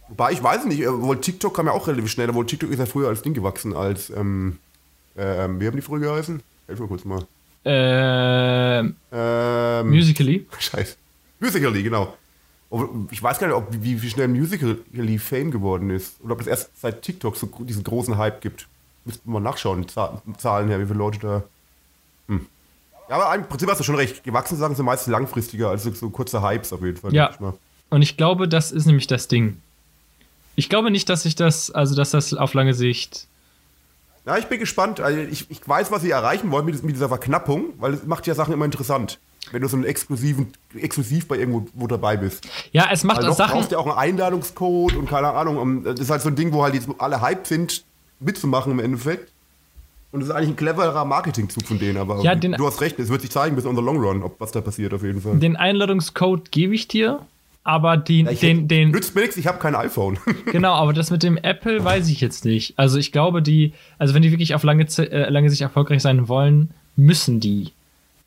Wobei, 0.09 0.33
ich 0.33 0.43
weiß 0.43 0.65
nicht, 0.67 0.81
äh, 0.81 0.93
wohl 1.03 1.21
TikTok 1.21 1.55
kam 1.55 1.67
ja 1.67 1.73
auch 1.73 1.87
relativ 1.87 2.11
schnell, 2.11 2.29
obwohl 2.31 2.45
TikTok 2.47 2.71
ist 2.71 2.79
ja 2.81 2.87
früher 2.87 3.09
als 3.09 3.23
Ding 3.23 3.33
gewachsen, 3.33 3.75
als, 3.75 4.11
ähm, 4.11 4.59
ähm, 5.17 5.61
wie 5.61 5.67
haben 5.67 5.77
die 5.77 5.83
früher 5.83 6.01
geheißen? 6.01 6.43
Helf 6.67 6.81
mir 6.81 6.89
kurz 6.89 7.05
mal. 7.05 7.25
Ähm, 7.65 8.97
Ähm, 9.13 9.91
Musically. 9.91 10.47
Scheiße. 10.59 10.97
Musically, 11.41 11.83
genau. 11.83 12.17
Ich 13.11 13.21
weiß 13.23 13.39
gar 13.41 13.49
nicht, 13.49 13.57
ob, 13.57 13.67
wie, 13.71 14.01
wie 14.01 14.11
schnell 14.11 14.29
Musically 14.29 15.19
Fame 15.19 15.51
geworden 15.51 15.91
ist. 15.91 16.21
Oder 16.23 16.35
ob 16.35 16.41
es 16.41 16.47
erst 16.47 16.71
seit 16.81 17.03
TikTok 17.03 17.37
so 17.37 17.47
diesen 17.61 17.83
großen 17.83 18.17
Hype 18.17 18.41
gibt. 18.41 18.69
Müssten 19.05 19.29
wir 19.29 19.41
mal 19.41 19.49
nachschauen, 19.49 19.89
Za- 19.89 20.23
Zahlen 20.39 20.69
her, 20.69 20.79
wie 20.81 20.87
viele 20.87 20.99
Leute 20.99 21.19
da. 21.19 21.43
Hm. 22.31 22.47
Ja, 23.09 23.17
aber 23.17 23.35
im 23.35 23.47
Prinzip 23.47 23.69
hast 23.69 23.81
du 23.81 23.85
schon 23.85 23.97
recht. 23.97 24.23
Gewachsene 24.23 24.59
Sachen 24.59 24.77
sind 24.77 24.85
meist 24.85 25.09
langfristiger 25.09 25.69
als 25.71 25.83
so, 25.83 25.93
so 25.93 26.11
kurze 26.11 26.43
Hypes 26.43 26.73
auf 26.73 26.81
jeden 26.83 26.97
Fall. 26.97 27.13
Ja. 27.13 27.31
ich. 27.33 27.41
Und 27.91 28.03
ich 28.03 28.17
glaube, 28.17 28.49
das 28.49 28.71
ist 28.71 28.87
nämlich 28.87 29.09
das 29.09 29.27
Ding. 29.27 29.61
Ich 30.55 30.69
glaube 30.69 30.91
nicht, 30.91 31.09
dass 31.09 31.25
sich 31.25 31.35
das, 31.35 31.71
also 31.71 31.97
dass 31.97 32.13
das 32.13 32.33
auf 32.35 32.55
lange 32.55 32.73
Sicht. 32.73 33.27
Ja, 34.27 34.39
ich 34.39 34.47
bin 34.47 34.61
gespannt. 34.61 35.01
Also 35.01 35.19
ich, 35.19 35.51
ich 35.51 35.67
weiß, 35.67 35.91
was 35.91 36.03
sie 36.03 36.11
erreichen 36.11 36.53
wollen 36.53 36.65
mit, 36.65 36.83
mit 36.85 36.95
dieser 36.95 37.09
Verknappung, 37.09 37.75
weil 37.79 37.95
es 37.95 38.07
macht 38.07 38.27
ja 38.29 38.35
Sachen 38.35 38.55
immer 38.55 38.65
interessant. 38.65 39.19
Wenn 39.51 39.63
du 39.63 39.69
so 39.69 39.77
einen 39.77 39.87
exklusiven, 39.87 40.53
exklusiv 40.77 41.27
bei 41.27 41.37
irgendwo 41.37 41.67
wo 41.73 41.89
dabei 41.89 42.17
bist. 42.17 42.47
Ja, 42.71 42.89
es 42.93 43.03
macht 43.03 43.23
doch 43.23 43.35
Sachen. 43.35 43.55
brauchst 43.55 43.73
du 43.73 43.77
ja 43.77 43.81
auch 43.81 43.87
einen 43.87 43.99
Einladungscode 43.99 44.95
und 44.95 45.09
keine 45.09 45.33
Ahnung. 45.33 45.83
Das 45.83 45.99
ist 45.99 46.11
halt 46.11 46.23
so 46.23 46.29
ein 46.29 46.37
Ding, 46.37 46.53
wo 46.53 46.63
halt 46.63 46.75
jetzt 46.75 46.89
alle 46.99 47.21
hyped 47.21 47.47
sind, 47.47 47.85
mitzumachen 48.21 48.71
im 48.71 48.79
Endeffekt. 48.79 49.33
Und 50.13 50.21
das 50.21 50.29
ist 50.31 50.35
eigentlich 50.35 50.51
ein 50.51 50.57
cleverer 50.57 51.05
Marketingzug 51.05 51.65
von 51.67 51.79
denen, 51.79 51.97
aber 51.99 52.21
Ja, 52.23 52.35
du 52.35 52.67
hast 52.67 52.81
recht, 52.81 52.99
es 52.99 53.09
wird 53.11 53.21
sich 53.21 53.31
zeigen 53.31 53.55
bis 53.57 53.65
on 53.67 53.77
the 53.77 53.83
long 53.83 53.99
run, 53.99 54.23
ob 54.23 54.41
was 54.41 54.51
da 54.53 54.61
passiert 54.61 54.93
auf 54.93 55.03
jeden 55.05 55.21
Fall. 55.21 55.39
Den 55.39 55.57
Einladungscode 55.57 56.51
gebe 56.51 56.75
ich 56.75 56.89
dir, 56.89 57.21
aber 57.63 57.97
den, 57.97 58.27
Ich 58.29 58.41
den, 58.41 58.57
hätte- 58.59 58.67
den, 58.69 58.91
Nützt 58.91 59.15
mir 59.15 59.21
nichts, 59.21 59.37
ich 59.37 59.47
habe 59.47 59.59
kein 59.59 59.75
iPhone. 59.77 60.19
genau, 60.47 60.73
aber 60.75 60.93
das 60.93 61.11
mit 61.11 61.23
dem 61.23 61.37
Apple 61.37 61.85
weiß 61.85 62.09
ich 62.09 62.21
jetzt 62.21 62.45
nicht. 62.45 62.75
Also 62.77 62.99
ich 62.99 63.13
glaube, 63.13 63.41
die, 63.43 63.73
also 63.99 64.13
wenn 64.15 64.23
die 64.23 64.33
wirklich 64.33 64.55
auf 64.55 64.65
lange, 64.65 64.85
äh, 64.99 65.29
lange 65.31 65.49
Sicht 65.51 65.63
erfolgreich 65.63 66.03
sein 66.03 66.27
wollen, 66.29 66.71
müssen 66.97 67.39
die 67.39 67.71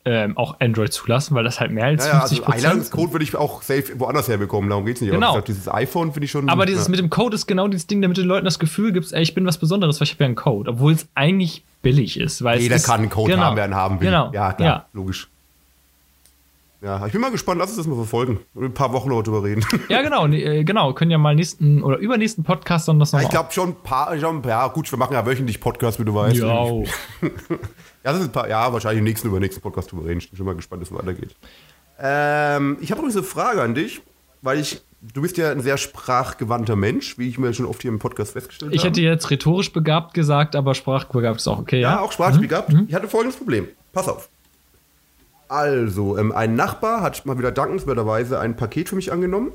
ähm, 0.06 0.36
auch 0.36 0.60
Android 0.60 0.92
zulassen, 0.92 1.34
weil 1.34 1.44
das 1.44 1.60
halt 1.60 1.70
mehr 1.70 1.86
als 1.86 2.04
Naja, 2.04 2.20
50 2.20 2.38
also 2.38 2.42
Prozent. 2.44 2.64
Einladungscode 2.64 3.12
würde 3.12 3.24
ich 3.24 3.34
auch 3.36 3.62
safe 3.62 3.84
woanders 3.98 4.28
herbekommen, 4.28 4.68
darum 4.68 4.84
geht's 4.84 5.00
nicht. 5.00 5.10
Aber 5.10 5.16
Genau. 5.18 5.30
wie 5.30 5.32
gesagt, 5.34 5.48
dieses 5.48 5.68
iPhone 5.68 6.12
finde 6.12 6.26
ich 6.26 6.30
schon. 6.30 6.48
Aber 6.48 6.66
dieses 6.66 6.84
ja. 6.86 6.90
mit 6.90 6.98
dem 7.00 7.10
Code 7.10 7.34
ist 7.34 7.46
genau 7.46 7.68
dieses 7.68 7.86
Ding, 7.86 8.02
damit 8.02 8.16
den 8.18 8.26
Leuten 8.26 8.44
das 8.44 8.58
Gefühl 8.58 8.92
gibst, 8.92 9.12
ey, 9.14 9.22
ich 9.22 9.34
bin 9.34 9.46
was 9.46 9.56
Besonderes, 9.58 10.00
weil 10.00 10.04
ich 10.06 10.12
habe 10.12 10.24
ja 10.24 10.26
einen 10.26 10.34
Code, 10.34 10.70
obwohl 10.70 10.92
es 10.92 11.06
eigentlich 11.14 11.64
billig 11.82 12.18
ist. 12.20 12.44
Weil 12.44 12.60
Jeder 12.60 12.78
kann 12.78 13.00
einen 13.00 13.10
Code 13.10 13.32
genau, 13.32 13.44
haben, 13.44 13.56
wer 13.56 13.64
einen 13.64 13.74
haben 13.74 14.00
will. 14.00 14.06
Genau. 14.08 14.30
Ja, 14.32 14.52
klar, 14.52 14.68
Ja. 14.68 14.86
logisch. 14.92 15.28
Ja, 16.84 17.06
ich 17.06 17.12
bin 17.12 17.20
mal 17.22 17.30
gespannt, 17.30 17.58
lass 17.60 17.70
uns 17.70 17.78
das 17.78 17.86
mal 17.86 17.94
verfolgen. 17.94 18.40
In 18.54 18.64
ein 18.64 18.74
paar 18.74 18.92
Wochen 18.92 19.08
noch 19.08 19.22
drüber 19.22 19.42
reden. 19.42 19.64
Ja, 19.88 20.02
genau, 20.02 20.26
äh, 20.26 20.64
genau. 20.64 20.92
Können 20.92 21.10
ja 21.10 21.16
mal 21.16 21.34
nächsten 21.34 21.82
oder 21.82 21.96
übernächsten 21.96 22.44
Podcast 22.44 22.88
dann 22.88 22.98
das 22.98 23.12
Ja, 23.12 23.18
nochmal. 23.18 23.24
ich 23.24 23.30
glaube 23.30 23.52
schon 23.52 23.68
ein 23.70 23.82
paar, 23.82 24.18
schon, 24.18 24.42
ja 24.44 24.66
gut, 24.68 24.90
wir 24.92 24.98
machen 24.98 25.14
ja 25.14 25.24
wöchentlich 25.24 25.60
Podcast, 25.60 25.98
wie 25.98 26.04
du 26.04 26.14
weißt. 26.14 26.36
Ja. 26.36 26.64
Ja, 28.04 28.12
das 28.12 28.20
ist 28.20 28.26
ein 28.26 28.32
paar, 28.32 28.50
ja, 28.50 28.70
wahrscheinlich 28.70 28.98
im 28.98 29.04
nächsten 29.04 29.28
über 29.28 29.38
den 29.38 29.44
nächsten 29.44 29.62
Podcast 29.62 29.90
drüber 29.90 30.04
reden. 30.04 30.18
Ich 30.18 30.28
bin 30.28 30.36
schon 30.36 30.44
mal 30.44 30.54
gespannt, 30.54 30.82
wie 30.82 30.84
es 30.84 30.92
weitergeht. 30.92 31.34
Ähm, 31.98 32.76
ich 32.82 32.90
habe 32.90 32.98
übrigens 33.00 33.16
eine 33.16 33.24
Frage 33.24 33.62
an 33.62 33.74
dich, 33.74 34.02
weil 34.42 34.58
ich, 34.58 34.82
du 35.00 35.22
bist 35.22 35.38
ja 35.38 35.50
ein 35.50 35.60
sehr 35.62 35.78
sprachgewandter 35.78 36.76
Mensch, 36.76 37.16
wie 37.16 37.30
ich 37.30 37.38
mir 37.38 37.54
schon 37.54 37.64
oft 37.64 37.80
hier 37.80 37.90
im 37.90 37.98
Podcast 37.98 38.32
festgestellt 38.32 38.72
Ich 38.74 38.80
habe. 38.80 38.88
hätte 38.90 39.00
jetzt 39.00 39.30
rhetorisch 39.30 39.72
begabt 39.72 40.12
gesagt, 40.12 40.54
aber 40.54 40.74
sprachbegabt 40.74 41.40
ist 41.40 41.48
auch 41.48 41.58
okay. 41.60 41.80
ja, 41.80 41.92
Ja, 41.92 42.00
auch 42.00 42.12
sprachlich 42.12 42.46
gehabt. 42.50 42.74
Ich 42.88 42.94
hatte 42.94 43.08
folgendes 43.08 43.38
Problem. 43.38 43.68
Pass 43.94 44.06
auf. 44.06 44.28
Also, 45.54 46.18
ähm, 46.18 46.32
ein 46.32 46.56
Nachbar 46.56 47.00
hat 47.00 47.24
mal 47.26 47.38
wieder 47.38 47.52
dankenswerterweise 47.52 48.40
ein 48.40 48.56
Paket 48.56 48.88
für 48.88 48.96
mich 48.96 49.12
angenommen, 49.12 49.52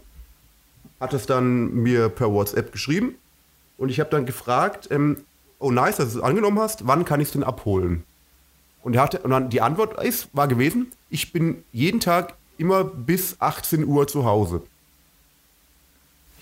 hat 1.02 1.14
es 1.14 1.26
dann 1.26 1.74
mir 1.74 2.08
per 2.08 2.32
WhatsApp 2.32 2.72
geschrieben 2.72 3.16
und 3.78 3.90
ich 3.90 4.00
habe 4.00 4.10
dann 4.10 4.26
gefragt, 4.26 4.88
ähm, 4.92 5.18
oh 5.60 5.72
nice, 5.72 5.98
dass 5.98 6.14
du 6.14 6.20
es 6.20 6.24
angenommen 6.24 6.58
hast, 6.58 6.88
wann 6.88 7.04
kann 7.04 7.20
ich 7.20 7.28
es 7.28 7.32
denn 7.34 7.44
abholen? 7.44 8.06
Und 8.82 8.96
er 8.96 9.02
hatte, 9.02 9.20
und 9.20 9.32
dann 9.32 9.50
die 9.50 9.60
Antwort 9.60 10.02
ist, 10.02 10.30
war 10.32 10.48
gewesen, 10.48 10.90
ich 11.10 11.34
bin 11.34 11.66
jeden 11.74 12.00
Tag 12.00 12.36
immer 12.58 12.86
bis 12.86 13.36
18 13.42 13.86
Uhr 13.86 14.08
zu 14.08 14.24
Hause. 14.24 14.62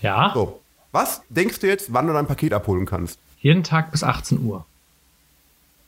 ja. 0.00 0.30
So, 0.34 0.60
was 0.92 1.22
denkst 1.30 1.58
du 1.58 1.66
jetzt, 1.66 1.92
wann 1.92 2.06
du 2.06 2.12
dein 2.12 2.28
Paket 2.28 2.52
abholen 2.52 2.86
kannst? 2.86 3.18
jeden 3.40 3.64
Tag 3.64 3.90
bis 3.90 4.04
18 4.04 4.44
Uhr. 4.44 4.64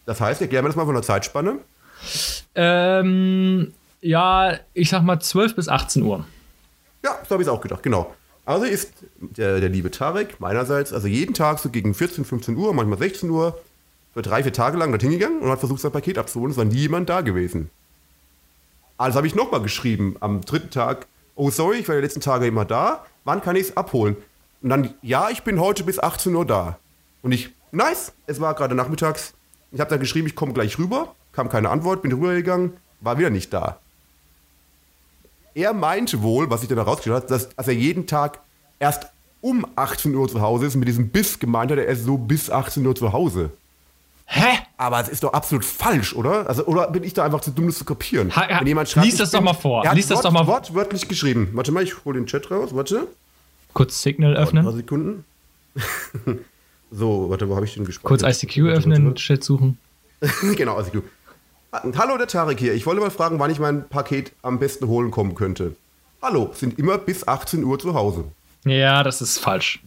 Das 0.07 0.21
heißt, 0.21 0.41
erklär 0.41 0.63
mir 0.63 0.69
das 0.69 0.77
mal 0.77 0.87
von 0.87 0.95
der 0.95 1.05
Zeitspanne. 1.05 1.59
Ähm, 2.55 3.73
ja, 4.01 4.59
ich 4.75 4.91
sag 4.91 5.03
mal 5.03 5.21
12 5.21 5.57
bis 5.57 5.69
18 5.69 6.03
Uhr. 6.03 6.25
Ja, 7.05 7.19
so 7.27 7.31
habe 7.31 7.43
ich 7.43 7.49
es 7.49 7.53
auch 7.53 7.61
gedacht, 7.61 7.83
genau. 7.83 8.15
Also 8.45 8.65
ist 8.65 8.93
der, 9.21 9.61
der 9.61 9.69
liebe 9.69 9.91
Tarek 9.91 10.41
meinerseits, 10.41 10.93
also 10.93 11.07
jeden 11.07 11.35
Tag 11.35 11.59
so 11.59 11.71
gegen 11.71 11.95
14, 11.95 12.25
15 12.25 12.57
Uhr, 12.57 12.75
manchmal 12.75 12.99
16 12.99 13.31
Uhr, 13.31 13.61
für 14.13 14.23
drei, 14.23 14.43
vier 14.43 14.53
Tage 14.53 14.77
lang 14.77 14.91
dorthin 14.91 15.11
gegangen 15.11 15.41
und 15.41 15.51
hat 15.51 15.61
versucht, 15.61 15.81
sein 15.81 15.93
Paket 15.93 16.19
abzuholen. 16.19 16.51
Es 16.51 16.57
war 16.57 16.65
nie 16.65 16.75
jemand 16.75 17.09
da 17.09 17.21
gewesen. 17.21 17.71
Also 18.97 19.17
habe 19.17 19.27
ich 19.27 19.35
nochmal 19.35 19.63
geschrieben 19.63 20.17
am 20.21 20.41
dritten 20.41 20.71
Tag, 20.71 21.07
oh 21.37 21.51
sorry, 21.51 21.79
ich 21.79 21.89
war 21.89 21.95
die 21.95 22.03
letzten 22.03 22.21
Tage 22.21 22.47
immer 22.47 22.65
da, 22.65 23.05
wann 23.25 23.41
kann 23.41 23.57
ich 23.57 23.69
es 23.69 23.77
abholen? 23.77 24.17
Und 24.63 24.69
dann, 24.69 24.95
ja, 25.01 25.31
ich 25.31 25.43
bin 25.43 25.61
heute 25.61 25.85
bis 25.85 25.99
18 25.99 26.35
Uhr 26.35 26.45
da. 26.45 26.79
Und 27.23 27.33
ich, 27.33 27.51
nice, 27.73 28.13
es 28.27 28.41
war 28.41 28.55
gerade 28.55 28.75
nachmittags. 28.75 29.33
Ich 29.73 29.81
habe 29.81 29.91
dann 29.91 30.01
geschrieben, 30.01 30.27
ich 30.27 30.35
komme 30.35 30.53
gleich 30.53 30.79
rüber, 30.79 31.15
kam 31.41 31.49
keine 31.49 31.71
Antwort, 31.71 32.03
bin 32.03 32.13
rübergegangen, 32.13 32.75
war 33.01 33.19
wieder 33.19 33.31
nicht 33.31 33.51
da. 33.53 33.79
Er 35.55 35.73
meinte 35.73 36.21
wohl, 36.23 36.51
was 36.51 36.63
ich 36.63 36.69
dann 36.69 36.77
herausgestellt 36.79 37.17
habe, 37.17 37.27
dass, 37.27 37.49
dass 37.49 37.67
er 37.67 37.75
jeden 37.75 38.07
Tag 38.07 38.41
erst 38.79 39.07
um 39.41 39.67
18 39.75 40.15
Uhr 40.15 40.29
zu 40.29 40.41
Hause 40.43 40.67
ist. 40.67 40.77
Mit 40.77 40.87
diesem 40.87 41.09
bis 41.09 41.39
gemeint 41.39 41.71
hat 41.71 41.79
er 41.79 41.87
erst 41.87 42.05
so 42.05 42.19
bis 42.19 42.51
18 42.51 42.87
Uhr 42.87 42.95
zu 42.95 43.13
Hause. 43.13 43.51
Hä? 44.27 44.59
Aber 44.77 45.01
es 45.01 45.09
ist 45.09 45.25
doch 45.25 45.33
absolut 45.33 45.65
falsch, 45.65 46.15
oder? 46.15 46.47
Also, 46.49 46.67
oder 46.67 46.89
bin 46.91 47.03
ich 47.05 47.15
da 47.15 47.25
einfach 47.25 47.41
zu 47.41 47.51
dumm, 47.51 47.67
das 47.67 47.79
zu 47.79 47.85
kapieren? 47.85 48.35
Ha- 48.37 48.49
ha- 48.49 48.61
lies 48.63 49.15
ich 49.15 49.17
das 49.19 49.31
doch 49.31 49.41
mal 49.41 49.55
vor. 49.55 49.83
Er 49.83 49.91
hat 49.91 49.97
Lies 49.97 50.07
das 50.09 50.17
Wort, 50.17 50.27
doch 50.27 50.31
mal 50.33 50.45
vor. 50.45 50.55
wortwörtlich 50.57 51.09
geschrieben. 51.09 51.49
Warte 51.55 51.73
mal, 51.73 51.83
ich 51.83 52.05
hole 52.05 52.19
den 52.19 52.27
Chat 52.27 52.51
raus. 52.51 52.71
Warte. 52.75 53.09
Kurz 53.73 54.01
Signal 54.03 54.31
Ein 54.31 54.35
paar 54.37 54.43
öffnen. 54.45 54.77
Sekunden. 54.77 55.25
so, 56.91 57.29
warte, 57.31 57.49
wo 57.49 57.57
habe 57.57 57.65
ich 57.67 57.75
den 57.75 57.85
gespeichert? 57.85 58.23
Kurz 58.23 58.43
ICQ 58.43 58.65
Warte, 58.65 58.77
öffnen, 58.79 59.07
warte, 59.07 59.21
Chat 59.21 59.43
suchen. 59.43 59.79
warte. 60.21 60.55
genau, 60.57 60.81
ICQ. 60.81 61.03
Hallo, 61.73 62.17
der 62.19 62.27
Tarek 62.27 62.59
hier. 62.59 62.75
Ich 62.75 62.87
wollte 62.87 63.01
mal 63.01 63.11
fragen, 63.11 63.39
wann 63.39 63.51
ich 63.51 63.61
mein 63.61 63.89
Paket 63.89 64.33
am 64.43 64.59
besten 64.59 64.89
holen 64.89 65.11
kommen 65.11 65.35
könnte. 65.35 65.77
Hallo, 66.21 66.51
sind 66.53 66.79
immer 66.79 66.99
bis 66.99 67.27
18 67.29 67.63
Uhr 67.65 67.79
zu 67.79 67.95
Hause. 67.95 68.25
Ja, 68.65 69.03
das 69.03 69.23
ist 69.23 69.39
falsch. 69.39 69.81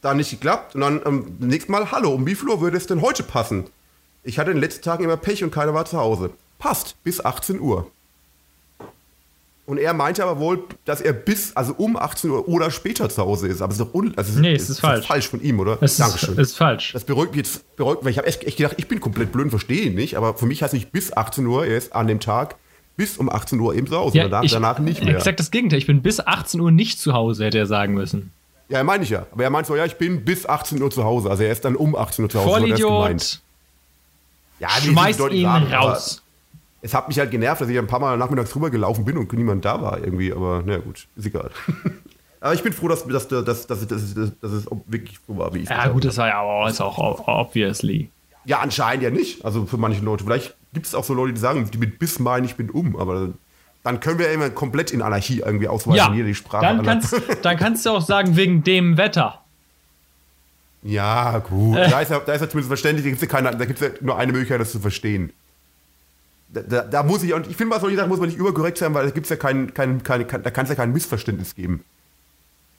da 0.00 0.14
nicht 0.14 0.30
geklappt. 0.30 0.74
Und 0.76 0.80
dann 0.82 1.00
ähm, 1.04 1.36
nächstes 1.40 1.68
Mal, 1.70 1.90
hallo, 1.90 2.12
um 2.12 2.26
wie 2.26 2.36
viel 2.36 2.48
Uhr 2.48 2.60
würde 2.60 2.76
es 2.76 2.86
denn 2.86 3.02
heute 3.02 3.24
passen? 3.24 3.66
Ich 4.22 4.38
hatte 4.38 4.50
in 4.52 4.58
den 4.58 4.62
letzten 4.62 4.82
Tagen 4.82 5.04
immer 5.04 5.16
Pech 5.16 5.42
und 5.42 5.50
keiner 5.50 5.74
war 5.74 5.84
zu 5.84 5.98
Hause. 5.98 6.30
Passt, 6.58 7.02
bis 7.02 7.24
18 7.24 7.60
Uhr. 7.60 7.90
Und 9.68 9.76
er 9.76 9.92
meinte 9.92 10.24
aber 10.24 10.40
wohl, 10.40 10.64
dass 10.86 11.02
er 11.02 11.12
bis, 11.12 11.54
also 11.54 11.74
um 11.76 11.96
18 11.98 12.30
Uhr 12.30 12.48
oder 12.48 12.70
später 12.70 13.08
zu 13.10 13.20
Hause 13.22 13.48
ist. 13.48 13.60
Aber 13.60 13.70
es 13.70 13.78
ist 13.78 13.86
doch 13.86 13.92
un 13.92 14.14
also 14.16 14.40
Nee, 14.40 14.54
es 14.54 14.70
ist 14.70 14.78
doch 14.78 14.88
falsch. 14.88 15.06
falsch 15.06 15.28
von 15.28 15.42
ihm, 15.42 15.60
oder? 15.60 15.76
Das 15.76 15.92
ist, 15.92 16.00
Dankeschön. 16.00 16.38
ist 16.38 16.56
falsch. 16.56 16.92
das 16.94 17.04
beruhigt 17.04 17.32
mich 17.36 17.44
jetzt, 17.46 17.76
beruhigt, 17.76 18.02
weil 18.02 18.10
ich 18.12 18.16
habe 18.16 18.26
echt, 18.26 18.44
echt 18.44 18.56
gedacht, 18.56 18.76
ich 18.78 18.88
bin 18.88 18.98
komplett 18.98 19.30
blöd 19.30 19.44
und 19.44 19.50
verstehe 19.50 19.82
ihn 19.82 19.94
nicht, 19.94 20.16
aber 20.16 20.32
für 20.34 20.46
mich 20.46 20.62
heißt 20.62 20.72
nicht 20.72 20.90
bis 20.90 21.12
18 21.12 21.46
Uhr, 21.46 21.66
er 21.66 21.76
ist 21.76 21.94
an 21.94 22.06
dem 22.06 22.18
Tag 22.18 22.56
bis 22.96 23.18
um 23.18 23.28
18 23.28 23.60
Uhr 23.60 23.74
eben 23.74 23.86
zu 23.86 23.96
Hause. 23.98 24.16
danach, 24.18 24.42
ich- 24.42 24.52
danach 24.52 24.78
nicht 24.78 25.04
mehr. 25.04 25.16
Exakt 25.16 25.38
das 25.38 25.50
Gegenteil. 25.50 25.78
Ich 25.80 25.86
bin 25.86 26.00
bis 26.00 26.18
18 26.18 26.60
Uhr 26.60 26.70
nicht 26.70 26.98
zu 26.98 27.12
Hause, 27.12 27.44
hätte 27.44 27.58
er 27.58 27.66
sagen 27.66 27.92
müssen. 27.92 28.32
Ja, 28.70 28.82
meine 28.84 29.04
ich 29.04 29.10
ja. 29.10 29.26
Aber 29.32 29.44
er 29.44 29.50
meint 29.50 29.66
so, 29.66 29.76
ja, 29.76 29.84
ich 29.84 29.96
bin 29.96 30.24
bis 30.24 30.46
18 30.46 30.80
Uhr 30.82 30.90
zu 30.90 31.04
Hause. 31.04 31.28
Also 31.28 31.42
er 31.42 31.52
ist 31.52 31.64
dann 31.66 31.76
um 31.76 31.94
18 31.94 32.24
Uhr 32.24 32.30
zu 32.30 32.38
Hause. 32.40 32.48
es. 32.48 32.80
Vollidiot. 32.80 33.40
Ja, 34.60 34.68
Schmeiß 34.70 35.18
ihn 35.30 35.46
raus 35.46 36.22
es 36.88 36.94
hat 36.94 37.08
mich 37.08 37.18
halt 37.18 37.30
genervt, 37.30 37.60
dass 37.60 37.68
ich 37.68 37.78
ein 37.78 37.86
paar 37.86 38.00
Mal 38.00 38.16
nachmittags 38.16 38.50
drüber 38.50 38.70
gelaufen 38.70 39.04
bin 39.04 39.18
und 39.18 39.30
niemand 39.34 39.64
da 39.64 39.80
war 39.82 39.98
irgendwie, 39.98 40.32
aber 40.32 40.62
naja 40.64 40.78
gut, 40.78 41.06
ist 41.16 41.26
egal. 41.26 41.50
aber 42.40 42.54
ich 42.54 42.62
bin 42.62 42.72
froh, 42.72 42.88
dass, 42.88 43.06
dass, 43.06 43.28
dass, 43.28 43.44
dass, 43.44 43.86
dass, 43.86 44.14
dass 44.40 44.52
es 44.52 44.66
wirklich 44.86 45.18
so 45.26 45.36
war, 45.36 45.52
wie 45.52 45.60
ich 45.60 45.68
Ja, 45.68 45.88
gut, 45.88 46.04
das 46.06 46.16
war 46.16 46.28
ja 46.28 46.40
aber 46.40 46.66
jetzt 46.66 46.80
auch 46.80 46.98
obviously. 47.28 48.10
Ja, 48.46 48.60
anscheinend 48.60 49.02
ja 49.02 49.10
nicht. 49.10 49.44
Also 49.44 49.66
für 49.66 49.76
manche 49.76 50.02
Leute. 50.02 50.24
Vielleicht 50.24 50.56
gibt 50.72 50.86
es 50.86 50.94
auch 50.94 51.04
so 51.04 51.12
Leute, 51.12 51.34
die 51.34 51.40
sagen, 51.40 51.70
die 51.70 51.76
mit 51.76 51.98
bis 51.98 52.18
meinen, 52.18 52.46
ich 52.46 52.56
bin 52.56 52.70
um, 52.70 52.96
aber 52.96 53.28
dann 53.82 54.00
können 54.00 54.18
wir 54.18 54.28
ja 54.28 54.32
immer 54.32 54.48
komplett 54.48 54.90
in 54.90 55.02
Anarchie 55.02 55.40
irgendwie 55.44 55.68
ausweichen, 55.68 55.96
ja, 55.96 56.14
jede 56.14 56.34
Sprache. 56.34 56.64
Dann 56.64 56.82
kannst, 56.82 57.14
dann 57.42 57.56
kannst 57.58 57.84
du 57.84 57.90
auch 57.90 58.00
sagen, 58.00 58.36
wegen 58.36 58.64
dem 58.64 58.96
Wetter. 58.96 59.42
Ja, 60.82 61.38
gut. 61.40 61.76
Äh. 61.76 61.90
Da, 61.90 62.00
ist 62.00 62.10
ja, 62.10 62.20
da 62.20 62.32
ist 62.32 62.40
ja 62.40 62.48
zumindest 62.48 62.68
verständlich, 62.68 63.04
da 63.04 63.10
gibt 63.10 63.80
es 63.80 63.80
ja, 63.80 63.88
ja 63.88 63.92
nur 64.00 64.16
eine 64.16 64.32
Möglichkeit, 64.32 64.60
das 64.60 64.72
zu 64.72 64.80
verstehen. 64.80 65.32
Da, 66.50 66.82
da, 66.82 67.02
muss 67.02 67.22
ich, 67.22 67.34
und 67.34 67.46
ich 67.46 67.56
finde, 67.56 67.74
bei 67.74 67.80
solchen 67.80 67.96
Sachen 67.96 68.08
muss 68.08 68.20
man 68.20 68.28
nicht 68.28 68.38
überkorrekt 68.38 68.78
sein, 68.78 68.94
weil 68.94 69.04
da 69.04 69.10
gibt's 69.10 69.28
ja 69.28 69.36
kein, 69.36 69.74
kein, 69.74 70.02
kein, 70.02 70.26
kein, 70.26 70.42
da 70.42 70.50
kann 70.50 70.64
es 70.64 70.70
ja 70.70 70.76
kein 70.76 70.92
Missverständnis 70.92 71.54
geben. 71.54 71.84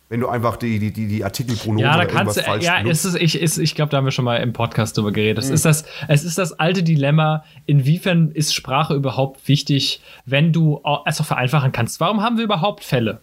Wenn 0.09 0.21
du 0.21 0.27
einfach 0.27 0.57
die, 0.57 0.79
die, 0.79 0.91
die, 0.91 1.07
die 1.07 1.23
Artikelpronomen 1.23 1.83
Ja, 1.83 1.91
da 1.91 1.97
oder 1.99 2.07
kannst 2.07 2.37
du, 2.37 2.41
falsch 2.41 2.65
ja, 2.65 2.79
benutzt. 2.79 3.05
es 3.05 3.13
ist, 3.13 3.21
ich, 3.21 3.39
ist, 3.39 3.59
ich 3.59 3.75
glaube, 3.75 3.91
da 3.91 3.97
haben 3.97 4.05
wir 4.05 4.11
schon 4.11 4.25
mal 4.25 4.37
im 4.37 4.53
Podcast 4.53 4.97
drüber 4.97 5.11
geredet. 5.11 5.43
Es, 5.43 5.51
ist 5.51 5.65
das, 5.65 5.85
es 6.07 6.23
ist 6.23 6.39
das 6.39 6.53
alte 6.53 6.81
Dilemma, 6.81 7.43
inwiefern 7.67 8.31
ist 8.31 8.55
Sprache 8.55 8.95
überhaupt 8.95 9.47
wichtig, 9.47 10.01
wenn 10.25 10.51
du 10.51 10.81
es 11.05 11.19
auch 11.19 11.25
vereinfachen 11.25 11.71
kannst. 11.71 11.99
Warum 11.99 12.23
haben 12.23 12.37
wir 12.37 12.43
überhaupt 12.43 12.83
Fälle? 12.83 13.21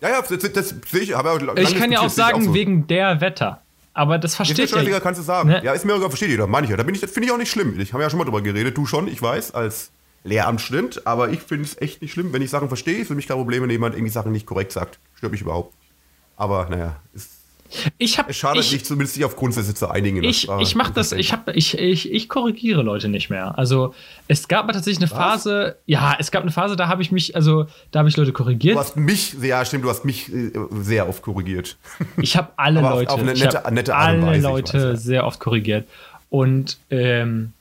Ja, 0.00 0.08
ja, 0.08 0.20
das, 0.20 0.52
das 0.52 0.74
sehe 0.90 1.02
ich. 1.02 1.16
Aber 1.16 1.38
ich 1.56 1.76
kann 1.76 1.92
ja 1.92 2.00
auch 2.00 2.10
sagen, 2.10 2.42
so. 2.42 2.54
wegen 2.54 2.88
der 2.88 3.20
Wetter. 3.20 3.62
Aber 3.94 4.18
das 4.18 4.34
versteht 4.34 4.70
ja. 4.70 4.80
Ist 4.80 5.02
kannst 5.02 5.20
du 5.20 5.24
sagen. 5.24 5.50
Ne? 5.50 5.62
Ja, 5.62 5.72
ist 5.72 5.84
mir 5.84 5.92
sogar 5.94 6.08
versteht 6.08 6.30
jeder, 6.30 6.46
manche. 6.46 6.76
Da 6.76 6.82
bin 6.82 6.94
ich, 6.94 7.00
das 7.00 7.10
finde 7.10 7.26
ich 7.26 7.32
auch 7.32 7.38
nicht 7.38 7.50
schlimm. 7.50 7.78
Ich 7.78 7.92
habe 7.92 8.02
ja 8.02 8.08
schon 8.08 8.18
mal 8.18 8.24
drüber 8.24 8.40
geredet, 8.40 8.76
du 8.76 8.86
schon, 8.86 9.06
ich 9.06 9.20
weiß, 9.20 9.52
als 9.52 9.92
Lehramtsstudent, 10.24 11.06
aber 11.06 11.30
ich 11.30 11.40
finde 11.40 11.64
es 11.64 11.80
echt 11.80 12.00
nicht 12.00 12.12
schlimm, 12.12 12.32
wenn 12.32 12.42
ich 12.42 12.50
Sachen 12.50 12.68
verstehe. 12.68 13.04
Für 13.04 13.14
mich 13.14 13.26
kein 13.26 13.36
Problem, 13.36 13.62
wenn 13.62 13.70
jemand 13.70 13.94
irgendwie 13.94 14.12
Sachen 14.12 14.32
nicht 14.32 14.46
korrekt 14.46 14.72
sagt. 14.72 14.98
Stört 15.14 15.32
mich 15.32 15.42
überhaupt. 15.42 15.74
Aber 16.36 16.68
naja, 16.70 16.96
ist 17.12 17.28
ich 17.98 18.18
hab, 18.18 18.28
es 18.28 18.36
schadet 18.36 18.64
ich, 18.64 18.72
nicht, 18.72 18.86
zumindest 18.86 19.14
sich 19.14 19.24
auf 19.24 19.36
Grundsätze 19.36 19.74
zu 19.74 19.88
einigen. 19.88 20.22
Ich, 20.22 20.48
ich 20.60 20.74
mache 20.74 20.92
das, 20.92 21.12
ich, 21.12 21.32
hab, 21.32 21.48
ich, 21.54 21.78
ich, 21.78 22.10
ich 22.10 22.28
korrigiere 22.28 22.82
Leute 22.82 23.08
nicht 23.08 23.30
mehr. 23.30 23.58
Also 23.58 23.94
es 24.28 24.48
gab 24.48 24.66
mal 24.66 24.72
tatsächlich 24.72 25.02
eine 25.02 25.10
Was? 25.10 25.18
Phase, 25.18 25.76
ja, 25.86 26.16
es 26.18 26.30
gab 26.30 26.42
eine 26.42 26.52
Phase, 26.52 26.76
da 26.76 26.88
habe 26.88 27.02
ich 27.02 27.12
mich, 27.12 27.34
also 27.36 27.66
da 27.90 28.00
habe 28.00 28.08
ich 28.08 28.16
Leute 28.16 28.32
korrigiert. 28.32 28.76
Du 28.76 28.80
hast 28.80 28.96
mich, 28.96 29.34
ja 29.40 29.64
stimmt, 29.64 29.84
du 29.84 29.90
hast 29.90 30.04
mich 30.04 30.32
äh, 30.32 30.50
sehr 30.80 31.08
oft 31.08 31.22
korrigiert. 31.22 31.76
Ich 32.20 32.36
habe 32.36 32.50
alle 32.56 32.80
Aber 32.80 32.96
Leute, 32.96 33.10
auf, 33.10 33.20
auf 33.20 33.20
eine 33.20 33.34
nette, 33.34 33.62
nette 33.72 33.94
Art 33.94 34.08
alle 34.08 34.22
Weise, 34.22 34.42
Leute 34.42 34.74
weiß, 34.74 34.82
ja. 34.82 34.96
sehr 34.96 35.26
oft 35.26 35.40
korrigiert. 35.40 35.86
Und 36.30 36.78
ähm, 36.90 37.52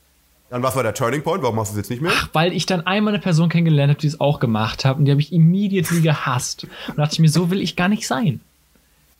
dann 0.52 0.63
was 0.63 0.76
war 0.76 0.84
der 0.84 0.93
Turning 0.93 1.24
Point? 1.24 1.43
Warum 1.43 1.56
machst 1.56 1.71
du 1.71 1.76
es 1.76 1.78
jetzt 1.78 1.89
nicht 1.89 2.02
mehr? 2.02 2.12
Ach, 2.13 2.28
weil 2.34 2.52
ich 2.52 2.65
dann 2.65 2.86
einmal 2.86 3.13
eine 3.13 3.24
Person 3.24 3.47
kennengelernt 3.47 3.89
habe, 3.89 4.02
die 4.02 4.08
es 4.08 4.19
auch 4.19 4.41
gemacht 4.41 4.84
hat 4.84 4.97
und 4.97 5.06
die 5.06 5.12
habe 5.12 5.21
ich 5.21 5.32
immediately 5.32 6.02
gehasst. 6.02 6.67
Und 6.89 6.97
dachte 6.97 7.13
ich 7.13 7.19
mir, 7.19 7.30
so 7.30 7.50
will 7.50 7.62
ich 7.62 7.78
gar 7.78 7.88
nicht 7.88 8.06
sein. 8.06 8.41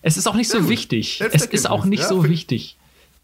Es 0.02 0.18
ist 0.18 0.28
auch 0.28 0.36
nicht 0.36 0.50
so 0.50 0.70
wichtig. 0.70 1.22
Es 1.22 1.46
ist 1.46 1.70
auch 1.70 1.86
nicht 1.86 2.02
ja, 2.02 2.08
so 2.08 2.28
wichtig, 2.28 2.78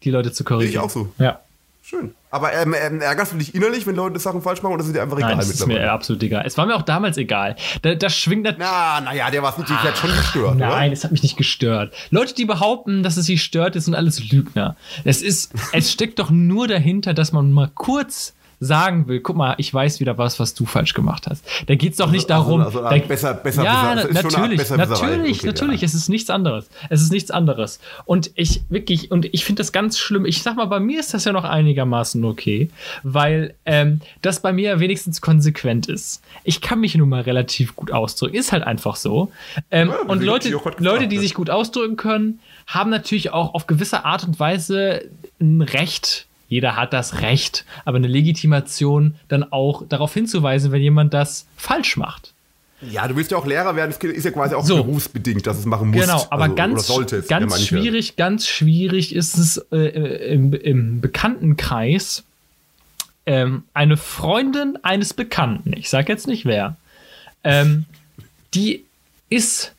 die 0.04 0.10
Leute 0.10 0.32
zu 0.32 0.44
korrigieren. 0.44 0.72
Ich 0.72 0.78
auch 0.78 0.90
so. 0.90 1.12
Ja. 1.18 1.40
Schön. 1.88 2.14
Aber 2.30 2.52
ähm, 2.52 2.74
ähm, 2.78 3.00
ärgerst 3.00 3.32
du 3.32 3.38
dich 3.38 3.54
innerlich, 3.54 3.86
wenn 3.86 3.96
Leute 3.96 4.18
Sachen 4.18 4.42
falsch 4.42 4.62
machen 4.62 4.74
oder 4.74 4.84
ist 4.84 4.94
dir 4.94 5.00
einfach 5.00 5.16
egal 5.16 5.30
Nein, 5.30 5.38
das 5.38 5.48
ist 5.48 5.66
mir 5.66 5.90
absolut 5.90 6.22
egal. 6.22 6.44
Es 6.44 6.58
war 6.58 6.66
mir 6.66 6.76
auch 6.76 6.82
damals 6.82 7.16
egal. 7.16 7.56
Da, 7.80 7.94
das 7.94 8.14
schwingt 8.14 8.46
das. 8.46 8.56
Na, 8.58 9.00
naja, 9.00 9.30
der 9.30 9.42
war 9.42 9.52
es 9.52 9.58
natürlich 9.58 9.96
schon 9.96 10.10
gestört. 10.10 10.56
Nein, 10.56 10.92
es 10.92 11.04
hat 11.04 11.12
mich 11.12 11.22
nicht 11.22 11.38
gestört. 11.38 11.94
Leute, 12.10 12.34
die 12.34 12.44
behaupten, 12.44 13.02
dass 13.02 13.16
es 13.16 13.24
sie 13.24 13.38
stört, 13.38 13.74
das 13.74 13.86
sind 13.86 13.94
alles 13.94 14.30
Lügner. 14.30 14.76
Es 15.04 15.22
ist, 15.22 15.54
es 15.72 15.90
steckt 15.90 16.18
doch 16.18 16.28
nur 16.28 16.68
dahinter, 16.68 17.14
dass 17.14 17.32
man 17.32 17.52
mal 17.52 17.70
kurz 17.74 18.34
sagen 18.60 19.06
will, 19.06 19.20
guck 19.20 19.36
mal, 19.36 19.54
ich 19.58 19.72
weiß 19.72 20.00
wieder 20.00 20.18
was, 20.18 20.40
was 20.40 20.54
du 20.54 20.66
falsch 20.66 20.94
gemacht 20.94 21.26
hast. 21.28 21.44
Da 21.66 21.74
geht 21.74 21.92
es 21.92 21.98
doch 21.98 22.10
nicht 22.10 22.30
also, 22.30 22.44
darum. 22.44 22.60
Also, 22.62 22.82
also 22.82 23.08
besser, 23.08 23.34
besser, 23.34 23.64
ja, 23.64 23.94
besser, 23.94 24.12
natürlich, 24.12 24.58
besser, 24.58 24.76
natürlich, 24.76 25.38
okay, 25.38 25.46
natürlich. 25.46 25.80
Ja. 25.82 25.86
Es 25.86 25.94
ist 25.94 26.08
nichts 26.08 26.30
anderes. 26.30 26.68
Es 26.90 27.00
ist 27.00 27.12
nichts 27.12 27.30
anderes. 27.30 27.78
Und 28.04 28.30
ich 28.34 28.62
wirklich, 28.68 29.10
und 29.10 29.26
ich 29.26 29.44
finde 29.44 29.60
das 29.60 29.72
ganz 29.72 29.98
schlimm. 29.98 30.24
Ich 30.24 30.42
sag 30.42 30.56
mal, 30.56 30.66
bei 30.66 30.80
mir 30.80 30.98
ist 30.98 31.14
das 31.14 31.24
ja 31.24 31.32
noch 31.32 31.44
einigermaßen 31.44 32.24
okay, 32.24 32.70
weil 33.02 33.54
ähm, 33.64 34.00
das 34.22 34.40
bei 34.40 34.52
mir 34.52 34.80
wenigstens 34.80 35.20
konsequent 35.20 35.86
ist. 35.86 36.22
Ich 36.44 36.60
kann 36.60 36.80
mich 36.80 36.94
nun 36.96 37.08
mal 37.08 37.22
relativ 37.22 37.76
gut 37.76 37.92
ausdrücken. 37.92 38.34
Ist 38.34 38.52
halt 38.52 38.64
einfach 38.64 38.96
so. 38.96 39.30
Ähm, 39.70 39.90
ja, 39.90 40.00
und 40.02 40.22
Leute, 40.22 40.50
Leute, 40.78 41.06
die 41.06 41.18
sich 41.18 41.34
gut 41.34 41.50
ausdrücken 41.50 41.96
können, 41.96 42.40
haben 42.66 42.90
natürlich 42.90 43.30
auch 43.32 43.54
auf 43.54 43.66
gewisse 43.66 44.04
Art 44.04 44.24
und 44.24 44.38
Weise 44.40 45.02
ein 45.40 45.62
Recht, 45.62 46.27
jeder 46.48 46.76
hat 46.76 46.92
das 46.92 47.20
Recht, 47.20 47.64
aber 47.84 47.96
eine 47.96 48.08
Legitimation 48.08 49.14
dann 49.28 49.44
auch 49.44 49.86
darauf 49.86 50.14
hinzuweisen, 50.14 50.72
wenn 50.72 50.82
jemand 50.82 51.14
das 51.14 51.46
falsch 51.56 51.96
macht. 51.96 52.32
Ja, 52.80 53.08
du 53.08 53.16
willst 53.16 53.32
ja 53.32 53.36
auch 53.36 53.46
Lehrer 53.46 53.74
werden, 53.74 53.90
das 53.90 54.10
ist 54.10 54.24
ja 54.24 54.30
quasi 54.30 54.54
auch 54.54 54.64
so. 54.64 54.76
berufsbedingt, 54.76 55.46
dass 55.46 55.58
es 55.58 55.66
machen 55.66 55.90
muss. 55.90 56.00
Genau, 56.00 56.26
aber 56.30 56.44
also, 56.44 56.54
ganz, 56.54 56.88
es, 57.12 57.26
ganz 57.26 57.66
schwierig, 57.66 58.16
ganz 58.16 58.46
schwierig 58.46 59.14
ist 59.14 59.36
es 59.36 59.58
äh, 59.72 60.32
im, 60.32 60.52
im, 60.52 61.00
Bekanntenkreis, 61.00 62.22
ähm, 63.26 63.64
eine 63.74 63.96
Freundin 63.96 64.78
eines 64.82 65.12
Bekannten, 65.12 65.72
ich 65.76 65.90
sag 65.90 66.08
jetzt 66.08 66.28
nicht 66.28 66.44
wer, 66.44 66.76
ähm, 67.42 67.84
die 68.54 68.84
ist 69.28 69.74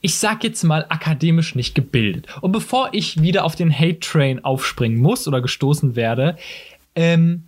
ich 0.00 0.16
sag 0.16 0.44
jetzt 0.44 0.62
mal, 0.62 0.86
akademisch 0.88 1.54
nicht 1.54 1.74
gebildet. 1.74 2.26
Und 2.40 2.52
bevor 2.52 2.90
ich 2.92 3.20
wieder 3.20 3.44
auf 3.44 3.56
den 3.56 3.76
Hate-Train 3.76 4.44
aufspringen 4.44 4.98
muss 4.98 5.26
oder 5.26 5.40
gestoßen 5.40 5.96
werde, 5.96 6.36
ähm, 6.94 7.44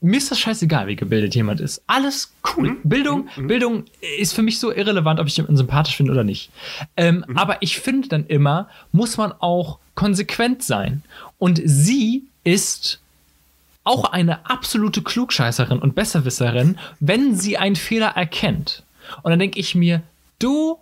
mir 0.00 0.18
ist 0.18 0.30
das 0.30 0.38
scheißegal, 0.38 0.86
wie 0.86 0.96
gebildet 0.96 1.34
jemand 1.34 1.60
ist. 1.60 1.82
Alles 1.86 2.34
cool. 2.56 2.72
Mhm. 2.72 2.80
Bildung, 2.84 3.28
mhm. 3.36 3.46
Bildung 3.46 3.84
ist 4.18 4.34
für 4.34 4.42
mich 4.42 4.60
so 4.60 4.70
irrelevant, 4.70 5.18
ob 5.18 5.26
ich 5.26 5.36
jemanden 5.36 5.56
sympathisch 5.56 5.96
finde 5.96 6.12
oder 6.12 6.24
nicht. 6.24 6.50
Ähm, 6.96 7.24
mhm. 7.26 7.38
Aber 7.38 7.56
ich 7.62 7.80
finde 7.80 8.08
dann 8.08 8.26
immer, 8.26 8.68
muss 8.92 9.16
man 9.16 9.32
auch 9.32 9.78
konsequent 9.94 10.62
sein. 10.62 11.02
Und 11.38 11.60
sie 11.64 12.24
ist 12.44 13.00
auch 13.82 14.12
eine 14.12 14.48
absolute 14.48 15.02
Klugscheißerin 15.02 15.78
und 15.78 15.94
Besserwisserin, 15.94 16.78
wenn 17.00 17.34
sie 17.34 17.56
einen 17.56 17.76
Fehler 17.76 18.08
erkennt. 18.08 18.82
Und 19.22 19.30
dann 19.30 19.38
denke 19.38 19.58
ich 19.58 19.74
mir, 19.74 20.02
du 20.38 20.78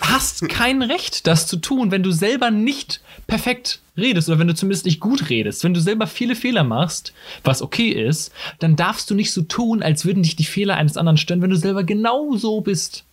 hast 0.00 0.48
kein 0.48 0.82
Recht, 0.82 1.26
das 1.26 1.46
zu 1.46 1.56
tun, 1.56 1.90
wenn 1.90 2.02
du 2.02 2.10
selber 2.10 2.50
nicht 2.50 3.00
perfekt 3.26 3.80
redest 3.96 4.28
oder 4.28 4.38
wenn 4.38 4.48
du 4.48 4.54
zumindest 4.54 4.86
nicht 4.86 5.00
gut 5.00 5.30
redest. 5.30 5.62
Wenn 5.62 5.74
du 5.74 5.80
selber 5.80 6.06
viele 6.06 6.34
Fehler 6.34 6.64
machst, 6.64 7.12
was 7.44 7.62
okay 7.62 7.90
ist, 7.90 8.32
dann 8.58 8.76
darfst 8.76 9.08
du 9.10 9.14
nicht 9.14 9.32
so 9.32 9.42
tun, 9.42 9.82
als 9.82 10.04
würden 10.04 10.22
dich 10.22 10.36
die 10.36 10.44
Fehler 10.44 10.76
eines 10.76 10.96
anderen 10.96 11.16
stören, 11.16 11.42
wenn 11.42 11.50
du 11.50 11.56
selber 11.56 11.84
genau 11.84 12.36
so 12.36 12.60
bist. 12.60 13.04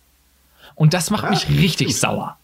Und 0.74 0.94
das 0.94 1.10
macht 1.10 1.24
ja, 1.24 1.30
mich 1.30 1.48
richtig 1.48 1.88
stimmt. 1.88 2.00
sauer. 2.00 2.38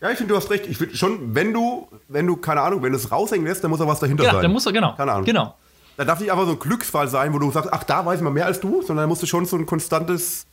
Ja, 0.00 0.10
ich 0.10 0.18
finde, 0.18 0.34
du 0.34 0.36
hast 0.36 0.50
recht. 0.50 0.66
Ich 0.66 0.76
finde 0.76 0.96
schon, 0.96 1.34
wenn 1.34 1.52
du, 1.52 1.88
wenn 2.08 2.26
du, 2.26 2.36
keine 2.36 2.60
Ahnung, 2.60 2.82
wenn 2.82 2.92
du 2.92 2.98
es 2.98 3.10
raushängen 3.10 3.46
lässt, 3.46 3.64
dann 3.64 3.70
muss 3.70 3.80
da 3.80 3.86
was 3.86 3.98
dahinter 3.98 4.24
ja, 4.24 4.32
sein. 4.32 4.42
Dann 4.42 4.52
muss 4.52 4.66
er, 4.66 4.72
genau. 4.72 4.94
Keine 4.94 5.12
Ahnung. 5.12 5.24
Genau. 5.24 5.54
Da 5.96 6.04
darf 6.04 6.20
nicht 6.20 6.30
einfach 6.30 6.44
so 6.44 6.52
ein 6.52 6.58
Glücksfall 6.58 7.08
sein, 7.08 7.32
wo 7.32 7.40
du 7.40 7.50
sagst, 7.50 7.72
ach, 7.72 7.82
da 7.82 8.06
weiß 8.06 8.20
man 8.20 8.32
mehr 8.32 8.46
als 8.46 8.60
du, 8.60 8.82
sondern 8.82 9.04
da 9.04 9.06
musst 9.08 9.22
du 9.22 9.26
schon 9.26 9.46
so 9.46 9.56
ein 9.56 9.66
konstantes 9.66 10.46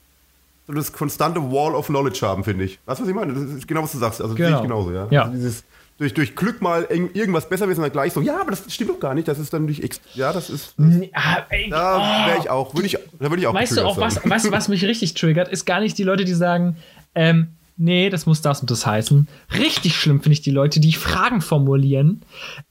so 0.68 0.74
das 0.74 0.92
konstante 0.94 1.42
Wall 1.42 1.76
of 1.76 1.88
Knowledge 1.88 2.20
haben, 2.24 2.44
finde 2.44 2.66
ich. 2.66 2.80
Weißt 2.86 3.00
du, 3.00 3.04
was 3.04 3.10
ich 3.10 3.16
meine? 3.16 3.34
Das 3.34 3.44
ist 3.44 3.68
genau, 3.68 3.84
was 3.84 3.92
du 3.92 3.98
sagst. 3.98 4.22
Also, 4.22 4.36
genau. 4.36 4.50
sehe 4.50 4.58
ich 4.58 4.64
genauso, 4.64 4.92
ja. 4.92 5.08
ja. 5.12 5.24
Also 5.24 5.36
dieses, 5.36 5.64
durch, 5.98 6.14
durch 6.14 6.36
Glück 6.36 6.62
mal 6.62 6.84
irgendwas 6.84 7.48
besser 7.48 7.70
wissen, 7.70 7.82
dann 7.82 7.92
gleich 7.92 8.12
so, 8.12 8.22
ja, 8.22 8.42
aber 8.42 8.52
das 8.52 8.64
stimmt 8.74 8.90
doch 8.90 9.00
gar 9.00 9.14
nicht. 9.14 9.28
Das 9.28 9.40
ist 9.40 9.54
dann 9.54 9.66
nicht, 9.66 10.02
ja, 10.14 10.34
das 10.34 10.50
ist. 10.50 10.74
Das, 10.78 10.96
ja, 10.96 11.46
ey, 11.50 11.70
da 11.70 12.28
wäre 12.28 12.40
ich 12.40 12.50
auch, 12.50 12.74
würde 12.74 12.88
ich, 12.88 12.98
da 13.20 13.30
würde 13.30 13.42
ich 13.42 13.48
auch 13.48 13.54
Weißt 13.54 13.78
du 13.78 13.86
auch, 13.86 13.98
was, 13.98 14.20
weißt, 14.28 14.52
was 14.52 14.68
mich 14.68 14.84
richtig 14.84 15.14
triggert, 15.14 15.48
ist 15.48 15.66
gar 15.66 15.80
nicht 15.80 15.98
die 15.98 16.04
Leute, 16.04 16.26
die 16.26 16.34
sagen, 16.34 16.76
ähm, 17.14 17.48
nee, 17.78 18.10
das 18.10 18.26
muss 18.26 18.42
das 18.42 18.60
und 18.60 18.72
das 18.72 18.86
heißen. 18.86 19.28
Richtig 19.58 19.96
schlimm 19.96 20.22
finde 20.22 20.34
ich 20.34 20.42
die 20.42 20.52
Leute, 20.52 20.80
die 20.80 20.94
Fragen 20.94 21.42
formulieren, 21.42 22.22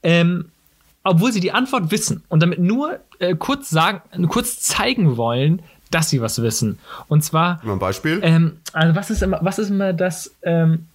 ähm, 0.03 0.49
obwohl 1.03 1.31
sie 1.31 1.39
die 1.39 1.51
Antwort 1.51 1.91
wissen 1.91 2.23
und 2.29 2.43
damit 2.43 2.59
nur 2.59 2.99
äh, 3.19 3.35
kurz 3.35 3.69
sagen, 3.69 4.01
kurz 4.27 4.59
zeigen 4.59 5.17
wollen, 5.17 5.61
dass 5.91 6.09
sie 6.09 6.21
was 6.21 6.41
wissen. 6.41 6.79
Und 7.07 7.23
zwar. 7.23 7.59
Mal 7.63 7.73
ein 7.73 7.79
Beispiel. 7.79 8.19
Ähm, 8.23 8.57
also 8.73 8.95
was 8.95 9.09
ist 9.09 9.23
immer, 9.23 9.39
was 9.41 9.59
ist 9.59 9.69
immer 9.69 9.93
das? 9.93 10.31
Ähm, 10.41 10.87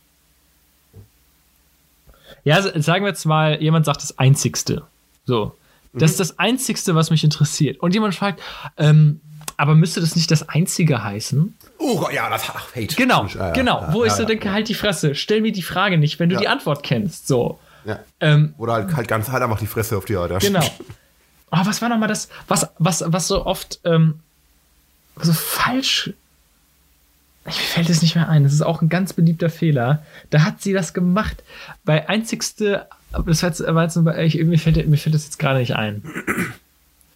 ja, 2.45 2.63
sagen 2.63 3.05
wir 3.05 3.11
jetzt 3.11 3.25
mal, 3.27 3.61
jemand 3.61 3.85
sagt 3.87 4.03
das 4.03 4.19
Einzigste. 4.19 4.83
So. 5.27 5.57
Das 5.93 6.03
mhm. 6.03 6.05
ist 6.07 6.21
das 6.21 6.39
Einzigste, 6.39 6.95
was 6.95 7.11
mich 7.11 7.25
interessiert. 7.25 7.81
Und 7.81 7.95
jemand 7.95 8.15
fragt, 8.15 8.41
ähm, 8.77 9.21
aber 9.57 9.75
müsste 9.75 10.01
das 10.01 10.17
nicht 10.17 10.31
das 10.31 10.49
Einzige 10.49 11.05
heißen? 11.05 11.55
Oh 11.79 12.09
ja, 12.13 12.31
das 12.31 12.45
ach, 12.49 12.75
Hate. 12.75 12.95
Genau, 12.97 13.27
ja, 13.27 13.51
genau. 13.51 13.81
Ja, 13.81 13.93
wo 13.93 14.05
ja, 14.05 14.07
ich 14.07 14.15
so 14.15 14.25
denke, 14.25 14.53
halt 14.53 14.69
die 14.69 14.75
Fresse, 14.75 15.15
stell 15.15 15.43
mir 15.43 15.53
die 15.53 15.63
Frage 15.63 15.99
nicht, 15.99 16.19
wenn 16.19 16.31
du 16.31 16.37
die 16.37 16.49
Antwort 16.49 16.83
kennst. 16.83 17.29
So. 17.29 17.59
Ähm, 18.21 18.55
Oder 18.59 18.75
halt, 18.75 18.97
halt 18.97 19.09
ganz 19.09 19.31
halt 19.31 19.43
einfach 19.43 19.59
die 19.59 19.67
Fresse 19.67 19.97
auf 19.97 20.05
die 20.05 20.17
Art. 20.17 20.39
Genau. 20.41 20.65
Oh, 21.51 21.59
was 21.65 21.81
war 21.83 21.89
nochmal 21.89 22.09
das, 22.09 22.29
was, 22.49 22.69
was, 22.79 23.05
was 23.07 23.27
so 23.27 23.47
oft 23.47 23.81
ähm, 23.85 24.21
so 25.23 25.33
falsch. 25.33 26.13
Mir 27.45 27.53
fällt 27.53 27.89
es 27.89 28.03
nicht 28.03 28.15
mehr 28.15 28.29
ein. 28.29 28.45
Das 28.45 28.53
ist 28.53 28.63
auch 28.63 28.83
ein 28.83 28.89
ganz 28.89 29.13
beliebter 29.13 29.51
Fehler. 29.51 30.03
Da 30.31 30.43
hat 30.43 30.63
sie 30.63 30.73
das 30.73 30.93
gemacht. 30.93 31.43
Bei 31.85 32.09
einzigste, 32.09 32.87
das 33.27 33.43
war 33.43 33.51
jetzt, 33.51 33.65
war 33.65 33.83
jetzt 33.83 34.35
ich, 34.35 34.45
mir, 34.45 34.59
fällt, 34.59 34.87
mir 34.87 34.97
fällt 34.97 35.15
das 35.15 35.25
jetzt 35.25 35.39
gerade 35.39 35.61
nicht 35.61 35.77
ein. 35.77 36.03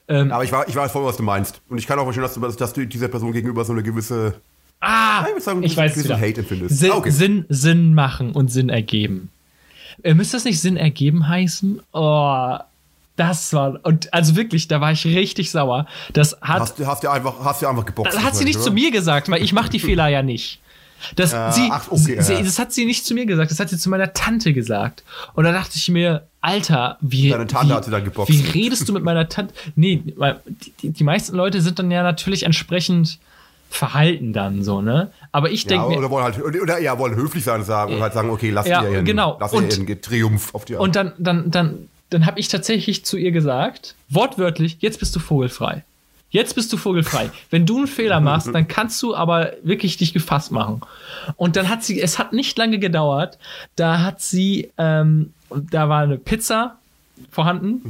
Ähm, 0.06 0.32
aber 0.32 0.44
ich, 0.44 0.52
war, 0.52 0.68
ich 0.68 0.76
weiß 0.76 0.92
voll, 0.92 1.06
was 1.06 1.16
du 1.16 1.22
meinst. 1.22 1.62
Und 1.70 1.78
ich 1.78 1.86
kann 1.86 1.98
auch 1.98 2.04
verstehen, 2.04 2.22
dass 2.22 2.34
du, 2.34 2.40
dass 2.46 2.72
du 2.74 2.86
dieser 2.86 3.08
Person 3.08 3.32
gegenüber 3.32 3.64
so 3.64 3.72
eine 3.72 3.82
gewisse. 3.82 4.34
Ah, 4.80 5.24
ich, 5.34 5.42
sagen, 5.42 5.62
ich 5.62 5.74
weiß 5.74 5.94
gewisse 5.94 6.20
Hate 6.20 6.40
empfindest. 6.40 6.78
Sinn, 6.78 6.90
ah, 6.92 6.96
okay. 6.96 7.10
Sinn, 7.10 7.46
Sinn 7.48 7.94
machen 7.94 8.32
und 8.32 8.52
Sinn 8.52 8.68
ergeben. 8.68 9.30
Äh, 10.02 10.12
müsste 10.12 10.36
das 10.36 10.44
nicht 10.44 10.60
Sinn 10.60 10.76
ergeben 10.76 11.26
heißen? 11.26 11.80
Oh, 11.92 12.58
das 13.16 13.52
war, 13.52 13.78
und 13.82 14.12
also 14.12 14.36
wirklich, 14.36 14.68
da 14.68 14.80
war 14.80 14.92
ich 14.92 15.04
richtig 15.04 15.50
sauer. 15.50 15.86
Das 16.12 16.36
hat. 16.40 16.60
Hast, 16.60 16.78
du 16.78 16.86
hast 16.86 17.04
du 17.04 17.08
einfach, 17.08 17.34
hast 17.44 17.62
du 17.62 17.68
einfach 17.68 17.86
geboxt. 17.86 18.12
Das 18.12 18.22
hat 18.22 18.34
sie 18.34 18.44
nicht 18.44 18.56
oder? 18.56 18.64
zu 18.64 18.72
mir 18.72 18.90
gesagt, 18.90 19.28
weil 19.30 19.42
ich 19.42 19.52
mache 19.52 19.70
die 19.70 19.78
Fehler 19.78 20.08
ja 20.08 20.22
nicht. 20.22 20.60
Das, 21.16 21.32
äh, 21.32 21.52
sie, 21.52 21.68
ach, 21.70 21.86
okay, 21.90 22.20
sie, 22.20 22.34
ja. 22.34 22.42
das 22.42 22.58
hat 22.58 22.72
sie 22.72 22.86
nicht 22.86 23.04
zu 23.04 23.14
mir 23.14 23.26
gesagt, 23.26 23.50
das 23.50 23.60
hat 23.60 23.68
sie 23.68 23.78
zu 23.78 23.90
meiner 23.90 24.12
Tante 24.14 24.52
gesagt. 24.52 25.04
Und 25.34 25.44
da 25.44 25.52
dachte 25.52 25.72
ich 25.76 25.88
mir, 25.90 26.26
Alter, 26.40 26.98
wie, 27.00 27.28
Deine 27.28 27.46
Tante 27.46 27.68
wie, 27.68 27.76
hat 27.76 27.84
sie 27.84 27.90
dann 27.90 28.04
geboxt. 28.04 28.32
wie 28.32 28.40
redest 28.50 28.88
du 28.88 28.92
mit 28.92 29.04
meiner 29.04 29.28
Tante? 29.28 29.54
Nee, 29.76 30.02
weil 30.16 30.40
die, 30.80 30.90
die 30.90 31.04
meisten 31.04 31.36
Leute 31.36 31.60
sind 31.60 31.78
dann 31.78 31.90
ja 31.90 32.02
natürlich 32.02 32.44
entsprechend 32.44 33.18
verhalten 33.70 34.32
dann 34.32 34.62
so, 34.62 34.80
ne? 34.80 35.10
Aber 35.32 35.50
ich 35.50 35.66
denke 35.66 35.92
ja, 35.92 35.98
oder 35.98 36.10
wollen 36.10 36.24
halt 36.24 36.42
oder 36.42 36.78
ja, 36.78 36.96
wollen 36.98 37.16
höflich 37.16 37.42
sein 37.42 37.64
sagen 37.64 37.94
und 37.94 38.00
halt 38.00 38.12
sagen, 38.12 38.30
okay, 38.30 38.50
lass 38.50 38.68
ja, 38.68 38.82
ihr 38.82 38.90
ihren, 38.90 39.04
genau. 39.04 39.36
lass 39.40 39.52
und, 39.52 39.76
ihren 39.76 40.00
Triumph 40.00 40.54
auf 40.54 40.64
die 40.64 40.74
Art. 40.74 40.82
Und 40.82 40.94
dann 40.94 41.12
dann 41.18 41.50
dann 41.50 41.88
dann 42.14 42.26
habe 42.26 42.38
ich 42.38 42.48
tatsächlich 42.48 43.04
zu 43.04 43.16
ihr 43.16 43.32
gesagt, 43.32 43.96
wortwörtlich, 44.08 44.76
jetzt 44.80 45.00
bist 45.00 45.14
du 45.16 45.20
vogelfrei. 45.20 45.84
Jetzt 46.30 46.54
bist 46.54 46.72
du 46.72 46.76
vogelfrei. 46.76 47.30
Wenn 47.50 47.66
du 47.66 47.78
einen 47.78 47.86
Fehler 47.86 48.20
machst, 48.20 48.48
dann 48.52 48.66
kannst 48.66 49.02
du 49.02 49.14
aber 49.14 49.52
wirklich 49.62 49.96
dich 49.96 50.12
gefasst 50.12 50.50
machen. 50.50 50.80
Und 51.36 51.56
dann 51.56 51.68
hat 51.68 51.84
sie, 51.84 52.00
es 52.00 52.18
hat 52.18 52.32
nicht 52.32 52.56
lange 52.56 52.78
gedauert, 52.78 53.38
da 53.76 54.00
hat 54.02 54.20
sie, 54.20 54.70
ähm, 54.78 55.32
da 55.50 55.88
war 55.88 56.02
eine 56.02 56.16
Pizza 56.16 56.78
vorhanden 57.30 57.82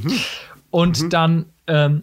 und 0.71 1.13
dann 1.13 1.47
ähm, 1.67 2.03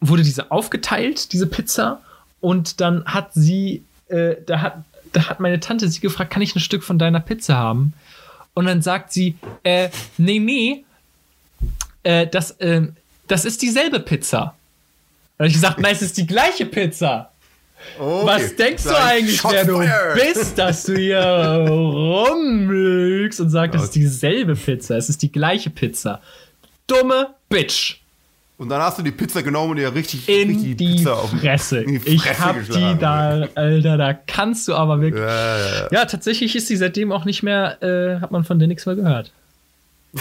wurde 0.00 0.22
diese 0.22 0.50
aufgeteilt, 0.50 1.32
diese 1.32 1.46
Pizza, 1.46 2.00
und 2.40 2.80
dann 2.80 3.04
hat 3.04 3.34
sie, 3.34 3.84
äh, 4.08 4.36
da 4.46 4.60
hat, 4.60 4.84
da 5.12 5.28
hat 5.28 5.40
meine 5.40 5.60
Tante 5.60 5.88
sie 5.88 6.00
gefragt, 6.00 6.32
kann 6.32 6.42
ich 6.42 6.56
ein 6.56 6.60
Stück 6.60 6.82
von 6.82 6.98
deiner 6.98 7.20
Pizza 7.20 7.56
haben? 7.56 7.94
Und 8.54 8.66
dann 8.66 8.82
sagt 8.82 9.12
sie, 9.12 9.36
äh, 9.62 9.90
nee, 10.18 10.38
nee, 10.38 10.84
äh, 12.02 12.26
das, 12.26 12.52
äh, 12.52 12.82
das 13.28 13.44
ist 13.44 13.62
dieselbe 13.62 14.00
Pizza. 14.00 14.54
Da 15.38 15.44
habe 15.44 15.48
ich 15.48 15.54
gesagt, 15.54 15.78
nein, 15.80 15.92
es 15.94 16.02
ist 16.02 16.16
die 16.16 16.26
gleiche 16.26 16.66
Pizza. 16.66 17.30
Okay. 17.98 18.26
Was 18.26 18.56
denkst 18.56 18.82
du 18.84 18.90
eigentlich, 18.94 19.38
Shots 19.40 19.54
wer 19.54 19.64
du 19.64 19.78
fired. 19.78 20.14
bist, 20.14 20.58
dass 20.58 20.82
du 20.84 20.96
hier 20.96 21.66
rumlügst 21.68 23.40
und 23.40 23.48
sagst, 23.50 23.74
das 23.74 23.84
ist 23.84 23.94
dieselbe 23.94 24.54
Pizza, 24.54 24.96
es 24.98 25.08
ist 25.08 25.22
die 25.22 25.32
gleiche 25.32 25.70
Pizza. 25.70 26.20
Dumme 26.86 27.28
Bitch. 27.48 27.96
Und 28.58 28.68
dann 28.68 28.82
hast 28.82 28.98
du 28.98 29.02
die 29.02 29.12
Pizza 29.12 29.42
genommen 29.42 29.70
und 29.70 29.78
ihr 29.78 29.94
richtig, 29.94 30.28
In 30.28 30.48
richtig 30.50 30.76
die 30.76 30.96
Pizza 30.96 31.14
auf 31.14 31.30
Fresse. 31.30 31.78
in 31.80 32.02
die 32.02 32.08
Ich 32.16 32.22
Fresse 32.22 32.44
hab 32.44 32.56
geschlagen. 32.58 32.98
die 32.98 33.00
da, 33.00 33.48
Alter, 33.54 33.96
da 33.96 34.12
kannst 34.12 34.68
du 34.68 34.74
aber 34.74 35.00
wirklich. 35.00 35.22
Ja, 35.24 35.58
ja, 35.58 35.74
ja. 35.80 35.88
Ja, 35.90 36.04
tatsächlich 36.04 36.54
ist 36.54 36.66
sie 36.66 36.76
seitdem 36.76 37.10
auch 37.12 37.24
nicht 37.24 37.42
mehr, 37.42 37.82
äh, 37.82 38.20
hat 38.20 38.30
man 38.30 38.44
von 38.44 38.58
der 38.58 38.68
nichts 38.68 38.84
mehr 38.84 38.96
gehört. 38.96 39.32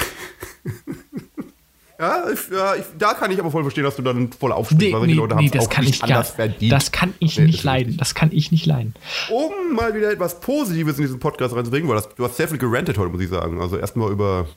Ja, 1.99 2.29
ich, 2.31 2.39
ja 2.49 2.75
ich, 2.75 2.85
da 2.97 3.13
kann 3.13 3.29
ich 3.29 3.39
aber 3.39 3.51
voll 3.51 3.63
verstehen, 3.63 3.83
dass 3.83 3.97
du 3.97 4.01
dann 4.01 4.31
voll 4.31 4.53
aufspringst, 4.53 4.85
Nee, 4.87 4.93
weil 4.93 5.01
nee, 5.01 5.07
die 5.07 5.13
Leute 5.13 5.35
haben 5.35 5.41
nee 5.41 5.47
es 5.47 5.51
das 5.51 5.65
auch 5.67 5.69
kann 5.69 5.83
nicht 5.85 5.99
gar 6.01 6.09
anders 6.09 6.29
verdient. 6.29 6.71
Das 6.71 6.91
kann 6.93 7.13
ich 7.19 7.37
Nee, 7.37 7.45
nicht 7.47 7.63
leiden. 7.63 7.97
Das 7.97 8.15
kann 8.15 8.29
ich 8.31 8.51
nicht 8.53 8.65
leiden. 8.65 8.93
um 9.29 9.75
mal 9.75 9.93
wieder 9.93 10.09
etwas 10.11 10.39
Positives 10.39 10.97
in 10.97 11.03
diesen 11.03 11.19
Podcast 11.19 11.53
reinzubringen, 11.55 11.89
weil 11.89 11.97
das, 11.97 12.07
du 12.15 12.23
hast 12.23 12.37
sehr 12.37 12.47
viel 12.47 12.57
gerantet 12.57 12.97
heute, 12.97 13.11
muss 13.11 13.21
ich 13.21 13.29
sagen. 13.29 13.59
Also 13.61 13.77
erstmal 13.77 14.11
über, 14.11 14.47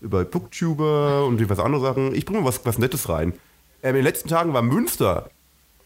über 0.00 0.24
Booktuber 0.24 1.24
und 1.26 1.38
diverse 1.38 1.64
andere 1.64 1.82
Sachen. 1.82 2.14
Ich 2.14 2.24
bringe 2.24 2.40
mal 2.42 2.46
was, 2.48 2.64
was 2.64 2.78
Nettes 2.78 3.08
rein. 3.08 3.32
Ähm, 3.82 3.90
in 3.90 3.94
den 3.96 4.04
letzten 4.04 4.28
Tagen 4.28 4.52
war 4.52 4.62
Münster 4.62 5.28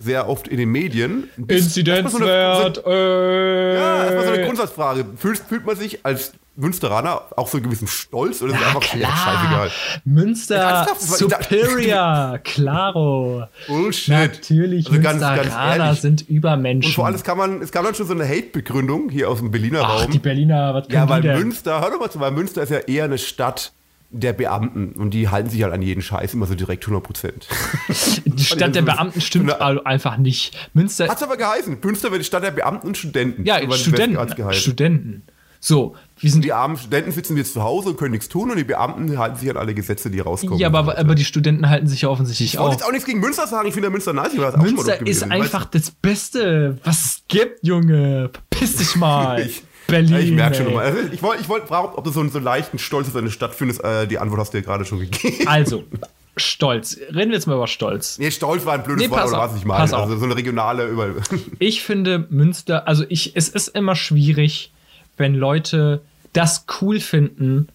sehr 0.05 0.29
oft 0.29 0.47
in 0.49 0.59
den 0.59 0.69
Medien. 0.71 1.29
Erstmal 1.49 1.49
so 1.49 1.49
eine- 1.49 1.59
Inzidenzwert, 1.59 2.87
äh. 2.87 3.75
Ja, 3.75 4.05
erstmal 4.05 4.25
so 4.27 4.33
eine 4.33 4.45
Grundsatzfrage. 4.45 5.05
Fühlt, 5.17 5.39
fühlt 5.39 5.67
man 5.67 5.77
sich 5.77 6.05
als 6.05 6.33
Münsteraner 6.57 7.23
auch 7.37 7.49
so 7.49 7.57
einen 7.57 7.65
gewissen 7.65 7.89
Stolz 7.89 8.41
oder 8.41 8.53
ist 8.53 8.59
es 8.59 8.63
Ja, 8.63 8.69
einfach 8.69 8.81
klar. 8.83 9.17
scheißegal? 9.17 9.71
Münster 10.05 10.87
Superior, 11.01 12.39
claro. 12.45 13.45
Bullshit. 13.67 14.09
Natürlich, 14.15 14.87
Also 14.89 15.01
ganz- 15.01 15.21
ganz 15.21 15.37
Münsteraner 15.39 15.85
ehrlich. 15.87 16.01
sind 16.01 16.29
Übermenschen. 16.29 16.91
Und 16.91 16.95
vor 16.95 17.07
allem, 17.07 17.15
es, 17.17 17.25
kann 17.25 17.39
man, 17.39 17.61
es 17.63 17.73
gab 17.73 17.85
dann 17.85 17.95
schon 17.95 18.07
so 18.07 18.15
eine 18.15 18.29
Hate-Begründung 18.29 19.09
hier 19.11 19.29
aus 19.31 19.39
dem 19.39 19.51
Berliner 19.51 19.81
Ach, 19.85 20.03
Raum. 20.05 20.11
die 20.13 20.19
Berliner, 20.21 20.75
was 20.75 20.87
können 20.89 20.95
Ja, 20.95 21.09
weil? 21.09 21.39
Münster, 21.39 21.81
hör 21.81 21.91
doch 21.91 21.99
mal 21.99 22.11
zu, 22.11 22.21
weil 22.21 22.31
Münster 22.31 22.63
ist 22.63 22.71
ja 22.71 22.79
eher 22.79 23.05
eine 23.05 23.19
Stadt 23.19 23.73
der 24.11 24.33
Beamten 24.33 24.93
und 24.93 25.11
die 25.11 25.29
halten 25.29 25.51
sich 25.51 25.63
halt 25.65 25.73
an 25.73 25.83
jeden 25.83 26.03
Scheiß 26.03 26.35
immer 26.35 26.47
so 26.47 26.55
direkt 26.55 26.85
100 26.85 27.03
Prozent. 27.03 27.49
Die 28.25 28.45
Stadt 28.45 28.75
der 28.75 28.83
Beamten 28.83 29.21
stimmt 29.21 29.53
also 29.61 29.83
einfach 29.85 30.17
nicht. 30.19 30.71
Münster, 30.73 31.09
Hat's 31.09 31.23
aber 31.23 31.37
geheißen. 31.37 31.79
Münster 31.83 32.11
wird 32.13 32.21
die 32.21 32.27
Stadt 32.27 32.45
der 32.45 32.53
Beamten 32.53 32.87
und 32.87 32.97
Studenten. 32.97 33.45
ja, 33.45 33.59
Studenten. 33.73 34.53
Studenten. 34.53 35.23
So, 35.59 35.97
wir 36.21 36.31
sind 36.31 36.45
Die 36.45 36.53
armen 36.53 36.77
Studenten 36.77 37.11
sitzen 37.11 37.39
jetzt 37.39 37.55
zu 37.55 37.63
Hause 37.63 37.89
und 37.89 37.97
können 37.97 38.11
nichts 38.13 38.29
tun 38.29 38.51
und 38.51 38.59
die 38.59 38.65
Beamten 38.65 39.17
halten 39.19 39.37
sich 39.37 39.49
an 39.49 39.57
alle 39.57 39.73
Gesetze, 39.73 40.11
die 40.11 40.21
rauskommen. 40.21 40.59
Ja, 40.59 40.69
aber, 40.69 40.99
aber 40.99 41.15
die 41.15 41.25
Studenten 41.25 41.71
halten 41.71 41.87
sich 41.87 42.03
ja 42.03 42.11
offensichtlich 42.11 42.53
Ich 42.53 42.59
wollte 42.59 42.69
auch. 42.69 42.73
jetzt 42.79 42.87
auch 42.87 42.93
nichts 42.93 43.07
gegen 43.07 43.21
Münster 43.21 43.47
sagen. 43.47 43.67
Ich 43.67 43.73
finde 43.75 43.89
Münster 43.89 44.13
nice. 44.13 44.35
Ich 44.35 44.39
war 44.39 44.53
das 44.53 44.55
auch 44.57 44.59
schon 44.59 44.75
mal 44.77 44.85
Münster 44.85 44.93
ist 44.95 45.21
gewesen. 45.21 45.33
einfach 45.33 45.65
das 45.65 45.91
Beste, 45.91 46.79
was 46.85 47.05
es 47.05 47.23
gibt, 47.29 47.67
Junge. 47.67 48.31
Piss 48.51 48.77
dich 48.77 48.95
mal. 48.97 49.49
Ich- 49.87 49.87
Berlin. 49.89 50.17
Ich 50.19 50.33
merke 50.33 50.57
schon 50.57 50.67
ey. 50.69 50.75
mal. 50.75 50.85
Also 50.85 50.99
ich 51.13 51.23
wollte 51.23 51.43
ich 51.43 51.49
wollt 51.49 51.69
fragen, 51.69 51.89
ob 51.95 52.05
du 52.05 52.11
so 52.11 52.21
einen, 52.21 52.31
so 52.31 52.39
leichten 52.39 52.79
Stolz 52.79 53.07
auf 53.09 53.15
deine 53.15 53.31
Stadt 53.31 53.55
findest. 53.55 53.83
Äh, 53.85 54.07
die 54.07 54.19
Antwort 54.19 54.41
hast 54.41 54.53
du 54.55 54.59
ja 54.59 54.65
gerade 54.65 54.85
schon 54.85 54.99
gegeben. 55.01 55.47
Also, 55.47 55.85
Stolz. 56.37 56.97
Reden 57.15 57.31
wir 57.31 57.37
jetzt 57.37 57.47
mal 57.47 57.55
über 57.55 57.67
Stolz. 57.69 58.19
Nee, 58.19 58.31
Stolz 58.31 58.65
war 58.67 58.75
ein 58.75 58.83
blödes 58.83 59.05
Nee, 59.05 59.11
Wort, 59.11 59.29
oder 59.29 59.45
auf, 59.45 59.51
was 59.53 59.57
ich 59.59 59.65
meine. 59.65 59.81
Also 59.97 60.17
so 60.19 60.25
eine 60.25 60.35
regionale 60.37 60.87
über. 60.89 61.09
Ich 61.61 61.83
finde 61.83 62.27
Münster, 62.31 62.89
also 62.89 63.05
ich, 63.09 63.37
es 63.37 63.49
ist 63.49 63.69
immer 63.69 63.95
schwierig, 63.95 64.73
wenn 65.17 65.35
Leute 65.37 66.01
das 66.33 66.65
cool 66.81 66.99
finden, 66.99 67.69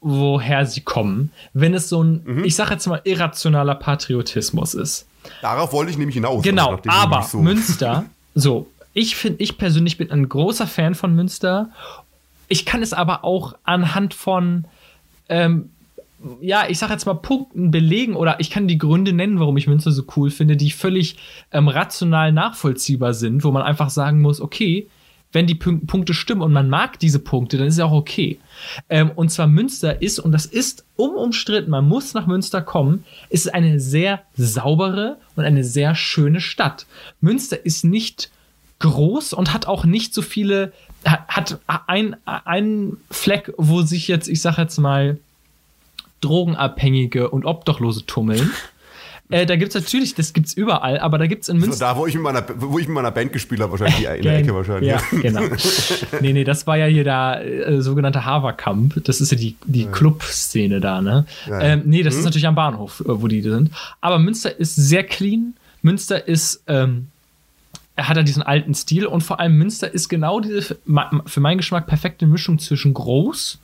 woher 0.00 0.66
sie 0.66 0.82
kommen, 0.82 1.32
wenn 1.54 1.72
es 1.72 1.88
so 1.88 2.02
ein, 2.04 2.20
Mhm. 2.24 2.44
ich 2.44 2.56
sag 2.56 2.70
jetzt 2.70 2.86
mal, 2.86 3.00
irrationaler 3.04 3.74
Patriotismus 3.76 4.74
ist. 4.74 5.06
Darauf 5.40 5.72
wollte 5.72 5.90
ich 5.90 5.96
nämlich 5.96 6.14
hinaus. 6.14 6.42
Genau, 6.42 6.72
also 6.76 6.90
aber 6.90 7.22
so- 7.22 7.38
Münster, 7.38 8.04
so, 8.34 8.66
ich 8.94 9.16
finde, 9.16 9.42
ich 9.42 9.58
persönlich 9.58 9.98
bin 9.98 10.10
ein 10.10 10.28
großer 10.28 10.66
Fan 10.66 10.94
von 10.94 11.14
Münster. 11.14 11.70
Ich 12.48 12.64
kann 12.64 12.82
es 12.82 12.92
aber 12.92 13.24
auch 13.24 13.54
anhand 13.64 14.14
von, 14.14 14.64
ähm, 15.28 15.70
ja, 16.40 16.64
ich 16.68 16.78
sag 16.78 16.90
jetzt 16.90 17.04
mal 17.04 17.14
Punkten 17.14 17.70
belegen 17.70 18.14
oder 18.14 18.40
ich 18.40 18.50
kann 18.50 18.68
die 18.68 18.78
Gründe 18.78 19.12
nennen, 19.12 19.40
warum 19.40 19.56
ich 19.56 19.66
Münster 19.66 19.90
so 19.90 20.04
cool 20.16 20.30
finde, 20.30 20.56
die 20.56 20.70
völlig 20.70 21.16
ähm, 21.52 21.68
rational 21.68 22.32
nachvollziehbar 22.32 23.14
sind, 23.14 23.44
wo 23.44 23.50
man 23.50 23.62
einfach 23.62 23.90
sagen 23.90 24.22
muss, 24.22 24.40
okay, 24.40 24.88
wenn 25.32 25.48
die 25.48 25.56
Punk 25.56 25.88
Punkte 25.88 26.14
stimmen 26.14 26.42
und 26.42 26.52
man 26.52 26.70
mag 26.70 27.00
diese 27.00 27.18
Punkte, 27.18 27.58
dann 27.58 27.66
ist 27.66 27.78
ja 27.78 27.86
auch 27.86 27.92
okay. 27.92 28.38
Ähm, 28.88 29.10
und 29.16 29.30
zwar 29.30 29.48
Münster 29.48 30.00
ist, 30.00 30.20
und 30.20 30.30
das 30.30 30.46
ist 30.46 30.86
unumstritten, 30.94 31.70
man 31.70 31.88
muss 31.88 32.14
nach 32.14 32.28
Münster 32.28 32.62
kommen, 32.62 33.04
ist 33.28 33.52
eine 33.52 33.80
sehr 33.80 34.22
saubere 34.36 35.16
und 35.34 35.44
eine 35.44 35.64
sehr 35.64 35.96
schöne 35.96 36.40
Stadt. 36.40 36.86
Münster 37.20 37.66
ist 37.66 37.84
nicht 37.84 38.30
groß 38.84 39.32
und 39.32 39.52
hat 39.54 39.66
auch 39.66 39.84
nicht 39.84 40.12
so 40.14 40.22
viele, 40.22 40.72
hat, 41.04 41.26
hat 41.28 41.58
ein, 41.86 42.16
einen 42.26 42.98
Fleck, 43.10 43.52
wo 43.56 43.82
sich 43.82 44.08
jetzt, 44.08 44.28
ich 44.28 44.40
sag 44.40 44.58
jetzt 44.58 44.78
mal, 44.78 45.18
Drogenabhängige 46.20 47.30
und 47.30 47.44
Obdachlose 47.44 48.06
tummeln. 48.06 48.50
Äh, 49.30 49.46
da 49.46 49.56
gibt's 49.56 49.74
natürlich, 49.74 50.14
das 50.14 50.34
gibt's 50.34 50.52
überall, 50.52 50.98
aber 50.98 51.16
da 51.16 51.26
gibt's 51.26 51.48
in 51.48 51.58
So, 51.58 51.66
Münster. 51.66 51.86
da, 51.86 51.96
wo 51.96 52.06
ich, 52.06 52.12
mit 52.12 52.22
meiner, 52.22 52.44
wo 52.58 52.78
ich 52.78 52.86
mit 52.86 52.94
meiner 52.94 53.10
Band 53.10 53.32
gespielt 53.32 53.62
habe, 53.62 53.72
wahrscheinlich 53.72 53.96
die 53.96 54.18
in 54.18 54.22
der 54.22 54.38
Ecke 54.38 54.54
wahrscheinlich. 54.54 54.90
Ja, 54.90 55.00
genau. 55.22 55.40
nee, 56.20 56.34
nee, 56.34 56.44
das 56.44 56.66
war 56.66 56.76
ja 56.76 56.84
hier 56.84 57.04
der 57.04 57.40
äh, 57.42 57.80
sogenannte 57.80 58.26
Haverkamp. 58.26 59.02
Das 59.04 59.22
ist 59.22 59.32
ja 59.32 59.38
die, 59.38 59.56
die 59.64 59.86
Club-Szene 59.86 60.78
da, 60.78 61.00
ne? 61.00 61.24
Ja. 61.48 61.58
Ähm, 61.58 61.84
nee, 61.86 62.02
das 62.02 62.16
ist 62.16 62.24
natürlich 62.24 62.46
am 62.46 62.54
Bahnhof, 62.54 63.00
äh, 63.00 63.04
wo 63.06 63.26
die 63.26 63.40
sind. 63.40 63.70
Aber 64.02 64.18
Münster 64.18 64.60
ist 64.60 64.76
sehr 64.76 65.04
clean. 65.04 65.54
Münster 65.80 66.28
ist, 66.28 66.62
ähm, 66.66 67.08
er 67.96 68.08
hat 68.08 68.16
ja 68.16 68.22
diesen 68.22 68.42
alten 68.42 68.74
Stil 68.74 69.06
und 69.06 69.22
vor 69.22 69.40
allem 69.40 69.56
Münster 69.56 69.92
ist 69.92 70.08
genau 70.08 70.40
diese, 70.40 70.78
für 71.26 71.40
meinen 71.40 71.58
Geschmack, 71.58 71.86
perfekte 71.86 72.26
Mischung 72.26 72.58
zwischen 72.58 72.94
Groß, 72.94 73.58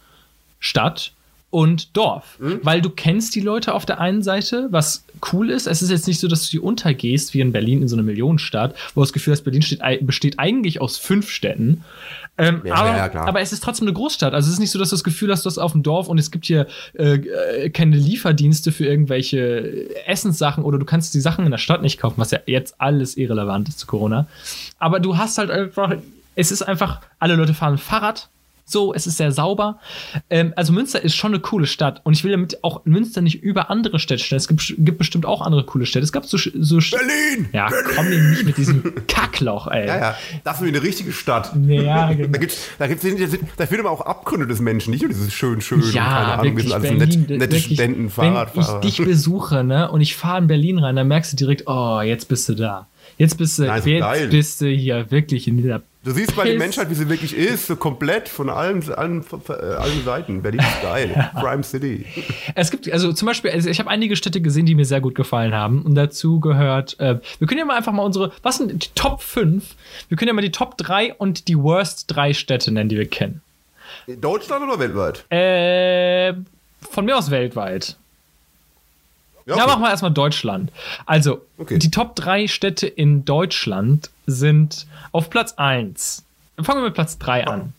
Stadt 0.60 1.12
und 1.50 1.96
Dorf. 1.96 2.38
Weil 2.62 2.80
du 2.80 2.90
kennst 2.90 3.34
die 3.34 3.40
Leute 3.40 3.74
auf 3.74 3.84
der 3.84 4.00
einen 4.00 4.22
Seite, 4.22 4.68
was 4.70 5.04
cool 5.32 5.50
ist. 5.50 5.66
Es 5.66 5.82
ist 5.82 5.90
jetzt 5.90 6.06
nicht 6.06 6.20
so, 6.20 6.28
dass 6.28 6.44
du 6.44 6.50
die 6.52 6.60
untergehst, 6.60 7.34
wie 7.34 7.40
in 7.40 7.52
Berlin 7.52 7.82
in 7.82 7.88
so 7.88 7.96
einer 7.96 8.04
Millionenstadt, 8.04 8.74
wo 8.94 9.00
du 9.00 9.04
das 9.04 9.12
Gefühl 9.12 9.32
hast, 9.32 9.42
Berlin 9.42 9.62
steht, 9.62 9.80
besteht 10.06 10.38
eigentlich 10.38 10.80
aus 10.80 10.96
fünf 10.96 11.28
Städten. 11.28 11.84
Ähm, 12.38 12.62
Ja, 12.64 12.74
aber, 12.74 12.96
ja, 12.96 13.26
aber 13.26 13.40
es 13.40 13.52
ist 13.52 13.64
trotzdem 13.64 13.88
eine 13.88 13.94
Großstadt. 13.94 14.32
Also 14.32 14.46
es 14.46 14.54
ist 14.54 14.60
nicht 14.60 14.70
so, 14.70 14.78
dass 14.78 14.90
du 14.90 14.94
das 14.94 15.04
Gefühl 15.04 15.30
hast, 15.30 15.44
du 15.44 15.48
hast 15.50 15.58
auf 15.58 15.72
dem 15.72 15.82
Dorf 15.82 16.08
und 16.08 16.18
es 16.18 16.30
gibt 16.30 16.46
hier 16.46 16.66
äh, 16.94 17.16
äh, 17.16 17.70
keine 17.70 17.96
Lieferdienste 17.96 18.70
für 18.70 18.86
irgendwelche 18.86 19.94
Essenssachen 20.06 20.64
oder 20.64 20.78
du 20.78 20.84
kannst 20.84 21.12
die 21.14 21.20
Sachen 21.20 21.44
in 21.44 21.50
der 21.50 21.58
Stadt 21.58 21.82
nicht 21.82 21.98
kaufen, 21.98 22.14
was 22.18 22.30
ja 22.30 22.38
jetzt 22.46 22.76
alles 22.80 23.16
irrelevant 23.16 23.68
ist 23.68 23.80
zu 23.80 23.86
Corona. 23.86 24.26
Aber 24.78 25.00
du 25.00 25.18
hast 25.18 25.36
halt 25.36 25.50
einfach, 25.50 25.94
es 26.36 26.52
ist 26.52 26.62
einfach, 26.62 27.00
alle 27.18 27.34
Leute 27.34 27.54
fahren 27.54 27.76
Fahrrad. 27.76 28.28
So, 28.70 28.94
es 28.94 29.06
ist 29.08 29.16
sehr 29.16 29.32
sauber. 29.32 29.80
Ähm, 30.30 30.52
also 30.54 30.72
Münster 30.72 31.02
ist 31.02 31.16
schon 31.16 31.32
eine 31.32 31.40
coole 31.40 31.66
Stadt 31.66 32.00
und 32.04 32.12
ich 32.12 32.22
will 32.22 32.30
damit 32.30 32.62
auch 32.62 32.84
Münster 32.84 33.20
nicht 33.20 33.42
über 33.42 33.68
andere 33.68 33.98
Städte 33.98 34.22
stellen. 34.22 34.38
Es 34.38 34.46
gibt, 34.46 34.74
gibt 34.78 34.98
bestimmt 34.98 35.26
auch 35.26 35.40
andere 35.40 35.64
coole 35.64 35.86
Städte. 35.86 36.04
Es 36.04 36.12
gab 36.12 36.24
so, 36.24 36.36
so 36.38 36.78
Berlin! 36.78 37.48
ja, 37.52 37.68
komm 37.96 38.08
dir 38.10 38.20
nicht 38.22 38.44
mit 38.44 38.56
diesem 38.58 38.82
Kackloch, 39.08 39.66
ey. 39.66 39.88
Ja, 39.88 39.98
ja, 39.98 40.16
das 40.44 40.60
ist 40.60 40.68
eine 40.68 40.82
richtige 40.82 41.10
Stadt. 41.10 41.52
Ja, 41.66 42.12
genau. 42.12 42.28
Da, 42.28 42.38
gibt's, 42.38 42.68
da, 42.78 42.86
gibt's, 42.86 43.02
da 43.56 43.66
findet 43.66 43.84
man 43.84 43.92
auch 43.92 44.02
Abgründe 44.02 44.46
des 44.46 44.60
Menschen, 44.60 44.92
nicht 44.92 45.00
nur 45.02 45.08
dieses 45.08 45.32
schön, 45.32 45.60
schön 45.60 45.82
und 45.82 45.92
keine 45.92 45.96
Ja, 45.96 46.34
Ahnung, 46.34 46.56
wir 46.56 46.64
wirklich, 46.64 46.72
Berlin, 46.72 46.98
nett, 46.98 47.28
nette 47.28 47.40
wirklich, 47.40 47.64
Studenten, 47.64 48.12
Wenn 48.16 48.36
ich 48.54 48.66
dich 48.96 49.04
besuche, 49.04 49.64
ne, 49.64 49.90
und 49.90 50.00
ich 50.00 50.14
fahre 50.14 50.38
in 50.38 50.46
Berlin 50.46 50.78
rein, 50.78 50.94
dann 50.94 51.08
merkst 51.08 51.32
du 51.32 51.36
direkt, 51.36 51.64
oh, 51.66 52.00
jetzt 52.02 52.28
bist 52.28 52.48
du 52.48 52.54
da. 52.54 52.86
Jetzt 53.18 53.36
bist 53.36 53.58
du, 53.58 53.64
Nice, 53.64 53.84
jetzt 53.84 54.00
geil. 54.00 54.28
bist 54.28 54.60
du 54.60 54.66
hier 54.68 55.10
wirklich 55.10 55.48
in 55.48 55.56
dieser. 55.56 55.82
Du 56.02 56.12
siehst 56.12 56.34
bei 56.34 56.44
der 56.44 56.52
Piss. 56.52 56.58
Menschheit, 56.58 56.88
wie 56.88 56.94
sie 56.94 57.10
wirklich 57.10 57.36
ist, 57.36 57.66
so 57.66 57.76
komplett 57.76 58.26
von 58.28 58.48
allen, 58.48 58.82
allen, 58.92 59.22
äh, 59.48 59.52
allen 59.52 60.02
Seiten. 60.04 60.40
Berlin 60.40 60.60
ist 60.60 60.82
geil. 60.82 61.30
Crime 61.40 61.62
City. 61.62 62.06
Es 62.54 62.70
gibt, 62.70 62.90
also 62.90 63.12
zum 63.12 63.26
Beispiel, 63.26 63.50
also 63.50 63.68
ich 63.68 63.78
habe 63.80 63.90
einige 63.90 64.16
Städte 64.16 64.40
gesehen, 64.40 64.64
die 64.64 64.74
mir 64.74 64.86
sehr 64.86 65.02
gut 65.02 65.14
gefallen 65.14 65.54
haben. 65.54 65.82
Und 65.82 65.94
dazu 65.96 66.40
gehört, 66.40 66.98
äh, 67.00 67.18
wir 67.38 67.46
können 67.46 67.58
ja 67.58 67.66
mal 67.66 67.76
einfach 67.76 67.92
mal 67.92 68.02
unsere, 68.02 68.32
was 68.42 68.56
sind 68.56 68.82
die 68.82 68.88
Top 68.94 69.20
5? 69.20 69.62
Wir 70.08 70.16
können 70.16 70.28
ja 70.28 70.34
mal 70.34 70.40
die 70.40 70.52
Top 70.52 70.78
3 70.78 71.14
und 71.14 71.48
die 71.48 71.58
Worst 71.58 72.04
3 72.08 72.32
Städte 72.32 72.72
nennen, 72.72 72.88
die 72.88 72.96
wir 72.96 73.08
kennen. 73.08 73.42
Deutschland 74.06 74.64
oder 74.64 74.78
weltweit? 74.78 75.30
Äh, 75.30 76.32
von 76.90 77.04
mir 77.04 77.18
aus 77.18 77.30
weltweit. 77.30 77.96
Ja, 79.50 79.64
okay. 79.64 79.66
machen 79.72 79.82
wir 79.82 79.90
erstmal 79.90 80.10
Deutschland. 80.12 80.70
Also, 81.06 81.40
Okay. 81.58 81.78
die 81.78 81.90
Top 81.90 82.16
3 82.16 82.46
Städte 82.48 82.86
in 82.86 83.24
Deutschland 83.24 84.10
sind 84.26 84.86
auf 85.12 85.28
Platz 85.30 85.54
1. 85.56 86.24
Fangen 86.62 86.80
wir 86.80 86.84
mit 86.86 86.94
Platz 86.94 87.18
3 87.18 87.46
an. 87.46 87.72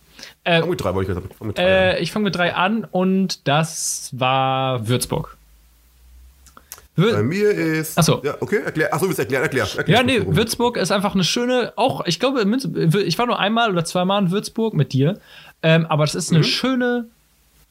Fang 0.45 0.69
mit 0.69 0.84
drei, 0.84 0.93
wollte 0.93 1.11
ich 1.11 1.15
gesagt. 1.17 1.36
Fang 1.38 1.47
mit 1.47 1.57
drei 1.57 1.63
an. 1.63 1.95
Äh, 1.95 1.99
ich 1.99 2.11
fange 2.11 2.24
mit 2.26 2.36
3 2.36 2.53
an 2.55 2.84
und 2.91 3.47
das 3.47 4.09
war 4.13 4.88
Würzburg. 4.88 5.38
Wür 6.95 7.13
Bei 7.13 7.24
mir 7.24 7.49
ist. 7.51 7.97
Ach 7.97 8.03
so. 8.03 8.22
Ja, 8.24 8.36
okay, 8.41 8.57
erklär. 8.63 8.93
Achso, 8.93 9.05
willst 9.05 9.17
du 9.17 9.22
erklären? 9.24 9.43
Erklär. 9.43 9.65
erklär 9.78 9.97
Ja, 9.97 10.03
nee, 10.03 10.19
warum. 10.19 10.36
Würzburg 10.36 10.78
ist 10.78 10.91
einfach 10.91 11.13
eine 11.15 11.24
schöne, 11.24 11.74
auch, 11.78 12.05
ich 12.05 12.19
glaube, 12.19 12.41
ich 13.05 13.17
war 13.17 13.26
nur 13.26 13.39
einmal 13.39 13.72
oder 13.72 13.86
zweimal 13.86 14.22
in 14.22 14.32
Würzburg 14.32 14.74
mit 14.74 14.91
dir, 14.93 15.19
ähm, 15.63 15.86
aber 15.88 16.03
das 16.05 16.15
ist 16.15 16.30
eine 16.32 16.39
Mhm. 16.39 16.43
schöne, 16.43 17.05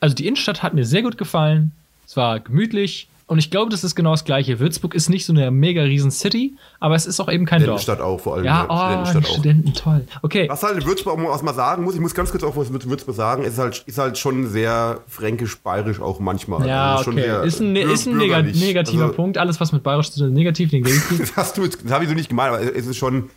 also 0.00 0.14
die 0.14 0.26
Innenstadt 0.26 0.62
hat 0.62 0.72
mir 0.74 0.86
sehr 0.86 1.02
gut 1.02 1.18
gefallen, 1.18 1.72
es 2.06 2.16
war 2.16 2.40
gemütlich 2.40 3.08
und 3.30 3.38
ich 3.38 3.50
glaube, 3.50 3.70
das 3.70 3.84
ist 3.84 3.94
genau 3.94 4.10
das 4.10 4.24
Gleiche. 4.24 4.58
Würzburg 4.58 4.94
ist 4.94 5.08
nicht 5.08 5.24
so 5.24 5.32
eine 5.32 5.50
mega 5.50 5.82
riesen 5.82 6.10
City, 6.10 6.54
aber 6.80 6.96
es 6.96 7.06
ist 7.06 7.20
auch 7.20 7.30
eben 7.30 7.46
kein 7.46 7.64
Dorf. 7.64 7.80
Studentenstadt 7.80 8.00
auch, 8.00 8.20
vor 8.20 8.34
allem. 8.34 8.44
Ja, 8.44 8.66
oh, 8.68 8.76
Studentenstadt 8.76 9.24
auch. 9.24 9.28
Studenten, 9.34 9.72
toll. 9.74 10.04
Okay, 10.22 10.48
Was 10.50 10.62
halt 10.62 10.78
in 10.78 10.84
Würzburg 10.84 11.18
auch 11.18 11.42
mal 11.42 11.54
sagen 11.54 11.84
muss, 11.84 11.94
ich 11.94 12.00
muss 12.00 12.12
ganz 12.14 12.30
kurz 12.30 12.42
auch 12.42 12.56
was 12.56 12.70
mit 12.70 12.88
Würzburg 12.88 13.14
sagen, 13.16 13.44
ist 13.44 13.58
halt, 13.58 13.82
ist 13.86 13.98
halt 13.98 14.18
schon 14.18 14.48
sehr 14.48 15.00
fränkisch-bayerisch 15.08 16.00
auch 16.00 16.18
manchmal. 16.20 16.66
ja, 16.66 16.92
Also 16.92 17.04
schon 17.04 17.12
okay, 17.14 17.22
sehr 17.22 17.42
ist 17.44 17.60
ein, 17.60 17.76
bür- 17.76 17.90
ist 17.92 18.06
ein 18.06 18.18
bürgerlich. 18.18 18.60
negativer 18.60 19.04
Also, 19.04 19.14
Punkt, 19.14 19.38
alles 19.38 19.60
was 19.60 19.72
mit 19.72 19.82
bayerisch 19.82 20.10
zu 20.10 20.18
tun 20.20 20.28
ist, 20.30 20.34
negativ, 20.34 20.72
negativ. 20.72 21.08
Das 21.20 21.36
hast 21.36 21.56
du 21.56 21.62
jetzt, 21.62 21.84
das 21.84 21.92
habe 21.92 22.04
ich 22.04 22.10
so 22.10 22.16
nicht 22.16 22.28
gemeint, 22.28 22.52
aber 22.54 22.60
es 22.76 22.86
ist 22.86 22.96
schon, 22.96 23.30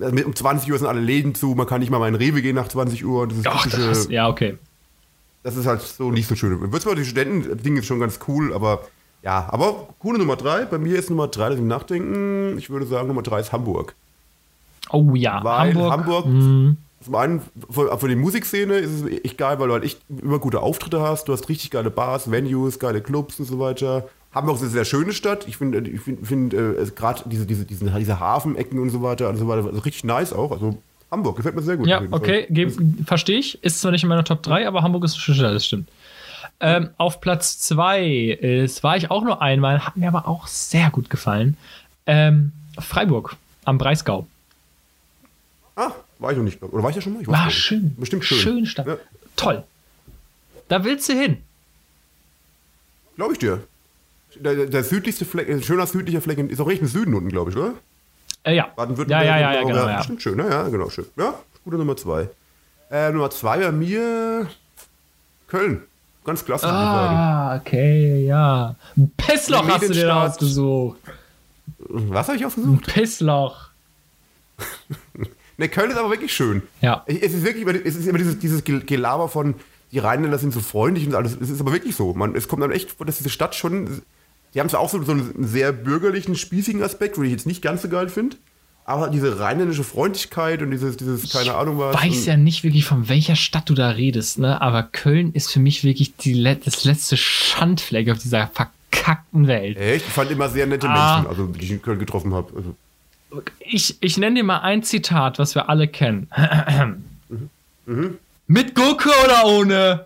um 0.00 0.34
20 0.34 0.72
Uhr 0.72 0.78
sind 0.78 0.86
alle 0.86 1.00
Läden 1.00 1.34
zu, 1.34 1.48
man 1.54 1.66
kann 1.66 1.80
nicht 1.80 1.90
mal 1.90 1.98
mal 1.98 2.08
in 2.08 2.14
den 2.14 2.22
Rewe 2.22 2.40
gehen 2.40 2.54
nach 2.56 2.68
20 2.68 3.04
Uhr. 3.04 3.28
Das 3.28 3.36
ist, 3.38 3.46
Ach, 3.46 3.62
typische- 3.64 3.88
das, 3.88 4.08
ja, 4.08 4.26
okay. 4.28 4.56
das 5.42 5.56
ist 5.56 5.66
halt 5.66 5.82
so 5.82 6.10
nicht 6.10 6.28
so 6.28 6.34
schön. 6.34 6.52
In 6.52 6.72
Würzburg, 6.72 6.96
die 6.96 7.04
Studenten-Ding 7.04 7.76
ist 7.76 7.86
schon 7.86 8.00
ganz 8.00 8.18
cool, 8.28 8.54
aber 8.54 8.80
ja, 9.22 9.48
aber 9.50 9.88
coole 9.98 10.18
Nummer 10.18 10.36
drei. 10.36 10.64
Bei 10.64 10.78
mir 10.78 10.98
ist 10.98 11.10
Nummer 11.10 11.28
drei, 11.28 11.48
lass 11.50 11.58
mich 11.58 11.66
nachdenken. 11.66 12.56
Ich 12.58 12.70
würde 12.70 12.86
sagen, 12.86 13.08
Nummer 13.08 13.22
drei 13.22 13.40
ist 13.40 13.52
Hamburg. 13.52 13.94
Oh 14.90 15.14
ja, 15.14 15.42
Weil 15.44 15.74
Hamburg. 15.74 15.92
Hamburg, 15.92 16.26
Mhm. 16.26 16.76
zum 17.04 17.14
einen 17.14 17.42
für, 17.70 17.96
für 17.98 18.08
die 18.08 18.16
Musikszene 18.16 18.74
ist 18.74 18.90
es 19.02 19.24
echt 19.24 19.36
geil, 19.38 19.58
weil 19.58 19.68
du 19.68 19.74
halt 19.74 19.84
echt 19.84 20.00
immer 20.08 20.38
gute 20.38 20.60
Auftritte 20.60 21.00
hast. 21.00 21.28
Du 21.28 21.32
hast 21.32 21.48
richtig 21.48 21.70
geile 21.70 21.90
Bars, 21.90 22.30
Venues, 22.30 22.78
geile 22.78 23.00
Clubs 23.00 23.38
und 23.38 23.46
so 23.46 23.58
weiter. 23.58 24.08
Hamburg 24.34 24.56
ist 24.56 24.62
eine 24.62 24.70
sehr 24.70 24.84
schöne 24.84 25.12
Stadt. 25.12 25.46
Ich 25.48 25.56
finde, 25.56 25.80
ich 25.88 26.00
finde, 26.00 26.24
find, 26.24 26.54
äh, 26.54 26.86
gerade 26.94 27.22
diese, 27.26 27.46
diese, 27.46 27.64
diese, 27.64 27.90
diese 27.90 28.20
Hafenecken 28.20 28.78
und 28.78 28.90
so 28.90 29.02
weiter, 29.02 29.28
und 29.30 29.36
so 29.36 29.48
weiter, 29.48 29.66
also 29.66 29.80
richtig 29.80 30.04
nice 30.04 30.32
auch. 30.32 30.52
Also 30.52 30.76
Hamburg 31.10 31.36
gefällt 31.36 31.56
mir 31.56 31.62
sehr 31.62 31.76
gut. 31.78 31.86
Ja, 31.86 32.02
okay, 32.10 32.46
verstehe 33.06 33.38
ich. 33.38 33.62
Ist 33.64 33.80
zwar 33.80 33.90
nicht 33.90 34.02
in 34.02 34.08
meiner 34.10 34.24
Top 34.24 34.42
3, 34.42 34.68
aber 34.68 34.82
Hamburg 34.82 35.04
ist 35.04 35.14
eine 35.14 35.20
schöne 35.20 35.38
Stadt, 35.38 35.54
das 35.54 35.64
stimmt. 35.66 35.88
Ähm, 36.60 36.90
auf 36.96 37.20
Platz 37.20 37.58
2 37.60 38.04
ist, 38.40 38.82
war 38.82 38.96
ich 38.96 39.10
auch 39.10 39.22
nur 39.22 39.40
einmal, 39.40 39.84
hat 39.86 39.96
mir 39.96 40.08
aber 40.08 40.26
auch 40.26 40.46
sehr 40.48 40.90
gut 40.90 41.08
gefallen. 41.10 41.56
Ähm, 42.06 42.52
Freiburg 42.78 43.36
am 43.64 43.78
Breisgau. 43.78 44.26
Ah, 45.76 45.92
war 46.18 46.32
ich 46.32 46.36
noch 46.36 46.44
nicht. 46.44 46.60
Oder 46.62 46.82
war 46.82 46.90
ich 46.90 46.96
ja 46.96 47.02
schon 47.02 47.12
mal? 47.14 47.22
Ich 47.22 47.28
War 47.28 47.50
schön. 47.50 47.94
Bestimmt 47.96 48.24
schön. 48.24 48.38
Schöne 48.38 48.66
Stadt. 48.66 48.86
Ja, 48.86 48.96
Toll. 49.36 49.62
Da 50.68 50.84
willst 50.84 51.08
du 51.08 51.12
hin. 51.12 51.38
glaube 53.16 53.34
ich 53.34 53.38
dir. 53.38 53.62
Der, 54.34 54.66
der 54.66 54.84
südlichste 54.84 55.24
Fleck, 55.24 55.48
ein 55.48 55.62
schöner 55.62 55.86
südlicher 55.86 56.20
Fleck 56.20 56.38
ist 56.38 56.60
auch 56.60 56.68
recht 56.68 56.82
im 56.82 56.88
Süden 56.88 57.14
unten, 57.14 57.28
glaube 57.30 57.50
ich, 57.50 57.56
oder? 57.56 57.74
Äh, 58.44 58.54
ja. 58.56 58.66
Ja, 58.66 58.72
Baden-Württemberg. 58.76 59.24
ja, 59.24 59.38
ja, 59.38 59.52
ja, 59.54 59.60
und 59.62 59.68
genau. 59.68 59.86
Ja. 59.86 60.02
Stimmt 60.02 60.22
schön, 60.22 60.36
ne? 60.36 60.48
Ja, 60.48 60.68
genau, 60.68 60.90
schön. 60.90 61.06
Ja, 61.16 61.34
gute 61.64 61.76
Nummer 61.76 61.96
zwei. 61.96 62.28
Äh, 62.90 63.10
Nummer 63.12 63.30
zwei 63.30 63.58
bei 63.58 63.72
mir 63.72 64.48
Köln. 65.48 65.82
Ganz 66.24 66.44
klasse. 66.44 66.66
Ah, 66.66 67.56
okay, 67.56 68.26
ja. 68.26 68.74
Pissloch 69.16 69.64
Die 69.64 69.72
hast 69.72 69.88
du 69.88 69.92
dir 69.92 70.14
ausgesucht. 70.14 70.98
Was 71.78 72.28
habe 72.28 72.36
ich 72.36 72.44
ausgesucht? 72.46 72.86
Pissloch. 72.86 73.68
Ne, 75.60 75.68
Köln 75.68 75.90
ist 75.90 75.96
aber 75.96 76.10
wirklich 76.10 76.32
schön. 76.32 76.62
Ja. 76.80 77.02
Es 77.06 77.34
ist 77.34 77.42
wirklich, 77.42 77.62
immer- 77.64 77.74
es 77.74 77.96
ist 77.96 78.06
immer 78.06 78.18
dieses, 78.18 78.38
dieses 78.38 78.62
Gel- 78.62 78.84
Gelaber 78.84 79.28
von, 79.28 79.56
die 79.90 79.98
Rheinländer 79.98 80.38
sind 80.38 80.52
so 80.52 80.60
freundlich 80.60 81.04
und 81.08 81.16
alles. 81.16 81.36
Es 81.40 81.50
ist 81.50 81.60
aber 81.60 81.72
wirklich 81.72 81.96
so. 81.96 82.14
Man, 82.14 82.36
es 82.36 82.46
kommt 82.46 82.62
dann 82.62 82.70
echt 82.70 82.92
vor, 82.92 83.04
dass 83.06 83.16
diese 83.18 83.28
Stadt 83.28 83.56
schon, 83.56 84.02
die 84.54 84.60
haben 84.60 84.68
zwar 84.68 84.78
auch 84.78 84.88
so, 84.88 85.02
so 85.02 85.10
einen 85.10 85.34
sehr 85.44 85.72
bürgerlichen, 85.72 86.36
spießigen 86.36 86.80
Aspekt, 86.80 87.16
den 87.16 87.24
ich 87.24 87.32
jetzt 87.32 87.46
nicht 87.48 87.60
ganz 87.60 87.82
so 87.82 87.88
geil 87.88 88.08
finde, 88.08 88.36
aber 88.88 89.10
diese 89.10 89.38
rheinländische 89.38 89.84
Freundlichkeit 89.84 90.62
und 90.62 90.70
dieses, 90.70 90.96
dieses 90.96 91.30
keine 91.30 91.54
Ahnung 91.54 91.78
was. 91.78 91.94
weiß 91.94 92.20
und, 92.20 92.24
ja 92.24 92.36
nicht 92.38 92.64
wirklich, 92.64 92.86
von 92.86 93.06
welcher 93.10 93.36
Stadt 93.36 93.68
du 93.68 93.74
da 93.74 93.90
redest, 93.90 94.38
ne? 94.38 94.62
Aber 94.62 94.82
Köln 94.82 95.32
ist 95.34 95.52
für 95.52 95.60
mich 95.60 95.84
wirklich 95.84 96.16
die, 96.16 96.42
das 96.64 96.84
letzte 96.84 97.18
Schandfleck 97.18 98.10
auf 98.10 98.16
dieser 98.18 98.46
verkackten 98.48 99.46
Welt. 99.46 99.76
Echt? 99.76 100.06
Ich 100.06 100.12
fand 100.12 100.30
immer 100.30 100.48
sehr 100.48 100.66
nette 100.66 100.88
Ah. 100.88 101.16
Menschen, 101.18 101.28
also 101.28 101.46
die 101.48 101.64
ich 101.66 101.70
in 101.70 101.82
Köln 101.82 101.98
getroffen 101.98 102.32
habe. 102.32 102.50
Also, 102.56 103.44
Ich, 103.60 103.98
ich 104.00 104.16
nenne 104.16 104.36
dir 104.36 104.44
mal 104.44 104.60
ein 104.60 104.82
Zitat, 104.82 105.38
was 105.38 105.54
wir 105.54 105.68
alle 105.68 105.86
kennen. 105.86 106.28
Mit 108.46 108.74
Gurke 108.74 109.10
oder 109.24 109.44
ohne? 109.44 110.04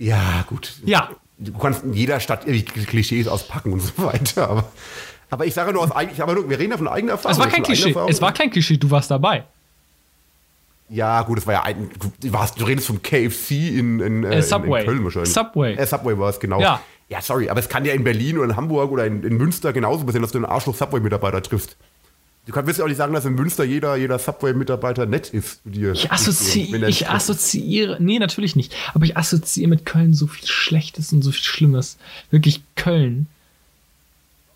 ja, 0.00 0.44
gut. 0.48 0.72
Ja. 0.84 1.10
Du 1.38 1.52
kannst 1.52 1.84
in 1.84 1.94
jeder 1.94 2.18
Stadt 2.18 2.44
irgendwie 2.46 2.64
Klischees 2.64 3.28
auspacken 3.28 3.72
und 3.72 3.80
so 3.80 3.92
weiter, 3.98 4.48
aber. 4.50 4.72
Aber 5.32 5.46
ich 5.46 5.54
sage 5.54 5.72
nur 5.72 5.82
aus 5.82 5.90
eigen, 5.90 6.12
ich 6.12 6.22
aber 6.22 6.46
wir 6.46 6.58
reden 6.58 6.72
ja 6.72 6.76
von 6.76 6.86
eigener 6.86 7.12
Erfahrung. 7.12 7.32
Es 7.32 7.38
war 7.38 7.48
kein 7.48 7.62
Klischee. 7.62 7.96
Es 8.06 8.20
war 8.20 8.34
kein 8.34 8.50
Klischee, 8.50 8.76
du 8.76 8.90
warst 8.90 9.10
dabei. 9.10 9.44
Ja, 10.90 11.22
gut, 11.22 11.38
es 11.38 11.46
war 11.46 11.54
ja 11.54 11.62
ein. 11.62 11.88
Du, 12.20 12.32
warst, 12.34 12.60
du 12.60 12.66
redest 12.66 12.86
vom 12.86 13.00
KFC 13.00 13.52
in, 13.78 14.00
in, 14.00 14.24
äh, 14.24 14.36
Äh, 14.36 14.42
Subway. 14.42 14.80
in, 14.80 14.86
Köln 14.86 15.04
wahrscheinlich. 15.04 15.32
Subway. 15.32 15.74
Äh, 15.74 15.86
Subway 15.86 16.18
war 16.18 16.28
es, 16.28 16.38
genau. 16.38 16.60
Ja. 16.60 16.82
ja, 17.08 17.22
sorry, 17.22 17.48
aber 17.48 17.60
es 17.60 17.70
kann 17.70 17.86
ja 17.86 17.94
in 17.94 18.04
Berlin 18.04 18.36
oder 18.36 18.50
in 18.50 18.56
Hamburg 18.56 18.90
oder 18.92 19.06
in, 19.06 19.22
in 19.24 19.38
Münster 19.38 19.72
genauso 19.72 20.04
passieren, 20.04 20.20
dass 20.20 20.32
du 20.32 20.38
einen 20.38 20.44
Arschloch 20.44 20.74
Subway-Mitarbeiter 20.74 21.42
triffst. 21.42 21.76
Du 22.44 22.52
kannst 22.52 22.76
ja 22.76 22.84
auch 22.84 22.88
nicht 22.88 22.98
sagen, 22.98 23.14
dass 23.14 23.24
in 23.24 23.34
Münster 23.34 23.64
jeder, 23.64 23.96
jeder 23.96 24.18
Subway-Mitarbeiter 24.18 25.06
nett 25.06 25.30
ist 25.30 25.62
zu 25.62 25.70
dir. 25.70 25.92
Ich, 25.92 26.12
assozi 26.12 26.74
ich 26.86 27.08
assoziiere, 27.08 27.96
nee, 27.98 28.18
natürlich 28.18 28.54
nicht, 28.54 28.74
aber 28.92 29.06
ich 29.06 29.16
assoziiere 29.16 29.70
mit 29.70 29.86
Köln 29.86 30.12
so 30.12 30.26
viel 30.26 30.46
Schlechtes 30.46 31.10
und 31.14 31.22
so 31.22 31.30
viel 31.30 31.42
Schlimmes. 31.42 31.96
Wirklich 32.30 32.62
Köln. 32.76 33.28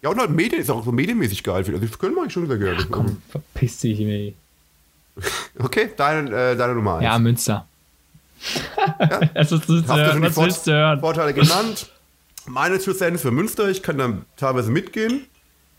Ja, 0.06 0.12
und 0.12 0.20
halt 0.20 0.30
Medien 0.30 0.60
ist 0.60 0.70
auch 0.70 0.84
so 0.84 0.92
medienmäßig 0.92 1.42
geil. 1.42 1.64
Also 1.66 1.78
das 1.78 1.98
Köln 1.98 2.14
mag 2.14 2.28
ich 2.28 2.32
schon 2.32 2.46
sehr 2.46 2.58
gerne. 2.58 2.86
Komm, 2.88 3.20
verpiss 3.28 3.80
dich, 3.80 3.98
ey. 3.98 4.36
Okay, 5.58 5.90
deine, 5.96 6.30
äh, 6.30 6.56
deine 6.56 6.76
Nummer 6.76 6.98
eins. 6.98 7.04
Ja, 7.06 7.18
Münster. 7.18 7.66
Also, 9.34 9.58
das 9.58 9.68
ist, 9.68 9.88
Hast 9.88 9.98
du 9.98 10.02
äh, 10.02 10.12
schon 10.12 10.22
die 10.22 10.30
Vor? 10.30 10.98
Vorteile 11.00 11.34
genannt? 11.34 11.90
Meine 12.46 12.78
Two 12.78 12.92
Cents 12.92 13.22
für 13.22 13.32
Münster, 13.32 13.68
ich 13.68 13.82
kann 13.82 13.98
da 13.98 14.12
teilweise 14.36 14.70
mitgehen. 14.70 15.26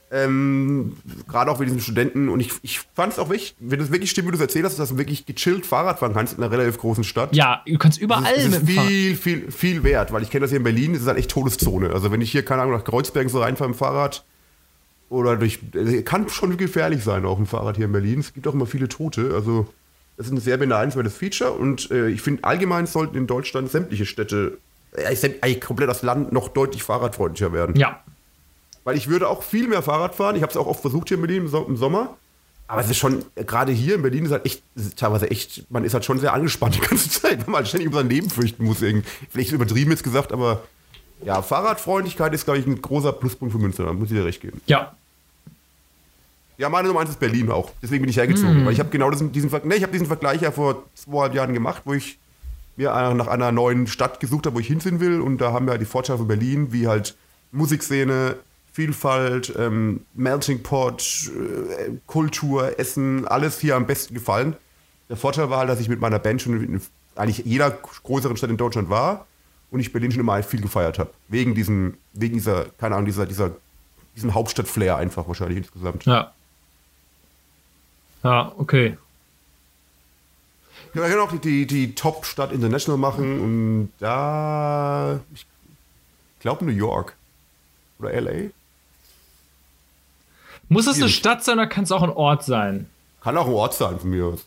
Ähm, 0.09 0.95
Gerade 1.27 1.51
auch 1.51 1.59
mit 1.59 1.67
diesen 1.67 1.81
Studenten. 1.81 2.29
Und 2.29 2.39
ich, 2.39 2.51
ich 2.61 2.79
fand 2.79 3.13
es 3.13 3.19
auch 3.19 3.27
wirklich, 3.29 3.55
wenn 3.59 3.79
es 3.79 3.91
wirklich 3.91 4.09
stimmt, 4.09 4.27
wie 4.27 4.31
du 4.31 4.37
es 4.37 4.41
erzählt 4.41 4.63
hast, 4.63 4.79
dass 4.79 4.89
du 4.89 4.97
wirklich 4.97 5.25
gechillt 5.25 5.65
Fahrrad 5.65 5.99
fahren 5.99 6.13
kannst 6.13 6.37
in 6.37 6.43
einer 6.43 6.51
relativ 6.51 6.77
großen 6.77 7.03
Stadt. 7.03 7.35
Ja, 7.35 7.61
du 7.65 7.77
kannst 7.77 7.99
überall 7.99 8.33
Das 8.33 8.45
ist 8.45 8.67
dem 8.67 8.67
Fahrrad. 8.67 8.87
viel, 8.89 9.15
viel, 9.17 9.51
viel 9.51 9.83
wert, 9.83 10.13
weil 10.13 10.23
ich 10.23 10.29
kenne 10.29 10.41
das 10.41 10.51
hier 10.51 10.57
in 10.57 10.63
Berlin, 10.63 10.93
das 10.93 11.01
ist 11.01 11.07
halt 11.07 11.17
echt 11.17 11.31
Todeszone. 11.31 11.91
Also 11.91 12.11
wenn 12.11 12.21
ich 12.21 12.31
hier, 12.31 12.45
keine 12.45 12.61
Ahnung, 12.61 12.75
nach 12.75 12.85
Kreuzberg 12.85 13.29
so 13.29 13.41
reinfahre 13.41 13.69
im 13.69 13.75
Fahrrad 13.75 14.23
oder 15.09 15.35
durch, 15.35 15.59
äh, 15.73 16.03
kann 16.03 16.29
schon 16.29 16.55
gefährlich 16.55 17.03
sein, 17.03 17.25
auch 17.25 17.37
ein 17.39 17.45
Fahrrad 17.45 17.75
hier 17.75 17.85
in 17.85 17.91
Berlin. 17.91 18.21
Es 18.21 18.33
gibt 18.33 18.47
auch 18.47 18.53
immer 18.53 18.65
viele 18.65 18.87
Tote, 18.87 19.31
also 19.33 19.67
das 20.15 20.27
ist 20.27 20.31
ein 20.31 20.39
sehr 20.39 20.57
beneidenswertes 20.57 21.15
Feature 21.15 21.51
und 21.51 21.91
äh, 21.91 22.07
ich 22.07 22.21
finde, 22.21 22.45
allgemein 22.45 22.87
sollten 22.87 23.17
in 23.17 23.27
Deutschland 23.27 23.69
sämtliche 23.69 24.05
Städte, 24.05 24.57
äh, 24.93 25.05
eigentlich 25.41 25.59
komplett 25.59 25.89
das 25.89 26.01
Land 26.01 26.31
noch 26.31 26.47
deutlich 26.47 26.83
fahrradfreundlicher 26.83 27.51
werden. 27.51 27.75
Ja. 27.75 28.01
Weil 28.87 28.95
ich 28.95 29.09
würde 29.09 29.27
auch 29.27 29.43
viel 29.43 29.67
mehr 29.67 29.81
Fahrrad 29.83 30.15
fahren. 30.15 30.37
Ich 30.37 30.41
habe 30.43 30.49
es 30.49 30.55
auch 30.55 30.65
oft 30.65 30.79
versucht 30.79 31.09
hier 31.09 31.15
in 31.17 31.21
Berlin 31.21 31.41
im 31.43 31.47
So- 31.49 31.65
im 31.67 31.75
Sommer. 31.75 32.15
Aber 32.69 32.79
es 32.79 32.89
ist 32.89 32.95
schon, 32.95 33.25
gerade 33.35 33.73
hier 33.73 33.95
in 33.95 34.01
Berlin 34.01 34.23
ist 34.25 34.31
halt 34.31 34.45
echt, 34.45 34.63
ist 34.75 34.97
teilweise 34.97 35.29
echt, 35.29 35.69
man 35.69 35.83
ist 35.83 35.93
halt 35.93 36.05
schon 36.05 36.19
sehr 36.19 36.31
angespannt 36.33 36.75
die 36.75 36.79
ganze 36.79 37.09
Zeit, 37.21 37.45
weil 37.45 37.51
man 37.51 37.65
ständig 37.65 37.89
um 37.89 37.93
sein 37.93 38.07
Leben 38.07 38.29
fürchten 38.29 38.63
muss. 38.63 38.81
Irgendwie. 38.81 39.05
Vielleicht 39.29 39.51
übertrieben 39.51 39.91
jetzt 39.91 40.05
gesagt, 40.05 40.31
aber 40.31 40.63
ja, 41.25 41.41
Fahrradfreundlichkeit 41.41 42.33
ist, 42.33 42.45
glaube 42.45 42.59
ich, 42.59 42.65
ein 42.65 42.81
großer 42.81 43.11
Pluspunkt 43.11 43.51
für 43.53 43.59
Münster. 43.59 43.83
Da 43.83 43.91
muss 43.91 44.09
ich 44.09 44.15
dir 44.17 44.23
recht 44.23 44.39
geben. 44.39 44.61
Ja. 44.67 44.95
Ja, 46.57 46.69
meine 46.69 46.87
Nummer 46.87 47.01
eins 47.01 47.09
ist 47.09 47.19
Berlin 47.19 47.51
auch. 47.51 47.71
Deswegen 47.81 48.03
bin 48.03 48.09
ich 48.09 48.15
hergezogen. 48.15 48.65
Weil 48.65 48.71
ich 48.71 48.79
habe 48.79 48.89
genau 48.89 49.11
diesen, 49.11 49.33
diesen, 49.33 49.51
nee, 49.65 49.75
ich 49.75 49.83
habe 49.83 49.91
diesen 49.91 50.07
Vergleich 50.07 50.41
ja 50.41 50.51
vor 50.51 50.83
zweieinhalb 50.95 51.35
Jahren 51.35 51.53
gemacht, 51.53 51.81
wo 51.83 51.93
ich 51.93 52.17
mir 52.77 52.91
nach 53.15 53.27
einer 53.27 53.51
neuen 53.51 53.85
Stadt 53.87 54.21
gesucht 54.21 54.45
habe, 54.45 54.55
wo 54.55 54.59
ich 54.61 54.67
hinziehen 54.67 55.01
will. 55.01 55.19
Und 55.19 55.39
da 55.39 55.51
haben 55.51 55.65
wir 55.67 55.71
halt 55.71 55.81
die 55.81 55.85
Vorteile 55.85 56.17
von 56.19 56.27
Berlin, 56.29 56.71
wie 56.71 56.87
halt 56.87 57.15
Musikszene, 57.51 58.37
Vielfalt, 58.77 59.51
ähm, 59.57 60.05
Melting 60.13 60.61
Pot, 60.61 61.31
äh, 61.35 61.93
Kultur, 62.05 62.77
Essen, 62.77 63.27
alles 63.27 63.59
hier 63.59 63.75
am 63.75 63.87
besten 63.87 64.13
gefallen. 64.13 64.55
Der 65.09 65.17
Vorteil 65.17 65.49
war 65.49 65.57
halt, 65.57 65.69
dass 65.69 65.79
ich 65.79 65.89
mit 65.89 65.99
meiner 65.99 66.19
Band 66.19 66.43
schon 66.43 66.63
in 66.63 66.79
eigentlich 67.15 67.43
jeder 67.43 67.71
größeren 67.71 68.37
Stadt 68.37 68.51
in 68.51 68.57
Deutschland 68.57 68.91
war 68.91 69.25
und 69.71 69.79
ich 69.79 69.91
Berlin 69.91 70.11
schon 70.11 70.19
immer 70.19 70.43
viel 70.43 70.61
gefeiert 70.61 70.99
habe. 70.99 71.09
Wegen 71.27 71.55
diesem, 71.55 71.97
wegen 72.13 72.35
dieser, 72.35 72.65
keine 72.77 72.93
Ahnung, 72.93 73.07
dieser, 73.07 73.25
dieser, 73.25 73.49
diesem 74.15 74.35
Hauptstadt-Flair 74.35 74.95
einfach 74.97 75.27
wahrscheinlich 75.27 75.57
insgesamt. 75.57 76.05
Ja. 76.05 76.31
Ja, 78.21 78.51
okay. 78.59 78.95
Wir 80.93 81.01
können 81.01 81.21
auch 81.21 81.31
die, 81.31 81.39
die, 81.39 81.65
die 81.65 81.95
Top-Stadt 81.95 82.51
International 82.51 82.99
machen 82.99 83.41
und 83.41 83.91
da, 83.97 85.19
ich 85.33 85.47
glaube 86.41 86.63
New 86.63 86.71
York. 86.71 87.15
Oder 87.97 88.21
LA? 88.21 88.51
Muss 90.69 90.87
es 90.87 90.97
eine. 90.97 91.09
Stadt 91.09 91.43
sein 91.43 91.55
oder 91.59 91.67
kann 91.67 91.83
es 91.83 91.91
auch 91.91 92.03
ein 92.03 92.09
Ort 92.09 92.43
sein? 92.43 92.87
Kann 93.21 93.37
auch 93.37 93.47
ein 93.47 93.53
Ort 93.53 93.73
sein 93.73 93.99
von 93.99 94.09
mir 94.09 94.25
aus. 94.25 94.45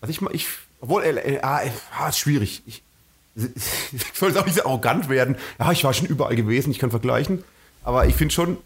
Also 0.00 0.10
ich, 0.10 0.34
ich 0.34 0.46
obwohl, 0.80 1.04
LA, 1.04 1.38
ah, 1.42 2.08
ist 2.08 2.18
schwierig. 2.18 2.62
Ich, 2.66 2.82
ich 3.36 3.44
soll 4.14 4.30
jetzt 4.30 4.38
auch 4.38 4.46
nicht 4.46 4.56
so 4.56 4.64
arrogant 4.64 5.08
werden. 5.08 5.36
Ja, 5.58 5.70
ich 5.70 5.84
war 5.84 5.94
schon 5.94 6.08
überall 6.08 6.34
gewesen, 6.34 6.70
ich 6.70 6.78
kann 6.78 6.90
vergleichen. 6.90 7.44
Aber 7.84 8.06
ich 8.06 8.14
finde 8.14 8.34
schon 8.34 8.58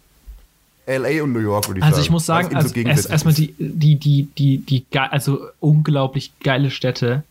LA 0.87 1.23
und 1.23 1.33
New 1.33 1.41
York, 1.41 1.69
würde 1.69 1.81
ich 1.81 1.85
Also 1.85 1.97
sagen. 1.97 2.05
ich 2.05 2.11
muss 2.11 2.27
sagen, 2.27 2.51
eben 2.51 2.61
so 2.61 2.69
also 2.69 2.81
erst, 2.81 3.11
erstmal 3.11 3.35
die, 3.35 3.55
die, 3.59 3.97
die, 3.97 4.29
die, 4.39 4.59
die, 4.59 4.87
also 4.93 5.47
unglaublich 5.61 6.33
geile 6.41 6.71
Städte. 6.71 7.23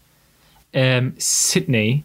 Ähm, 0.71 1.13
Sydney. 1.17 2.03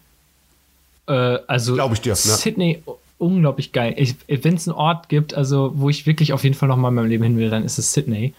Äh, 1.07 1.11
also 1.11 1.75
Glaub 1.75 1.93
ich 1.93 2.01
dir, 2.01 2.13
ne? 2.13 2.77
Unglaublich 3.21 3.71
geil. 3.71 3.95
Wenn 4.27 4.55
es 4.55 4.67
einen 4.67 4.75
Ort 4.75 5.07
gibt, 5.09 5.33
also 5.35 5.73
wo 5.75 5.89
ich 5.89 6.07
wirklich 6.07 6.33
auf 6.33 6.43
jeden 6.43 6.55
Fall 6.55 6.67
noch 6.69 6.77
mal 6.77 6.89
in 6.89 6.95
meinem 6.95 7.09
Leben 7.09 7.23
hin 7.23 7.37
will, 7.37 7.49
dann 7.49 7.63
ist 7.63 7.77
es 7.77 7.93
Sydney. 7.93 8.33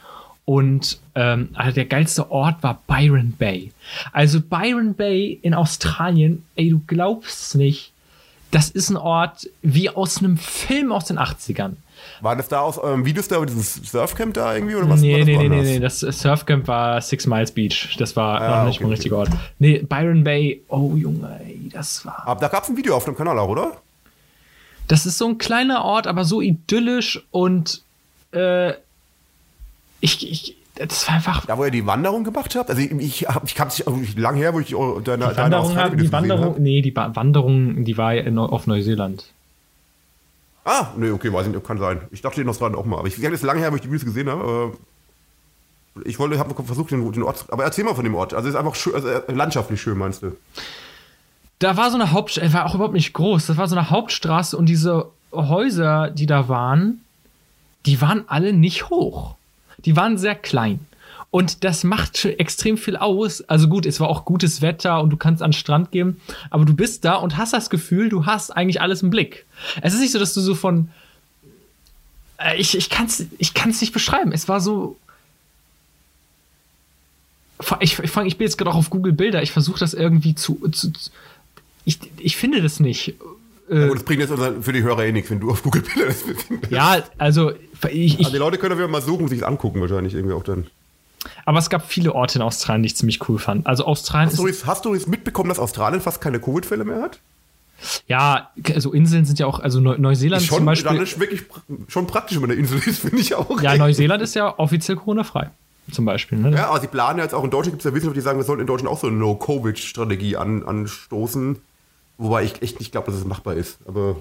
Und 0.44 0.98
ähm, 1.14 1.50
also 1.54 1.72
der 1.72 1.84
geilste 1.84 2.30
Ort 2.32 2.62
war 2.62 2.80
Byron 2.88 3.32
Bay. 3.38 3.70
Also 4.12 4.40
Byron 4.40 4.94
Bay 4.94 5.38
in 5.40 5.54
Australien, 5.54 6.44
ey, 6.56 6.70
du 6.70 6.80
glaubst 6.86 7.42
es 7.42 7.54
nicht. 7.54 7.92
Das 8.50 8.68
ist 8.70 8.90
ein 8.90 8.96
Ort 8.96 9.48
wie 9.62 9.88
aus 9.88 10.18
einem 10.18 10.36
Film 10.36 10.90
aus 10.90 11.04
den 11.04 11.18
80ern. 11.18 11.74
War 12.20 12.34
das 12.34 12.48
da 12.48 12.60
aus 12.60 12.76
eurem 12.76 13.04
Videos 13.04 13.28
da, 13.28 13.42
dieses 13.44 13.74
Surfcamp 13.74 14.34
da 14.34 14.54
irgendwie? 14.54 14.74
Oder 14.74 14.88
was 14.88 15.00
nee, 15.00 15.12
war 15.12 15.18
das 15.20 15.28
nee, 15.28 15.48
nee, 15.48 15.62
nee, 15.62 15.78
das 15.78 16.00
Surfcamp 16.00 16.66
war 16.66 17.00
Six 17.00 17.28
Miles 17.28 17.52
Beach. 17.52 17.94
Das 17.98 18.16
war 18.16 18.40
Ah, 18.40 18.58
noch 18.58 18.66
nicht 18.66 18.76
okay, 18.78 18.84
mal 18.84 18.88
ein 18.88 18.92
richtiger 18.94 19.16
Ort. 19.18 19.30
Nee, 19.60 19.78
Byron 19.78 20.24
Bay, 20.24 20.60
oh 20.68 20.96
Junge, 20.96 21.40
ey, 21.46 21.70
das 21.72 22.04
war. 22.04 22.26
Aber 22.26 22.40
da 22.40 22.48
gab 22.48 22.64
es 22.64 22.68
ein 22.68 22.76
Video 22.76 22.96
auf 22.96 23.04
dem 23.04 23.14
Kanal 23.14 23.38
auch, 23.38 23.48
oder? 23.48 23.76
Das 24.88 25.06
ist 25.06 25.18
so 25.18 25.26
ein 25.28 25.38
kleiner 25.38 25.84
Ort, 25.84 26.06
aber 26.06 26.24
so 26.24 26.40
idyllisch 26.40 27.24
und 27.30 27.82
äh, 28.32 28.72
ich, 30.00 30.28
ich, 30.30 30.56
das 30.74 31.06
war 31.08 31.14
einfach. 31.14 31.46
Da, 31.46 31.56
wo 31.58 31.64
ihr 31.64 31.70
die 31.70 31.86
Wanderung 31.86 32.24
gemacht 32.24 32.54
habt? 32.56 32.68
Also 32.70 32.82
ich, 32.82 32.90
ich, 32.92 33.28
hab- 33.28 33.44
ich 33.44 33.58
hab's 33.60 33.84
nicht 33.86 34.18
lang 34.18 34.36
her, 34.36 34.52
wo 34.54 34.60
ich 34.60 34.74
deine, 35.04 35.28
Die 35.28 35.36
Wanderung, 35.36 35.76
haben, 35.76 35.96
die 35.98 36.12
Wanderung, 36.12 36.44
hab. 36.54 36.58
nee, 36.58 36.82
die 36.82 36.90
ba 36.90 37.14
Wanderung, 37.14 37.84
die 37.84 37.96
war 37.96 38.12
ja 38.14 38.22
in, 38.22 38.38
auf 38.38 38.66
Neuseeland. 38.66 39.26
Ah, 40.64 40.88
nee, 40.96 41.10
okay, 41.10 41.32
weiß 41.32 41.46
ich 41.46 41.52
nicht, 41.54 41.66
kann 41.66 41.78
sein. 41.78 42.00
Ich 42.10 42.22
dachte 42.22 42.40
in 42.40 42.48
Australien 42.48 42.76
auch 42.78 42.84
mal. 42.84 42.98
Aber 42.98 43.08
ich 43.08 43.16
das 43.20 43.32
ist 43.32 43.42
lange 43.42 43.60
her, 43.60 43.72
wo 43.72 43.76
ich 43.76 43.82
die 43.82 43.88
Videos 43.88 44.04
gesehen 44.04 44.28
habe. 44.28 44.42
Aber 44.44 44.72
ich 46.06 46.18
wollte, 46.18 46.38
habe 46.38 46.54
versucht, 46.64 46.90
den, 46.92 47.10
den 47.12 47.22
Ort. 47.22 47.46
Aber 47.48 47.64
erzähl 47.64 47.84
mal 47.84 47.94
von 47.94 48.04
dem 48.04 48.14
Ort. 48.14 48.32
Also 48.34 48.48
es 48.48 48.54
ist 48.54 48.58
einfach 48.58 48.74
schön, 48.74 48.94
also 48.94 49.08
äh, 49.08 49.32
landschaftlich 49.32 49.80
schön, 49.80 49.98
meinst 49.98 50.22
du? 50.22 50.36
Da 51.62 51.76
war 51.76 51.92
so 51.92 51.96
eine 51.96 52.10
Hauptstraße, 52.10 52.52
war 52.52 52.66
auch 52.66 52.74
überhaupt 52.74 52.92
nicht 52.92 53.12
groß. 53.12 53.46
Das 53.46 53.56
war 53.56 53.68
so 53.68 53.76
eine 53.76 53.88
Hauptstraße 53.88 54.56
und 54.56 54.66
diese 54.66 55.06
Häuser, 55.30 56.10
die 56.10 56.26
da 56.26 56.48
waren, 56.48 57.02
die 57.86 58.00
waren 58.00 58.24
alle 58.26 58.52
nicht 58.52 58.90
hoch. 58.90 59.36
Die 59.84 59.94
waren 59.94 60.18
sehr 60.18 60.34
klein. 60.34 60.80
Und 61.30 61.62
das 61.62 61.84
macht 61.84 62.24
extrem 62.24 62.76
viel 62.76 62.96
aus. 62.96 63.42
Also 63.42 63.68
gut, 63.68 63.86
es 63.86 64.00
war 64.00 64.08
auch 64.08 64.24
gutes 64.24 64.60
Wetter 64.60 65.00
und 65.00 65.10
du 65.10 65.16
kannst 65.16 65.40
an 65.40 65.52
den 65.52 65.56
Strand 65.56 65.92
gehen, 65.92 66.20
aber 66.50 66.64
du 66.64 66.74
bist 66.74 67.04
da 67.04 67.14
und 67.14 67.36
hast 67.36 67.52
das 67.52 67.70
Gefühl, 67.70 68.08
du 68.08 68.26
hast 68.26 68.50
eigentlich 68.50 68.80
alles 68.80 69.02
im 69.02 69.10
Blick. 69.10 69.46
Es 69.82 69.94
ist 69.94 70.00
nicht 70.00 70.12
so, 70.12 70.18
dass 70.18 70.34
du 70.34 70.40
so 70.40 70.56
von. 70.56 70.90
Äh, 72.38 72.56
Ich, 72.56 72.76
ich 72.76 72.90
kann 72.90 73.06
es 73.06 73.24
ich 73.38 73.54
kann's 73.54 73.80
nicht 73.80 73.92
beschreiben. 73.92 74.32
Es 74.32 74.48
war 74.48 74.60
so. 74.60 74.96
Ich, 77.78 78.00
ich, 78.00 78.16
ich 78.16 78.36
bin 78.36 78.46
jetzt 78.46 78.58
gerade 78.58 78.72
auch 78.72 78.76
auf 78.76 78.90
Google 78.90 79.12
Bilder. 79.12 79.44
Ich 79.44 79.52
versuche 79.52 79.78
das 79.78 79.94
irgendwie 79.94 80.34
zu, 80.34 80.68
zu 80.70 80.92
ich, 81.84 81.98
ich 82.18 82.36
finde 82.36 82.62
das 82.62 82.80
nicht. 82.80 83.14
Äh, 83.70 83.84
Und 83.88 83.94
das 83.94 84.02
bringt 84.04 84.20
jetzt 84.20 84.30
unser- 84.30 84.60
für 84.62 84.72
die 84.72 84.82
Hörer 84.82 85.04
eh 85.04 85.12
nichts, 85.12 85.30
wenn 85.30 85.40
du 85.40 85.50
auf 85.50 85.62
Google 85.62 85.82
Bilder 85.82 86.06
das 86.08 86.24
ja, 86.70 87.02
also 87.18 87.50
ich, 87.90 88.18
Also 88.18 88.30
die 88.30 88.36
ich, 88.36 88.38
Leute 88.38 88.58
können 88.58 88.76
Fall 88.76 88.88
mal 88.88 89.02
suchen 89.02 89.22
und 89.24 89.28
sich 89.28 89.46
angucken, 89.46 89.80
wahrscheinlich 89.80 90.14
irgendwie 90.14 90.34
auch 90.34 90.44
dann. 90.44 90.66
aber 91.46 91.58
es 91.58 91.70
gab 91.70 91.88
viele 91.90 92.14
Orte 92.14 92.38
in 92.38 92.42
Australien, 92.42 92.82
die 92.82 92.88
ich 92.88 92.96
ziemlich 92.96 93.28
cool 93.28 93.38
fand. 93.38 93.66
Also 93.66 93.84
Australien 93.86 94.30
Hast 94.30 94.38
du, 94.38 94.46
jetzt, 94.46 94.66
hast 94.66 94.84
du 94.84 94.94
jetzt 94.94 95.08
mitbekommen, 95.08 95.48
dass 95.48 95.58
Australien 95.58 96.00
fast 96.00 96.20
keine 96.20 96.38
Covid-Fälle 96.40 96.84
mehr 96.84 97.00
hat? 97.02 97.18
ja, 98.06 98.50
also 98.74 98.92
Inseln 98.92 99.24
sind 99.24 99.40
ja 99.40 99.46
auch, 99.46 99.58
also 99.58 99.80
Neu 99.80 99.96
Neuseeland 99.98 100.40
Ist 100.42 100.48
schon, 100.48 100.58
zum 100.58 100.66
Beispiel. 100.66 100.92
dann 100.92 101.02
ist 101.02 101.18
wirklich 101.18 101.42
schon 101.88 102.06
praktisch, 102.06 102.36
wenn 102.36 102.42
man 102.42 102.50
eine 102.52 102.60
Insel 102.60 102.78
ist, 102.78 103.00
finde 103.00 103.18
ich 103.18 103.34
auch. 103.34 103.60
Ja, 103.60 103.76
Neuseeland 103.76 104.22
ist 104.22 104.34
ja 104.36 104.56
offiziell 104.58 104.96
Corona-frei. 104.96 105.50
Zum 105.90 106.04
Beispiel. 106.04 106.38
Ne? 106.38 106.52
Ja, 106.54 106.68
aber 106.68 106.80
sie 106.80 106.86
planen 106.86 107.18
ja 107.18 107.24
jetzt 107.24 107.34
auch 107.34 107.42
in 107.42 107.50
Deutschland, 107.50 107.72
gibt 107.72 107.80
es 107.80 107.84
ja 107.86 107.90
Wissenschaftler, 107.92 108.14
die 108.20 108.24
sagen, 108.24 108.38
wir 108.38 108.44
sollten 108.44 108.60
in 108.60 108.68
Deutschland 108.68 108.88
auch 108.88 109.00
so 109.00 109.08
eine 109.08 109.16
No-Covid-Strategie 109.16 110.36
an, 110.36 110.62
anstoßen. 110.62 111.56
Wobei 112.18 112.44
ich 112.44 112.62
echt 112.62 112.78
nicht 112.78 112.92
glaube, 112.92 113.10
dass 113.10 113.20
es 113.20 113.26
machbar 113.26 113.54
ist. 113.54 113.78
Aber 113.86 114.16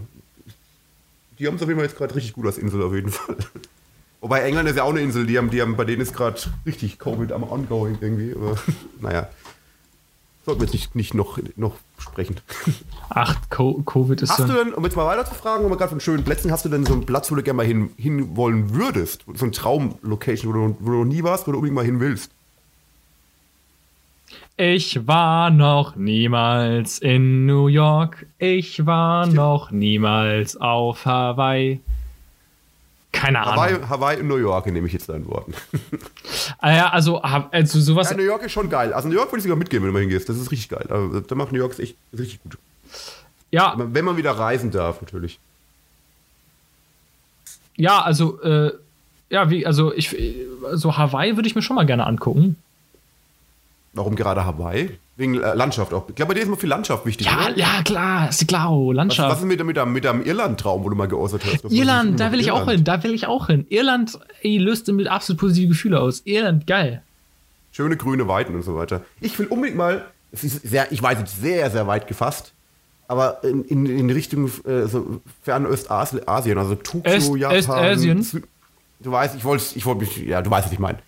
die 1.39 1.47
haben 1.47 1.55
es 1.55 1.61
auf 1.61 1.67
jeden 1.67 1.79
Fall 1.79 1.87
jetzt 1.87 1.97
gerade 1.97 2.15
richtig 2.15 2.33
gut 2.33 2.45
als 2.45 2.57
Insel 2.57 2.81
auf 2.83 2.93
jeden 2.93 3.11
Fall. 3.11 3.37
Wobei 4.21 4.41
England 4.41 4.69
ist 4.69 4.75
ja 4.75 4.83
auch 4.83 4.91
eine 4.91 5.01
Insel, 5.01 5.25
die 5.25 5.37
haben, 5.37 5.49
die 5.49 5.61
haben, 5.61 5.75
bei 5.75 5.85
denen 5.85 6.01
ist 6.01 6.13
gerade 6.13 6.39
richtig 6.65 6.99
Covid 6.99 7.31
am 7.31 7.43
ongoing 7.43 7.97
irgendwie. 7.99 8.35
Aber 8.35 8.55
naja. 9.01 9.29
Sollten 10.45 10.61
wir 10.61 10.65
jetzt 10.65 10.73
nicht, 10.73 10.95
nicht 10.95 11.13
noch, 11.13 11.37
noch 11.55 11.75
sprechen. 11.99 12.37
Ach, 13.09 13.35
Co 13.49 13.81
Covid 13.83 14.21
ist 14.23 14.31
Hast 14.31 14.39
so. 14.39 14.47
du 14.47 14.53
denn, 14.53 14.73
um 14.73 14.83
jetzt 14.83 14.95
mal 14.95 15.05
weiter 15.05 15.23
zu 15.25 15.35
fragen, 15.35 15.65
um 15.65 15.71
gerade 15.71 15.89
von 15.89 15.99
schönen 15.99 16.23
Plätzen, 16.23 16.51
hast 16.51 16.65
du 16.65 16.69
denn 16.69 16.83
so 16.83 16.93
einen 16.93 17.05
Platz, 17.05 17.31
wo 17.31 17.35
du 17.35 17.43
gerne 17.43 17.57
mal 17.57 17.65
hin, 17.65 17.91
hin 17.95 18.35
wollen 18.35 18.73
würdest? 18.73 19.23
So 19.35 19.45
ein 19.45 19.51
Traum-Location, 19.51 20.51
wo 20.51 20.57
du, 20.57 20.77
wo 20.79 20.91
du 20.91 20.97
noch 20.97 21.05
nie 21.05 21.23
warst, 21.23 21.47
wo 21.47 21.51
du 21.51 21.57
unbedingt 21.57 21.75
mal 21.75 21.85
hin 21.85 21.99
willst? 21.99 22.31
Ich 24.63 25.07
war 25.07 25.49
noch 25.49 25.95
niemals 25.95 26.99
in 26.99 27.47
New 27.47 27.65
York. 27.65 28.27
Ich 28.37 28.85
war 28.85 29.25
noch 29.25 29.71
niemals 29.71 30.55
auf 30.55 31.03
Hawaii. 31.03 31.79
Keine 33.11 33.43
Hawaii, 33.43 33.73
Ahnung. 33.73 33.89
Hawaii 33.89 34.19
und 34.19 34.27
New 34.27 34.35
York, 34.35 34.67
nehme 34.67 34.85
ich 34.85 34.93
jetzt 34.93 35.09
deinen 35.09 35.25
Worten. 35.25 35.55
Ah 36.59 36.75
ja, 36.75 36.89
also, 36.91 37.19
also 37.23 37.79
sowas. 37.79 38.11
Ja, 38.11 38.15
New 38.17 38.21
York 38.21 38.43
ist 38.43 38.51
schon 38.51 38.69
geil. 38.69 38.93
Also 38.93 39.07
New 39.07 39.15
York 39.15 39.31
würde 39.31 39.37
ich 39.37 39.43
sogar 39.43 39.57
mitgehen, 39.57 39.81
wenn 39.81 39.87
du 39.87 39.93
mal 39.93 40.01
hingehst. 40.01 40.29
Das 40.29 40.37
ist 40.37 40.51
richtig 40.51 40.69
geil. 40.69 40.85
Also, 40.89 41.21
da 41.21 41.33
macht 41.33 41.51
New 41.51 41.57
York 41.57 41.79
echt 41.79 41.95
richtig 42.15 42.43
gut. 42.43 42.59
Ja, 43.49 43.73
Wenn 43.77 44.05
man 44.05 44.15
wieder 44.15 44.33
reisen 44.33 44.69
darf, 44.69 45.01
natürlich. 45.01 45.39
ja, 47.77 47.99
also, 47.99 48.39
äh, 48.43 48.73
ja, 49.31 49.49
wie, 49.49 49.65
also 49.65 49.91
ich, 49.91 50.15
so 50.73 50.97
Hawaii 50.97 51.35
würde 51.35 51.47
ich 51.47 51.55
mir 51.55 51.63
schon 51.63 51.75
mal 51.75 51.87
gerne 51.87 52.05
angucken. 52.05 52.57
Warum 53.93 54.15
gerade 54.15 54.45
Hawaii? 54.45 54.97
Wegen 55.17 55.41
äh, 55.41 55.53
Landschaft 55.53 55.93
auch. 55.93 56.07
Ich 56.07 56.15
glaube, 56.15 56.29
bei 56.29 56.33
dir 56.35 56.41
ist 56.41 56.47
immer 56.47 56.57
viel 56.57 56.69
Landschaft 56.69 57.05
wichtig. 57.05 57.27
Ja, 57.27 57.47
oder? 57.47 57.57
ja, 57.57 57.81
klar, 57.83 58.29
ist 58.29 58.47
klar, 58.47 58.71
Was, 58.71 58.95
Landschaft. 58.95 59.29
was 59.29 59.39
ist 59.39 59.45
mit, 59.45 59.63
mit, 59.63 59.75
deinem, 59.77 59.91
mit 59.91 60.05
deinem 60.05 60.23
Irland-Traum, 60.23 60.83
wo 60.83 60.89
du 60.89 60.95
mal 60.95 61.07
geäußert 61.07 61.43
hast? 61.45 61.65
Was 61.65 61.71
Irland, 61.71 62.19
da 62.19 62.31
will 62.31 62.39
ich 62.39 62.51
auch 62.51 62.61
Irland? 62.61 62.71
hin, 62.77 62.83
da 62.85 63.03
will 63.03 63.13
ich 63.13 63.27
auch 63.27 63.47
hin. 63.47 63.65
Irland, 63.69 64.17
ey, 64.41 64.57
löst 64.57 64.87
mit 64.87 65.07
absolut 65.07 65.41
positive 65.41 65.69
Gefühle 65.69 65.99
aus. 65.99 66.21
Irland, 66.25 66.65
geil. 66.65 67.03
Schöne 67.73 67.97
grüne 67.97 68.27
Weiten 68.27 68.55
und 68.55 68.63
so 68.63 68.75
weiter. 68.75 69.01
Ich 69.19 69.37
will 69.37 69.47
unbedingt 69.47 69.77
mal, 69.77 70.05
es 70.31 70.43
ist 70.43 70.61
sehr, 70.63 70.91
ich 70.91 71.03
weiß 71.03 71.19
jetzt 71.19 71.41
sehr, 71.41 71.69
sehr 71.69 71.85
weit 71.87 72.07
gefasst, 72.07 72.53
aber 73.07 73.43
in, 73.43 73.65
in, 73.65 73.85
in 73.85 74.09
Richtung 74.09 74.49
äh, 74.65 74.87
so 74.87 75.21
Fernostasien, 75.43 76.57
also 76.57 76.75
Tokio, 76.75 77.35
Japan. 77.35 77.57
Östasien? 77.57 78.43
Du 79.01 79.11
weißt, 79.11 79.35
ich 79.35 79.43
wollte 79.43 79.63
ich 79.75 79.85
wollte 79.85 80.01
mich, 80.01 80.17
ja, 80.17 80.41
du 80.41 80.49
weißt, 80.49 80.65
was 80.65 80.71
ich 80.73 80.79
meine. 80.79 80.99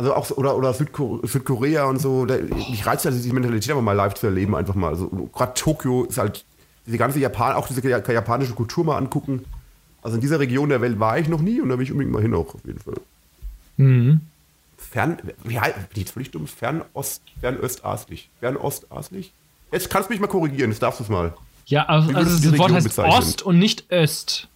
Also 0.00 0.14
auch 0.14 0.30
oder, 0.30 0.56
oder 0.56 0.72
Südko 0.72 1.20
Südkorea 1.24 1.84
und 1.84 1.98
so, 1.98 2.24
da, 2.24 2.38
mich 2.38 2.86
reizt 2.86 3.04
halt 3.04 3.14
diese 3.14 3.34
Mentalität 3.34 3.70
einfach 3.70 3.82
mal 3.82 3.92
live 3.92 4.14
zu 4.14 4.28
erleben, 4.28 4.56
einfach 4.56 4.74
mal. 4.74 4.88
Also 4.88 5.08
gerade 5.30 5.52
Tokio 5.52 6.04
ist 6.04 6.16
halt 6.16 6.46
diese 6.86 6.96
ganze 6.96 7.18
Japan, 7.18 7.54
auch 7.54 7.68
diese 7.68 7.86
ja- 7.86 7.98
japanische 7.98 8.54
Kultur 8.54 8.82
mal 8.82 8.96
angucken. 8.96 9.44
Also 10.00 10.14
in 10.14 10.22
dieser 10.22 10.40
Region 10.40 10.70
der 10.70 10.80
Welt 10.80 10.98
war 10.98 11.18
ich 11.18 11.28
noch 11.28 11.42
nie 11.42 11.60
und 11.60 11.68
da 11.68 11.76
will 11.76 11.82
ich 11.82 11.92
unbedingt 11.92 12.14
mal 12.14 12.22
hin 12.22 12.32
auch, 12.32 12.54
auf 12.54 12.64
jeden 12.64 12.78
Fall. 12.78 12.94
Mhm. 13.76 14.22
Fern, 14.78 15.18
wie 15.44 15.60
heißt, 15.60 15.74
jetzt 15.92 16.12
völlig 16.12 16.30
dumm, 16.30 16.46
Fernost, 16.46 17.20
Fernöstastlich. 17.42 18.30
Fernostastlich? 18.40 19.34
Jetzt 19.70 19.90
kannst 19.90 20.08
du 20.08 20.14
mich 20.14 20.20
mal 20.22 20.28
korrigieren, 20.28 20.70
jetzt 20.70 20.82
darfst 20.82 21.00
du 21.00 21.04
es 21.04 21.10
mal. 21.10 21.34
Ja, 21.66 21.84
also, 21.84 22.10
also 22.14 22.50
das 22.50 22.58
Wort 22.58 22.72
heißt 22.72 22.86
bezeichnen? 22.86 23.18
Ost 23.18 23.42
und 23.42 23.58
nicht 23.58 23.92
Öst. 23.92 24.48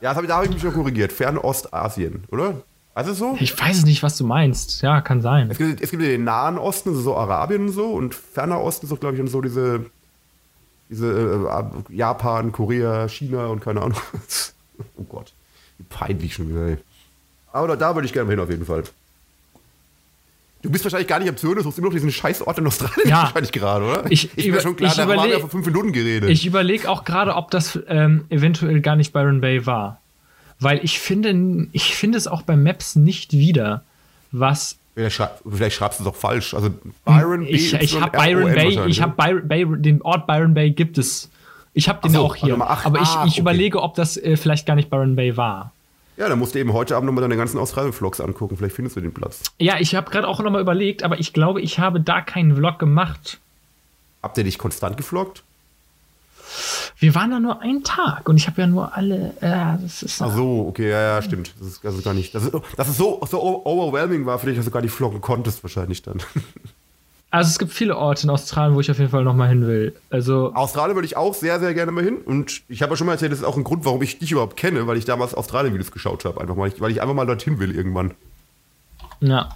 Ja, 0.00 0.10
das 0.10 0.16
hab 0.16 0.26
da 0.26 0.34
habe 0.34 0.46
ich 0.46 0.52
mich 0.52 0.60
schon 0.60 0.74
korrigiert. 0.74 1.12
Fernostasien, 1.12 2.24
oder? 2.32 2.60
Also 2.94 3.14
so? 3.14 3.36
Ich 3.40 3.58
weiß 3.58 3.78
es 3.78 3.84
nicht, 3.86 4.02
was 4.02 4.16
du 4.18 4.24
meinst. 4.26 4.82
Ja, 4.82 5.00
kann 5.00 5.22
sein. 5.22 5.50
Es 5.50 5.56
gibt, 5.58 5.80
es 5.80 5.90
gibt 5.90 6.02
den 6.02 6.24
Nahen 6.24 6.58
Osten, 6.58 6.90
also 6.90 7.00
so 7.00 7.16
Arabien 7.16 7.62
und 7.62 7.72
so, 7.72 7.86
und 7.92 8.14
Ferner 8.14 8.60
Osten 8.60 8.86
ist 8.86 8.92
doch, 8.92 9.00
glaube 9.00 9.14
ich, 9.14 9.20
dann 9.20 9.28
so 9.28 9.40
diese, 9.40 9.86
diese 10.90 11.10
äh, 11.90 11.94
Japan, 11.94 12.52
Korea, 12.52 13.08
China 13.08 13.46
und 13.46 13.60
keine 13.60 13.80
Ahnung. 13.80 13.96
oh 14.98 15.04
Gott, 15.08 15.32
wie 15.78 15.84
peinlich 15.84 16.34
schon 16.34 16.50
wieder. 16.50 16.66
Ey. 16.66 16.76
Aber 17.52 17.68
da, 17.68 17.76
da 17.76 17.94
würde 17.94 18.04
ich 18.06 18.12
gerne 18.12 18.26
mal 18.26 18.32
hin, 18.32 18.40
auf 18.40 18.50
jeden 18.50 18.66
Fall. 18.66 18.82
Du 20.60 20.70
bist 20.70 20.84
wahrscheinlich 20.84 21.08
gar 21.08 21.18
nicht 21.18 21.28
am 21.30 21.36
Zöhnen, 21.38 21.56
du 21.56 21.62
suchst 21.62 21.78
immer 21.78 21.88
noch 21.88 21.94
diesen 21.94 22.12
Scheißort 22.12 22.58
in 22.58 22.66
Australien 22.66 23.08
Ja. 23.08 23.22
wahrscheinlich 23.22 23.52
gerade, 23.52 23.84
oder? 23.86 24.04
Ich- 24.12 24.30
ich 24.36 24.46
über- 24.46 24.56
mir 24.58 24.62
schon 24.62 24.76
klar, 24.76 24.90
ich 24.90 24.96
da 24.98 25.08
waren 25.08 25.30
wir 25.30 25.40
vor 25.40 25.48
fünf 25.48 25.64
Minuten 25.66 25.92
geredet. 25.92 26.28
Ich 26.28 26.44
überlege 26.46 26.90
auch 26.90 27.04
gerade, 27.04 27.34
ob 27.36 27.50
das 27.50 27.78
ähm, 27.88 28.26
eventuell 28.28 28.80
gar 28.82 28.96
nicht 28.96 29.14
Byron 29.14 29.40
Bay 29.40 29.64
war. 29.64 30.01
Weil 30.62 30.80
ich 30.84 31.00
finde, 31.00 31.68
ich 31.72 31.96
finde 31.96 32.18
es 32.18 32.26
auch 32.26 32.42
bei 32.42 32.56
Maps 32.56 32.96
nicht 32.96 33.32
wieder, 33.32 33.82
was. 34.30 34.76
Vielleicht, 34.94 35.16
schrei 35.16 35.30
vielleicht 35.48 35.76
schreibst 35.76 35.98
du 35.98 36.04
es 36.04 36.08
auch 36.08 36.16
falsch. 36.16 36.54
Also 36.54 36.70
Byron 37.04 37.46
Ich, 37.46 37.72
ich 37.72 38.00
habe 38.00 38.16
BYRON 38.16 38.54
Bay, 38.54 38.88
ich 38.88 38.98
ne? 38.98 39.02
habe 39.02 39.14
Byron 39.16 39.48
Bay, 39.48 39.66
den 39.78 40.02
Ort 40.02 40.26
Byron 40.26 40.54
Bay 40.54 40.70
gibt 40.70 40.98
es 40.98 41.30
Ich 41.72 41.88
habe 41.88 42.02
den 42.02 42.12
so, 42.12 42.24
auch 42.24 42.36
hier. 42.36 42.56
ach, 42.60 42.84
aber 42.84 43.00
ich, 43.00 43.08
ah, 43.08 43.24
ich 43.26 43.32
okay. 43.32 43.40
überlege, 43.40 43.82
ob 43.82 43.94
das 43.94 44.16
äh, 44.16 44.36
vielleicht 44.36 44.66
gar 44.66 44.74
nicht 44.74 44.90
Byron 44.90 45.16
Bay 45.16 45.36
war. 45.36 45.72
Ja, 46.18 46.28
dann 46.28 46.38
musst 46.38 46.54
du 46.54 46.58
eben 46.58 46.74
heute 46.74 46.94
Abend 46.94 47.06
nochmal 47.06 47.22
deine 47.22 47.36
ganzen 47.36 47.58
Australien-Vlogs 47.58 48.20
angucken. 48.20 48.56
Vielleicht 48.58 48.76
findest 48.76 48.96
du 48.96 49.00
den 49.00 49.14
Platz. 49.14 49.42
Ja, 49.58 49.76
ich 49.80 49.94
habe 49.94 50.10
gerade 50.10 50.28
auch 50.28 50.40
noch 50.40 50.50
mal 50.50 50.60
überlegt, 50.60 51.02
aber 51.02 51.18
ich 51.18 51.32
glaube, 51.32 51.62
ich 51.62 51.78
habe 51.78 52.00
da 52.00 52.20
keinen 52.20 52.54
Vlog 52.54 52.78
gemacht. 52.78 53.38
Habt 54.22 54.36
ihr 54.36 54.44
dich 54.44 54.58
konstant 54.58 54.98
gefloggt? 54.98 55.42
Wir 56.98 57.14
waren 57.14 57.30
da 57.30 57.40
nur 57.40 57.60
einen 57.60 57.84
Tag 57.84 58.28
und 58.28 58.36
ich 58.36 58.46
habe 58.46 58.60
ja 58.60 58.66
nur 58.66 58.96
alle. 58.96 59.34
Äh, 59.40 59.82
das 59.82 60.02
ist 60.02 60.22
Ach 60.22 60.34
so, 60.34 60.66
okay, 60.68 60.90
ja, 60.90 61.00
ja, 61.00 61.22
stimmt. 61.22 61.54
Das 61.58 61.68
ist, 61.68 61.84
ist 61.84 62.04
gar 62.04 62.14
nicht. 62.14 62.34
Das 62.34 62.44
ist, 62.44 62.52
dass 62.76 62.88
es 62.88 62.96
so, 62.96 63.20
so 63.28 63.64
overwhelming 63.64 64.26
war 64.26 64.38
für 64.38 64.46
dich, 64.46 64.56
dass 64.56 64.64
du 64.64 64.70
gar 64.70 64.82
nicht 64.82 64.92
vloggen 64.92 65.20
konntest, 65.20 65.62
wahrscheinlich 65.62 66.02
dann. 66.02 66.18
Also 67.34 67.48
es 67.48 67.58
gibt 67.58 67.72
viele 67.72 67.96
Orte 67.96 68.24
in 68.24 68.30
Australien, 68.30 68.76
wo 68.76 68.80
ich 68.80 68.90
auf 68.90 68.98
jeden 68.98 69.10
Fall 69.10 69.24
noch 69.24 69.34
mal 69.34 69.48
hin 69.48 69.66
will. 69.66 69.94
Also 70.10 70.52
Australien 70.52 70.94
würde 70.94 71.06
ich 71.06 71.16
auch 71.16 71.32
sehr, 71.32 71.58
sehr 71.60 71.72
gerne 71.72 71.90
mal 71.90 72.04
hin. 72.04 72.18
Und 72.18 72.60
ich 72.68 72.82
habe 72.82 72.92
ja 72.92 72.96
schon 72.98 73.06
mal 73.06 73.14
erzählt, 73.14 73.32
das 73.32 73.38
ist 73.38 73.44
auch 73.46 73.56
ein 73.56 73.64
Grund, 73.64 73.86
warum 73.86 74.02
ich 74.02 74.18
dich 74.18 74.32
überhaupt 74.32 74.54
kenne, 74.58 74.86
weil 74.86 74.98
ich 74.98 75.06
damals 75.06 75.32
Australien-Videos 75.32 75.92
geschaut 75.92 76.26
habe. 76.26 76.42
Einfach 76.42 76.56
mal, 76.56 76.70
weil 76.78 76.90
ich 76.90 77.00
einfach 77.00 77.14
mal 77.14 77.24
dorthin 77.24 77.58
will 77.58 77.74
irgendwann. 77.74 78.12
ja, 79.20 79.48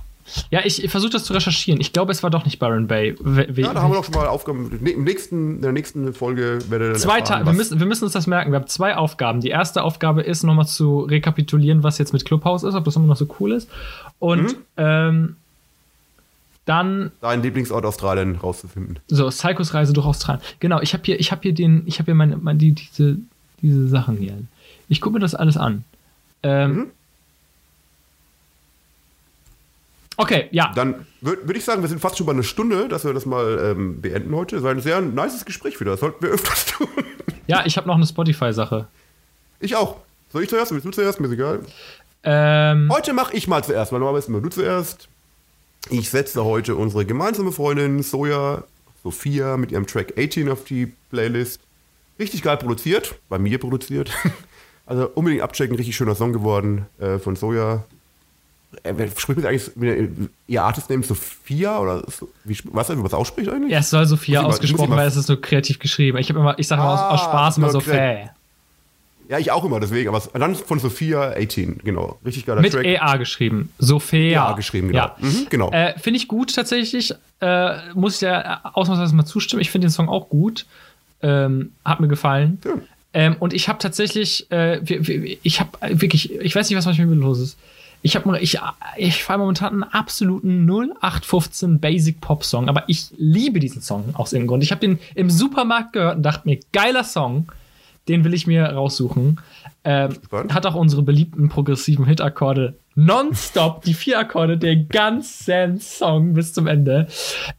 ja, 0.51 0.61
ich, 0.65 0.91
versuche 0.91 1.13
das 1.13 1.25
zu 1.25 1.33
recherchieren. 1.33 1.81
Ich 1.81 1.93
glaube, 1.93 2.13
es 2.13 2.23
war 2.23 2.31
doch 2.31 2.45
nicht 2.45 2.59
Byron 2.59 2.87
Bay. 2.87 3.15
We- 3.21 3.47
Ja, 3.63 3.73
da 3.75 3.83
haben 3.83 3.91
wir 3.93 3.97
doch 3.97 4.05
schon 4.05 4.15
mal 4.15 4.27
Aufgaben. 4.27 4.71
Im 4.85 5.05
nächsten, 5.05 5.57
in 5.57 5.63
der 5.63 5.73
nächsten 5.73 6.13
Folge 6.15 6.59
werde 6.69 6.91
dann 6.93 6.97
Zwei 6.97 7.21
erfahren, 7.21 7.47
wir, 7.47 7.53
müssen, 7.53 7.79
wir 7.79 7.87
müssen 7.87 8.05
uns 8.05 8.13
das 8.13 8.27
merken. 8.27 8.51
Wir 8.53 8.59
haben 8.61 8.67
zwei 8.67 8.97
Aufgaben. 8.97 9.41
Die 9.41 9.49
erste 9.51 9.83
Aufgabe 9.83 10.23
ist, 10.23 10.43
nochmal 10.43 10.67
zu 10.67 11.01
rekapitulieren, 11.01 11.83
was 11.83 11.99
jetzt 11.99 12.13
mit 12.13 12.25
Clubhouse 12.25 12.63
ist, 12.65 12.75
ob 12.75 12.85
das 12.85 12.97
immer 12.97 13.07
noch 13.07 13.17
so 13.17 13.27
cool 13.41 13.53
ist. 13.53 13.69
Und 14.19 14.43
Mhm. 14.43 14.57
ähm, 14.77 15.37
dann 16.65 17.13
deinen 17.21 17.43
Lieblingsort 17.43 17.85
Australien 17.85 18.37
rauszufinden. 18.37 18.99
so 19.07 19.29
Psychos 19.29 19.73
Reise 19.75 19.93
durch 19.93 20.07
Australien. 20.07 20.43
Genau, 20.59 20.81
ich 20.81 20.93
habe 20.95 21.03
hier, 21.05 21.21
ich 21.21 21.31
habe 21.31 21.43
hier 21.43 21.55
den, 21.55 21.83
ich 21.87 21.99
habe 22.01 22.07
hier 22.07 22.15
meine, 22.17 22.37
meine 22.37 22.59
die, 22.59 22.73
diese, 22.73 23.19
diese 23.63 23.87
Sachen 23.89 24.17
hier. 24.17 24.33
Ich 24.89 25.01
gucke 25.01 25.15
mir 25.15 25.21
das 25.21 25.35
alles 25.37 25.57
an. 25.57 25.85
Ähm, 26.43 26.73
Mhm. 26.75 26.87
Okay, 30.17 30.49
ja. 30.51 30.73
Dann 30.75 31.07
würde 31.21 31.47
würd 31.47 31.57
ich 31.59 31.65
sagen, 31.65 31.83
wir 31.83 31.89
sind 31.89 32.01
fast 32.01 32.17
schon 32.17 32.27
bei 32.27 32.33
einer 32.33 32.43
Stunde, 32.43 32.89
dass 32.89 33.05
wir 33.05 33.13
das 33.13 33.27
mal 33.27 33.59
ähm, 33.63 34.01
beenden 34.01 34.35
heute. 34.35 34.57
Es 34.57 34.63
war 34.63 34.71
ein 34.71 34.81
sehr 34.81 35.01
nices 35.01 35.45
Gespräch 35.45 35.79
wieder. 35.81 35.93
Das 35.93 36.01
sollten 36.01 36.23
wir 36.25 36.31
öfters 36.31 36.67
tun. 36.79 36.89
Ja, 37.47 37.65
ich 37.67 37.77
habe 37.77 37.87
noch 37.87 37.97
eine 37.97 38.07
Spotify-Sache. 38.07 38.89
Ich 39.61 39.77
auch. 39.77 39.97
Soll 40.33 40.43
ich 40.43 40.49
zuerst? 40.49 40.73
Willst 40.73 40.87
du 40.87 40.91
zuerst? 40.91 41.21
Mir 41.21 41.27
ist 41.27 41.33
egal. 41.35 41.61
Ähm, 42.23 42.91
Heute 42.93 43.13
mache 43.13 43.37
ich 43.37 43.47
mal 43.47 43.63
zuerst, 43.63 43.93
weil 43.93 44.01
normalerweise 44.01 44.29
immer 44.29 44.41
du 44.41 44.49
zuerst. 44.49 45.09
Ich 45.91 46.11
setze 46.11 46.45
heute 46.45 46.75
unsere 46.75 47.05
gemeinsame 47.05 47.53
Freundin 47.53 48.03
Soja, 48.03 48.65
Sophia, 49.05 49.57
mit 49.57 49.71
ihrem 49.71 49.87
Track 49.87 50.15
18 50.19 50.49
auf 50.49 50.65
die 50.65 50.93
Playlist. 51.11 51.61
Richtig 52.19 52.43
geil 52.43 52.57
produziert, 52.57 53.15
bei 53.29 53.39
mir 53.39 53.59
produziert. 53.59 54.11
Also 54.89 55.09
unbedingt 55.17 55.43
abchecken, 55.43 55.75
richtig 55.75 55.97
schöner 55.97 56.15
Song 56.15 56.33
geworden 56.33 56.87
äh, 57.01 57.19
von 57.19 57.35
Soja. 57.35 57.83
Äh, 58.83 59.09
spricht 59.17 59.37
mit 59.39 59.47
eigentlich 59.47 59.71
äh, 59.83 60.09
ihr 60.49 60.63
Artist-Name 60.63 61.03
Sophia 61.03 61.79
oder 61.79 62.03
so, 62.11 62.29
wie, 62.45 62.57
weißt 62.65 62.91
du, 62.91 62.93
wie 62.93 62.97
man 62.97 63.05
das 63.05 63.15
ausspricht 63.15 63.49
eigentlich? 63.51 63.73
ja, 63.73 63.79
es 63.81 63.91
soll 63.91 64.07
Sophia 64.07 64.41
Muss 64.43 64.49
mal- 64.49 64.55
ausgesprochen 64.55 64.91
mal- 64.91 64.97
werden, 64.99 65.09
es 65.09 65.17
ist 65.17 65.29
nur 65.29 65.41
kreativ 65.41 65.79
geschrieben. 65.79 66.19
Ich, 66.19 66.29
hab 66.31 66.37
immer, 66.37 66.59
ich 66.59 66.69
sage 66.69 66.83
immer 66.83 66.93
aus, 66.93 67.01
aus 67.01 67.21
Ah, 67.27 67.31
Spaß 67.31 67.57
immer 67.59 67.67
nur 67.73 67.81
Sophie. 67.83 68.29
Ja, 69.29 69.39
ich 69.41 69.51
auch 69.51 69.65
immer, 69.65 69.81
deswegen. 69.81 70.09
Aber 70.09 70.19
es- 70.19 70.31
dann 70.33 70.55
von 70.55 70.79
Sophia 70.79 71.33
18, 71.37 71.81
genau. 71.83 72.19
Richtig 72.25 72.47
geiler 72.47 72.61
Mit 72.61 72.73
Track. 72.73 72.85
EA 72.87 73.17
geschrieben. 73.17 73.73
Sophia. 73.79 74.31
Ja, 74.31 74.53
geschrieben, 74.53 74.89
genau. 74.89 74.99
Ja. 75.01 75.17
Mhm, 75.19 75.47
genau. 75.51 75.71
Äh, 75.73 75.99
finde 75.99 76.19
ich 76.19 76.29
gut 76.29 76.55
tatsächlich. 76.55 77.13
Äh, 77.41 77.93
muss 77.95 78.15
ich 78.15 78.21
da 78.21 78.61
ausnahmsweise 78.73 79.15
mal 79.17 79.25
zustimmen. 79.27 79.63
Ich 79.63 79.71
finde 79.73 79.89
den 79.89 79.93
Song 79.93 80.09
auch 80.09 80.29
gut. 80.29 80.65
Ähm, 81.23 81.73
hat 81.85 81.99
mir 81.99 82.07
gefallen. 82.09 82.59
Ja. 82.65 82.75
Ähm, 83.15 83.37
und 83.41 83.53
ich 83.53 83.69
habe 83.69 83.79
tatsächlich, 83.81 84.47
äh, 84.53 84.79
ich 85.43 85.59
habe 85.61 85.71
wirklich, 86.01 86.33
ich 86.33 86.55
weiß 86.55 86.69
nicht, 86.69 86.79
was 86.79 86.85
manchmal 86.87 87.07
mit 87.09 87.19
mir 87.19 87.25
los 87.25 87.41
ist. 87.41 87.57
Ich 88.07 88.15
habe, 88.15 88.39
ich, 88.39 88.61
ich 88.97 89.25
fahre 89.25 89.41
momentan 89.41 89.73
einen 89.73 89.83
absoluten 89.83 90.65
0815 90.65 91.81
Basic 91.81 92.21
Pop 92.21 92.45
Song, 92.45 92.69
aber 92.69 92.85
ich 92.87 93.09
liebe 93.17 93.59
diesen 93.59 93.83
Song 93.83 94.15
aus 94.15 94.33
irgendeinem 94.33 94.49
Grund. 94.49 94.63
Ich 94.63 94.71
habe 94.71 94.81
den 94.81 95.01
im 95.17 95.29
Supermarkt 95.29 95.93
gehört 95.93 96.19
und 96.19 96.23
dachte 96.23 96.47
mir, 96.47 96.61
geiler 96.73 97.03
Song, 97.03 97.51
den 98.07 98.23
will 98.23 98.33
ich 98.33 98.47
mir 98.47 98.63
raussuchen. 98.63 99.41
Ähm, 99.83 100.11
hat 100.31 100.67
auch 100.67 100.77
unsere 100.77 101.03
beliebten 101.03 101.49
progressiven 101.49 102.05
Hit-Akkorde 102.05 102.77
nonstop, 102.95 103.83
die 103.83 103.95
vier 103.95 104.21
Akkorde, 104.21 104.57
der 104.57 104.77
ganzen 104.77 105.81
Song 105.81 106.35
bis 106.35 106.53
zum 106.53 106.69
Ende. 106.69 107.09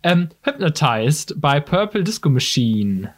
Ähm, 0.02 0.30
Hypnotized 0.44 1.42
bei 1.42 1.60
Purple 1.60 2.06
Disco 2.06 2.30
Machine. 2.30 3.14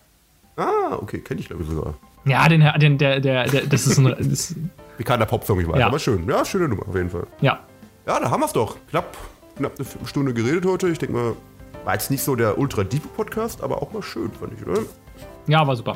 Ah, 0.58 0.96
okay, 1.00 1.20
kenne 1.20 1.42
ich 1.42 1.46
glaube 1.46 1.62
ich 1.62 1.70
sogar. 1.70 1.94
Ja, 2.26 2.50
den, 2.50 2.68
den 2.80 2.98
der, 2.98 3.20
der, 3.20 3.46
der, 3.46 3.68
das 3.68 3.86
ist 3.86 4.00
ein, 4.00 4.16
das, 5.00 5.06
Bekannter 5.06 5.26
Popsong, 5.26 5.60
ich 5.60 5.68
weiß. 5.68 5.80
Ja. 5.80 5.88
Aber 5.88 6.00
schön. 6.00 6.28
Ja, 6.30 6.44
schöne 6.46 6.68
Nummer 6.68 6.88
auf 6.88 6.96
jeden 6.96 7.10
Fall. 7.10 7.26
ja. 7.42 7.60
Ja, 8.08 8.20
da 8.20 8.32
haben 8.32 8.40
wir 8.42 8.48
es 8.48 8.54
doch. 8.54 8.76
Knapp, 8.90 9.16
knapp 9.58 9.74
eine 9.78 10.08
Stunde 10.08 10.34
geredet 10.34 10.66
heute. 10.66 10.88
Ich 10.90 10.98
denke 10.98 11.14
mal, 11.16 11.34
war 11.86 11.94
jetzt 11.94 12.10
nicht 12.10 12.24
so 12.24 12.36
der 12.36 12.58
ultra 12.58 12.84
deep 12.84 13.04
Podcast, 13.16 13.62
aber 13.62 13.84
auch 13.84 13.92
mal 13.92 14.02
schön, 14.02 14.32
fand 14.32 14.54
ich, 14.60 14.66
oder? 14.66 14.80
Ja, 15.46 15.68
war 15.68 15.76
super. 15.76 15.96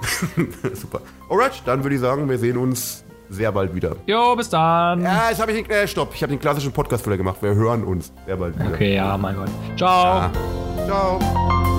Super. 0.74 1.00
Alright, 1.30 1.62
dann 1.66 1.82
würde 1.82 1.94
ich 1.96 2.00
sagen, 2.00 2.28
wir 2.28 2.38
sehen 2.38 2.56
uns 2.56 3.04
sehr 3.30 3.50
bald 3.52 3.74
wieder. 3.74 3.96
Jo, 4.06 4.34
bis 4.36 4.48
dann. 4.50 5.02
Ja, 5.02 5.28
jetzt 5.30 5.40
habe 5.40 5.52
ich 5.52 5.62
den, 5.62 5.70
äh, 5.70 5.86
stopp. 5.88 6.14
Ich 6.14 6.22
habe 6.22 6.30
den 6.30 6.40
klassischen 6.40 6.72
Podcast-Fehler 6.72 7.16
gemacht. 7.16 7.36
Wir 7.40 7.54
hören 7.54 7.84
uns 7.84 8.12
sehr 8.26 8.36
bald 8.36 8.58
wieder. 8.58 8.70
Okay, 8.74 8.94
ja, 8.94 9.16
mein 9.18 9.36
Gott. 9.36 9.48
Ciao. 9.76 10.30
Ciao. 10.86 11.73